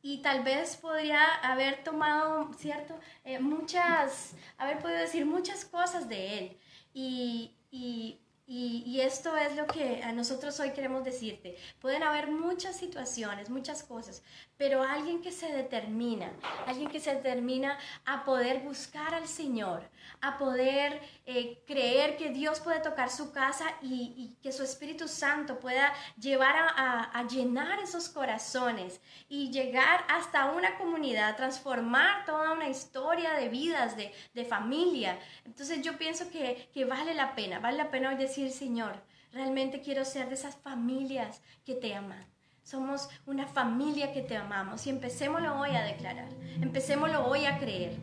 y 0.00 0.22
tal 0.22 0.42
vez 0.44 0.76
podría 0.76 1.34
haber 1.42 1.84
tomado, 1.84 2.50
¿cierto? 2.54 2.98
muchas, 3.40 4.34
haber 4.56 4.78
podido 4.78 5.00
decir 5.00 5.26
muchas 5.26 5.66
cosas 5.66 6.08
de 6.08 6.38
él. 6.38 6.56
Y, 6.94 7.54
y 7.70 8.20
y, 8.48 9.00
esto 9.00 9.36
es 9.36 9.56
lo 9.56 9.66
que 9.66 10.02
a 10.04 10.12
nosotros 10.12 10.60
hoy 10.60 10.70
queremos 10.70 11.04
decirte. 11.04 11.56
Pueden 11.80 12.04
haber 12.04 12.30
muchas 12.30 12.76
situaciones, 12.76 13.50
muchas 13.50 13.82
cosas, 13.82 14.22
pero 14.56 14.82
alguien 14.82 15.20
que 15.20 15.32
se 15.32 15.52
determina, 15.52 16.32
alguien 16.66 16.88
que 16.88 17.00
se 17.00 17.14
determina 17.14 17.78
a 18.04 18.24
poder 18.24 18.60
buscar 18.60 19.14
al 19.14 19.28
Señor, 19.28 19.82
a 20.20 20.38
poder 20.38 21.00
eh, 21.26 21.62
creer 21.66 22.16
que 22.16 22.30
Dios 22.30 22.60
puede 22.60 22.80
tocar 22.80 23.10
su 23.10 23.32
casa 23.32 23.66
y, 23.82 24.36
que 24.42 24.52
su 24.52 24.62
Espíritu 24.62 25.08
Santo 25.08 25.58
pueda 25.58 25.92
llevar 26.18 26.54
a, 26.56 27.22
llenar 27.28 27.80
esos 27.80 28.08
corazones 28.08 29.00
y 29.28 29.50
llegar 29.50 30.04
hasta 30.08 30.52
una 30.52 30.78
comunidad, 30.78 31.36
transformar 31.36 32.24
toda 32.24 32.52
una 32.52 32.68
historia 32.68 33.32
de 33.32 33.48
vidas, 33.48 33.96
de, 33.96 34.12
de 34.32 34.44
familia. 34.44 35.18
Entonces 35.44 35.82
yo 35.82 35.98
pienso 35.98 36.30
que, 36.30 36.68
que 36.72 36.84
vale 36.84 37.14
la 37.14 37.34
pena, 37.34 37.58
vale 37.58 37.78
la 37.78 37.90
pena 37.90 38.10
hoy 38.10 38.16
decir, 38.16 38.50
Señor, 38.52 39.02
realmente 39.32 39.80
quiero 39.80 40.04
ser 40.04 40.28
de 40.28 40.34
esas 40.34 40.56
familias 40.56 41.42
que 41.64 41.74
te 41.74 41.94
aman 41.94 42.35
somos 42.66 43.08
una 43.26 43.46
familia 43.46 44.12
que 44.12 44.22
te 44.22 44.36
amamos 44.36 44.88
y 44.88 44.90
empecémoslo 44.90 45.56
hoy 45.56 45.70
a 45.76 45.84
declarar, 45.84 46.28
empecémoslo 46.60 47.24
hoy 47.24 47.44
a 47.44 47.58
creer. 47.58 47.96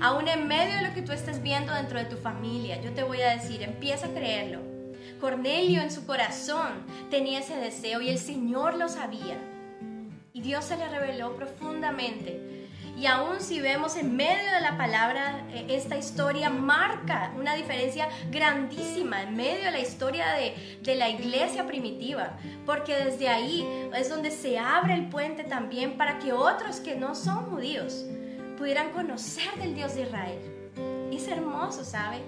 Aún 0.00 0.26
en 0.26 0.48
medio 0.48 0.74
de 0.74 0.88
lo 0.88 0.94
que 0.94 1.02
tú 1.02 1.12
estés 1.12 1.42
viendo 1.42 1.74
dentro 1.74 1.98
de 1.98 2.06
tu 2.06 2.16
familia, 2.16 2.80
yo 2.80 2.94
te 2.94 3.02
voy 3.02 3.20
a 3.20 3.36
decir, 3.36 3.62
empieza 3.62 4.06
a 4.06 4.14
creerlo. 4.14 4.62
Cornelio 5.20 5.82
en 5.82 5.90
su 5.90 6.06
corazón 6.06 6.86
tenía 7.10 7.40
ese 7.40 7.56
deseo 7.56 8.00
y 8.00 8.08
el 8.08 8.16
Señor 8.16 8.78
lo 8.78 8.88
sabía. 8.88 9.36
Y 10.32 10.40
Dios 10.40 10.64
se 10.64 10.78
le 10.78 10.88
reveló 10.88 11.36
profundamente 11.36 12.65
y 12.96 13.04
aún 13.04 13.40
si 13.40 13.60
vemos 13.60 13.94
en 13.96 14.16
medio 14.16 14.50
de 14.52 14.60
la 14.62 14.78
palabra, 14.78 15.46
eh, 15.50 15.66
esta 15.68 15.96
historia 15.96 16.48
marca 16.48 17.30
una 17.38 17.54
diferencia 17.54 18.08
grandísima 18.30 19.22
en 19.22 19.36
medio 19.36 19.64
de 19.66 19.70
la 19.70 19.80
historia 19.80 20.32
de, 20.32 20.78
de 20.82 20.94
la 20.94 21.10
iglesia 21.10 21.66
primitiva, 21.66 22.38
porque 22.64 22.96
desde 22.96 23.28
ahí 23.28 23.66
es 23.94 24.08
donde 24.08 24.30
se 24.30 24.58
abre 24.58 24.94
el 24.94 25.08
puente 25.08 25.44
también 25.44 25.98
para 25.98 26.18
que 26.18 26.32
otros 26.32 26.80
que 26.80 26.96
no 26.96 27.14
son 27.14 27.50
judíos 27.50 28.06
pudieran 28.56 28.90
conocer 28.92 29.54
del 29.58 29.74
Dios 29.74 29.94
de 29.94 30.02
Israel. 30.02 30.38
Es 31.12 31.28
hermoso, 31.28 31.84
¿sabe? 31.84 32.22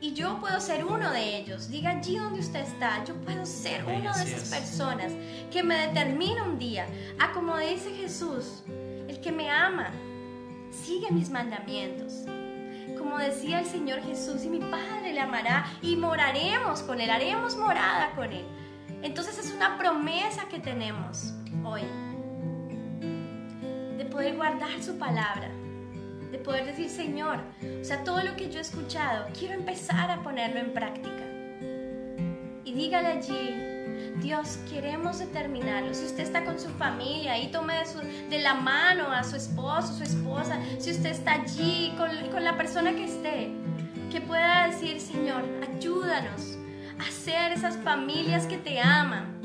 Y 0.00 0.12
yo 0.12 0.38
puedo 0.38 0.60
ser 0.60 0.84
uno 0.84 1.10
de 1.12 1.38
ellos. 1.38 1.70
Diga 1.70 1.92
allí 1.92 2.18
donde 2.18 2.40
usted 2.40 2.60
está, 2.60 3.02
yo 3.04 3.14
puedo 3.22 3.46
ser 3.46 3.84
una 3.86 4.14
de 4.14 4.24
esas 4.24 4.42
es. 4.42 4.50
personas 4.50 5.12
que 5.50 5.62
me 5.62 5.86
determina 5.86 6.44
un 6.44 6.58
día 6.58 6.86
a 7.18 7.32
como 7.32 7.56
dice 7.56 7.90
Jesús, 7.94 8.64
que 9.24 9.32
me 9.32 9.48
ama, 9.48 9.90
sigue 10.70 11.10
mis 11.10 11.30
mandamientos. 11.30 12.26
Como 12.98 13.16
decía 13.16 13.60
el 13.60 13.64
Señor 13.64 14.02
Jesús, 14.02 14.44
y 14.44 14.50
mi 14.50 14.60
Padre 14.60 15.14
le 15.14 15.20
amará 15.20 15.64
y 15.80 15.96
moraremos 15.96 16.82
con 16.82 17.00
Él, 17.00 17.08
haremos 17.08 17.56
morada 17.56 18.10
con 18.14 18.30
Él. 18.30 18.44
Entonces 19.02 19.38
es 19.38 19.50
una 19.54 19.78
promesa 19.78 20.46
que 20.50 20.58
tenemos 20.58 21.32
hoy 21.64 21.82
de 23.96 24.04
poder 24.04 24.36
guardar 24.36 24.82
su 24.82 24.98
palabra, 24.98 25.48
de 26.30 26.38
poder 26.38 26.66
decir, 26.66 26.90
Señor, 26.90 27.38
o 27.80 27.84
sea, 27.84 28.04
todo 28.04 28.22
lo 28.22 28.36
que 28.36 28.50
yo 28.50 28.58
he 28.58 28.62
escuchado, 28.62 29.26
quiero 29.38 29.54
empezar 29.54 30.10
a 30.10 30.22
ponerlo 30.22 30.60
en 30.60 30.74
práctica. 30.74 31.24
Y 32.66 32.74
dígale 32.74 33.08
allí, 33.08 33.73
Dios, 34.20 34.58
queremos 34.70 35.18
determinarlo. 35.18 35.92
Si 35.94 36.04
usted 36.04 36.22
está 36.24 36.44
con 36.44 36.58
su 36.58 36.68
familia, 36.70 37.32
ahí 37.32 37.48
tome 37.50 37.74
de, 37.78 37.86
su- 37.86 38.28
de 38.30 38.38
la 38.38 38.54
mano 38.54 39.10
a 39.10 39.22
su 39.24 39.36
esposo, 39.36 39.92
su 39.94 40.02
esposa. 40.02 40.58
Si 40.78 40.90
usted 40.90 41.10
está 41.10 41.32
allí 41.34 41.92
con, 41.98 42.08
con 42.30 42.44
la 42.44 42.56
persona 42.56 42.92
que 42.94 43.04
esté, 43.04 43.50
que 44.10 44.20
pueda 44.20 44.68
decir, 44.68 45.00
Señor, 45.00 45.42
ayúdanos 45.68 46.56
a 46.98 47.10
ser 47.10 47.52
esas 47.52 47.76
familias 47.78 48.46
que 48.46 48.58
te 48.58 48.80
aman. 48.80 49.40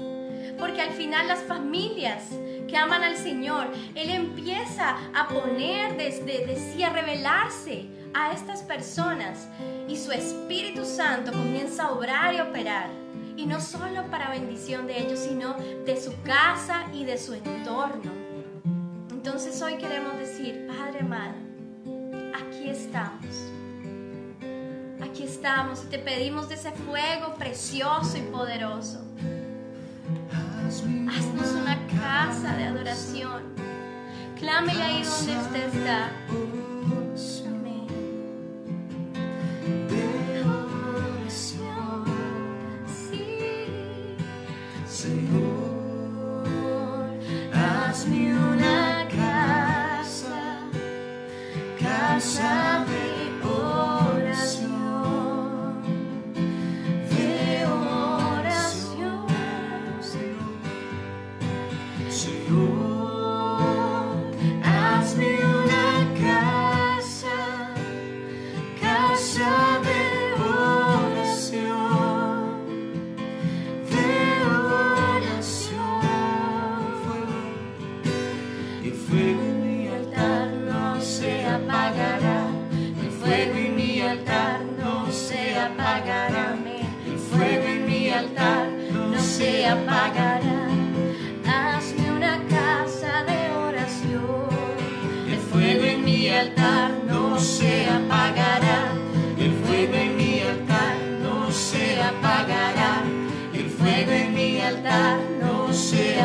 Porque 0.59 0.81
al 0.81 0.91
final 0.91 1.27
las 1.27 1.39
familias 1.43 2.23
que 2.67 2.77
aman 2.77 3.03
al 3.03 3.15
Señor, 3.15 3.71
Él 3.95 4.09
empieza 4.09 4.97
a 5.15 5.27
poner 5.29 5.95
desde 5.97 6.45
de 6.45 6.55
sí, 6.55 6.83
a 6.83 6.89
revelarse 6.89 7.85
a 8.13 8.31
estas 8.33 8.61
personas 8.63 9.47
y 9.87 9.95
su 9.95 10.11
Espíritu 10.11 10.83
Santo 10.85 11.31
comienza 11.31 11.85
a 11.85 11.91
obrar 11.91 12.33
y 12.35 12.41
operar. 12.41 12.98
Y 13.39 13.45
no 13.45 13.61
solo 13.61 14.05
para 14.11 14.31
bendición 14.31 14.85
de 14.85 14.99
ellos, 14.99 15.19
sino 15.19 15.53
de 15.85 15.95
su 15.95 16.11
casa 16.23 16.87
y 16.91 17.05
de 17.05 17.17
su 17.17 17.33
entorno. 17.33 18.11
Entonces 19.11 19.61
hoy 19.61 19.77
queremos 19.77 20.17
decir, 20.17 20.67
Padre 20.67 20.99
amado, 20.99 21.35
aquí 22.35 22.69
estamos. 22.69 23.23
Aquí 25.01 25.23
estamos 25.23 25.85
y 25.85 25.87
te 25.87 25.99
pedimos 25.99 26.49
de 26.49 26.55
ese 26.55 26.73
fuego 26.73 27.35
precioso 27.35 28.17
y 28.17 28.21
poderoso. 28.23 29.05
Haznos 30.67 31.51
una 31.53 31.77
casa 31.97 32.57
de 32.57 32.65
adoración. 32.65 33.43
Clámele 34.37 34.83
ahí 34.83 35.03
donde 35.03 35.37
usted 35.37 35.77
está. 35.77 36.11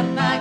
Se 0.04 0.33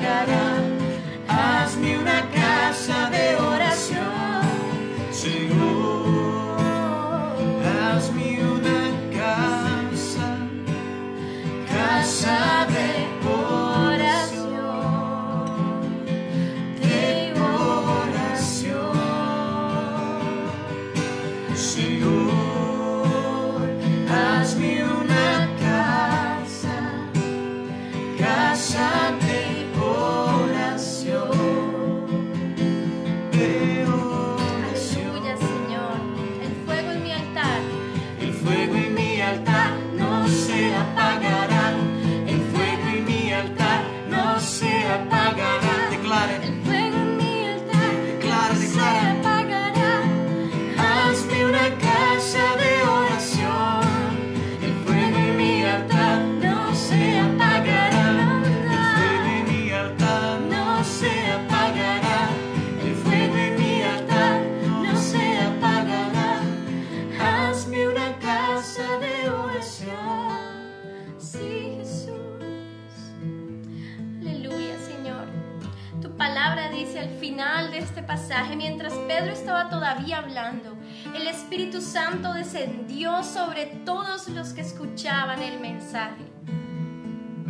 todavía 79.94 80.20
hablando, 80.20 80.76
el 81.16 81.28
Espíritu 81.28 81.80
Santo 81.80 82.34
descendió 82.34 83.24
sobre 83.24 83.66
todos 83.86 84.28
los 84.30 84.54
que 84.54 84.62
escuchaban 84.62 85.42
el 85.42 85.60
mensaje. 85.60 86.24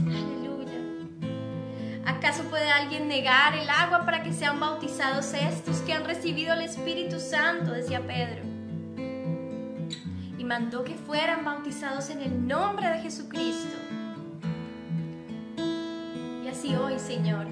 Aleluya. 0.01 0.79
¿Acaso 2.05 2.43
puede 2.43 2.69
alguien 2.69 3.07
negar 3.07 3.55
el 3.55 3.69
agua 3.69 4.03
para 4.05 4.23
que 4.23 4.33
sean 4.33 4.59
bautizados 4.59 5.33
estos 5.33 5.77
que 5.79 5.93
han 5.93 6.03
recibido 6.03 6.53
el 6.53 6.61
Espíritu 6.63 7.19
Santo? 7.19 7.71
Decía 7.71 8.01
Pedro. 8.05 8.41
Y 10.37 10.43
mandó 10.43 10.83
que 10.83 10.95
fueran 10.95 11.45
bautizados 11.45 12.09
en 12.09 12.21
el 12.21 12.45
nombre 12.45 12.89
de 12.89 12.99
Jesucristo. 12.99 13.77
Y 16.43 16.47
así 16.49 16.75
hoy, 16.75 16.99
Señor, 16.99 17.47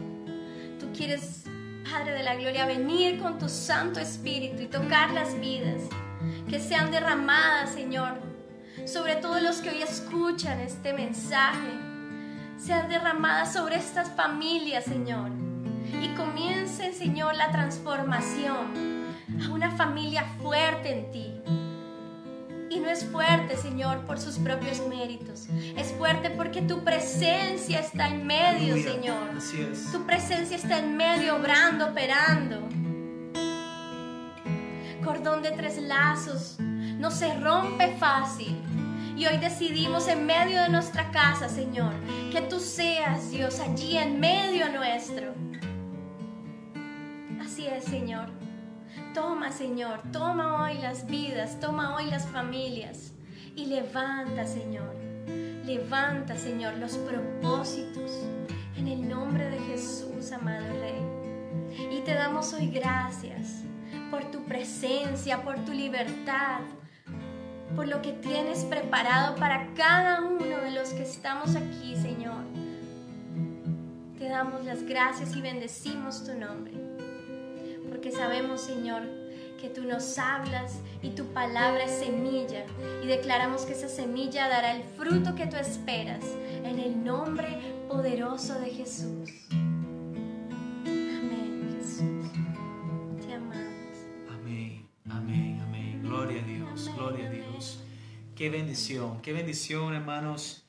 tú 0.79 0.87
quieres, 0.93 1.45
Padre 1.91 2.13
de 2.13 2.23
la 2.23 2.35
Gloria, 2.35 2.65
venir 2.65 3.19
con 3.19 3.37
tu 3.37 3.49
Santo 3.49 3.99
Espíritu 3.99 4.61
y 4.61 4.67
tocar 4.67 5.11
las 5.11 5.37
vidas 5.41 5.81
que 6.49 6.57
sean 6.57 6.89
derramadas, 6.89 7.71
Señor, 7.71 8.13
sobre 8.85 9.17
todos 9.17 9.41
los 9.41 9.57
que 9.57 9.71
hoy 9.71 9.81
escuchan 9.81 10.61
este 10.61 10.93
mensaje 10.93 11.69
sean 12.57 12.87
derramadas 12.87 13.51
sobre 13.51 13.75
estas 13.75 14.09
familias, 14.11 14.85
Señor. 14.85 15.31
Y 16.01 16.15
comiencen, 16.15 16.93
Señor, 16.93 17.35
la 17.35 17.51
transformación 17.51 19.13
a 19.43 19.49
una 19.51 19.71
familia 19.71 20.23
fuerte 20.41 20.97
en 20.97 21.11
ti. 21.11 21.41
Y 22.71 22.79
no 22.79 22.89
es 22.89 23.03
fuerte, 23.03 23.57
Señor, 23.57 24.05
por 24.05 24.17
sus 24.17 24.37
propios 24.39 24.81
méritos. 24.87 25.47
Es 25.75 25.91
fuerte 25.91 26.29
porque 26.29 26.61
tu 26.61 26.85
presencia 26.85 27.81
está 27.81 28.07
en 28.07 28.25
medio, 28.25 28.75
Aleluya. 28.75 28.91
Señor. 28.93 29.29
Así 29.37 29.61
es. 29.61 29.91
Tu 29.91 30.05
presencia 30.05 30.55
está 30.55 30.79
en 30.79 30.95
medio, 30.95 31.35
obrando, 31.35 31.87
operando. 31.87 32.69
cordón 35.03 35.41
de 35.41 35.51
tres 35.51 35.81
lazos 35.81 36.57
no 37.01 37.11
se 37.11 37.37
rompe 37.39 37.97
fácil. 37.97 38.55
Y 39.17 39.25
hoy 39.25 39.37
decidimos 39.37 40.07
en 40.07 40.25
medio 40.25 40.61
de 40.61 40.69
nuestra 40.69 41.11
casa, 41.11 41.49
Señor, 41.49 41.93
que 42.31 42.41
tú 42.41 42.59
seas, 42.59 43.31
Dios, 43.31 43.59
allí 43.59 43.97
en 43.97 44.19
medio 44.19 44.71
nuestro. 44.71 45.33
Así 47.41 47.67
es, 47.67 47.83
Señor. 47.83 48.29
Toma, 49.13 49.51
Señor, 49.51 49.99
toma 50.13 50.63
hoy 50.63 50.77
las 50.77 51.05
vidas, 51.05 51.59
toma 51.59 51.95
hoy 51.95 52.05
las 52.05 52.25
familias 52.27 53.11
y 53.57 53.65
levanta, 53.65 54.45
Señor. 54.45 54.95
Levanta, 55.65 56.37
Señor, 56.37 56.77
los 56.77 56.97
propósitos 56.97 58.11
en 58.77 58.87
el 58.87 59.09
nombre 59.09 59.49
de 59.49 59.59
Jesús, 59.59 60.31
amado 60.31 60.65
Rey. 60.79 61.97
Y 61.97 62.01
te 62.01 62.13
damos 62.13 62.53
hoy 62.53 62.67
gracias 62.67 63.63
por 64.09 64.23
tu 64.31 64.45
presencia, 64.45 65.43
por 65.43 65.57
tu 65.65 65.73
libertad, 65.73 66.61
por 67.75 67.89
lo 67.89 68.01
que 68.01 68.13
tienes 68.13 68.63
preparado 68.63 69.35
para 69.35 69.73
cada 69.73 70.21
uno 70.21 70.57
de 70.57 70.71
los 70.71 70.89
que 70.89 71.03
estamos 71.03 71.57
aquí, 71.57 71.97
Señor. 71.97 72.45
Te 74.17 74.29
damos 74.29 74.63
las 74.63 74.83
gracias 74.83 75.35
y 75.35 75.41
bendecimos 75.41 76.23
tu 76.23 76.33
nombre, 76.33 76.73
porque 78.01 78.17
sabemos, 78.17 78.61
Señor, 78.61 79.03
que 79.59 79.69
tú 79.69 79.83
nos 79.83 80.17
hablas 80.17 80.79
y 81.03 81.11
tu 81.11 81.23
palabra 81.33 81.83
es 81.83 81.99
semilla 81.99 82.65
y 83.03 83.05
declaramos 83.05 83.61
que 83.61 83.73
esa 83.73 83.87
semilla 83.89 84.49
dará 84.49 84.75
el 84.75 84.81
fruto 84.81 85.35
que 85.35 85.45
tú 85.45 85.55
esperas 85.57 86.25
en 86.63 86.79
el 86.79 87.03
nombre 87.03 87.59
poderoso 87.87 88.59
de 88.59 88.71
Jesús. 88.71 89.29
Amén, 90.83 91.77
Jesús. 91.77 92.31
Te 93.23 93.33
amamos. 93.35 93.97
Amén, 94.31 94.89
amén, 95.07 95.61
amén. 95.61 96.01
Gloria 96.01 96.41
a 96.41 96.45
Dios, 96.45 96.87
Amén, 96.87 96.97
gloria 96.97 97.25
a 97.25 97.29
amén. 97.29 97.45
Dios. 97.51 97.83
Qué 98.35 98.49
bendición, 98.49 99.21
qué 99.21 99.31
bendición, 99.31 99.93
hermanos, 99.93 100.65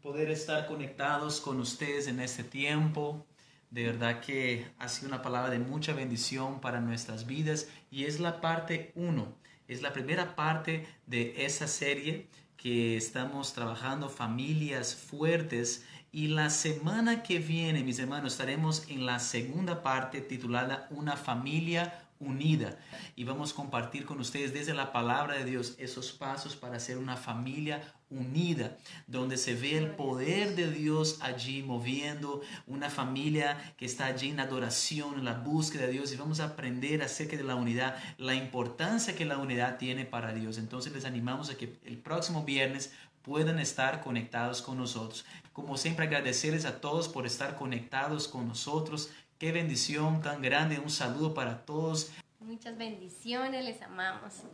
poder 0.00 0.30
estar 0.30 0.66
conectados 0.66 1.42
con 1.42 1.60
ustedes 1.60 2.08
en 2.08 2.20
este 2.20 2.42
tiempo. 2.42 3.26
De 3.74 3.82
verdad 3.82 4.20
que 4.20 4.68
ha 4.78 4.88
sido 4.88 5.08
una 5.08 5.20
palabra 5.20 5.50
de 5.50 5.58
mucha 5.58 5.94
bendición 5.94 6.60
para 6.60 6.80
nuestras 6.80 7.26
vidas 7.26 7.66
y 7.90 8.04
es 8.04 8.20
la 8.20 8.40
parte 8.40 8.92
1, 8.94 9.26
es 9.66 9.82
la 9.82 9.92
primera 9.92 10.36
parte 10.36 10.86
de 11.08 11.44
esa 11.44 11.66
serie 11.66 12.28
que 12.56 12.96
estamos 12.96 13.52
trabajando 13.52 14.08
familias 14.08 14.94
fuertes 14.94 15.84
y 16.12 16.28
la 16.28 16.50
semana 16.50 17.24
que 17.24 17.40
viene, 17.40 17.82
mis 17.82 17.98
hermanos, 17.98 18.34
estaremos 18.34 18.88
en 18.88 19.06
la 19.06 19.18
segunda 19.18 19.82
parte 19.82 20.20
titulada 20.20 20.86
Una 20.90 21.16
familia 21.16 22.06
unida 22.20 22.78
y 23.16 23.24
vamos 23.24 23.50
a 23.50 23.56
compartir 23.56 24.04
con 24.04 24.20
ustedes 24.20 24.54
desde 24.54 24.72
la 24.72 24.92
palabra 24.92 25.34
de 25.34 25.46
Dios 25.46 25.74
esos 25.78 26.12
pasos 26.12 26.54
para 26.54 26.78
ser 26.78 26.96
una 26.96 27.16
familia 27.16 27.82
unida, 28.14 28.76
donde 29.06 29.36
se 29.36 29.54
ve 29.54 29.76
el 29.76 29.90
poder 29.90 30.54
de 30.54 30.70
Dios 30.70 31.18
allí 31.20 31.62
moviendo, 31.62 32.42
una 32.66 32.90
familia 32.90 33.74
que 33.76 33.86
está 33.86 34.06
allí 34.06 34.30
en 34.30 34.40
adoración, 34.40 35.18
en 35.18 35.24
la 35.24 35.34
búsqueda 35.34 35.86
de 35.86 35.92
Dios 35.92 36.12
y 36.12 36.16
vamos 36.16 36.40
a 36.40 36.44
aprender 36.44 37.02
acerca 37.02 37.36
de 37.36 37.44
la 37.44 37.56
unidad, 37.56 37.96
la 38.18 38.34
importancia 38.34 39.16
que 39.16 39.24
la 39.24 39.38
unidad 39.38 39.78
tiene 39.78 40.04
para 40.04 40.32
Dios. 40.32 40.58
Entonces 40.58 40.92
les 40.92 41.04
animamos 41.04 41.50
a 41.50 41.56
que 41.56 41.76
el 41.84 41.98
próximo 41.98 42.44
viernes 42.44 42.92
puedan 43.22 43.58
estar 43.58 44.02
conectados 44.02 44.62
con 44.62 44.78
nosotros. 44.78 45.24
Como 45.52 45.76
siempre 45.76 46.06
agradecerles 46.06 46.64
a 46.66 46.80
todos 46.80 47.08
por 47.08 47.26
estar 47.26 47.56
conectados 47.56 48.28
con 48.28 48.46
nosotros. 48.46 49.10
Qué 49.38 49.50
bendición 49.50 50.20
tan 50.20 50.42
grande. 50.42 50.78
Un 50.78 50.90
saludo 50.90 51.34
para 51.34 51.64
todos. 51.64 52.12
Muchas 52.40 52.76
bendiciones, 52.76 53.64
les 53.64 53.80
amamos. 53.80 54.34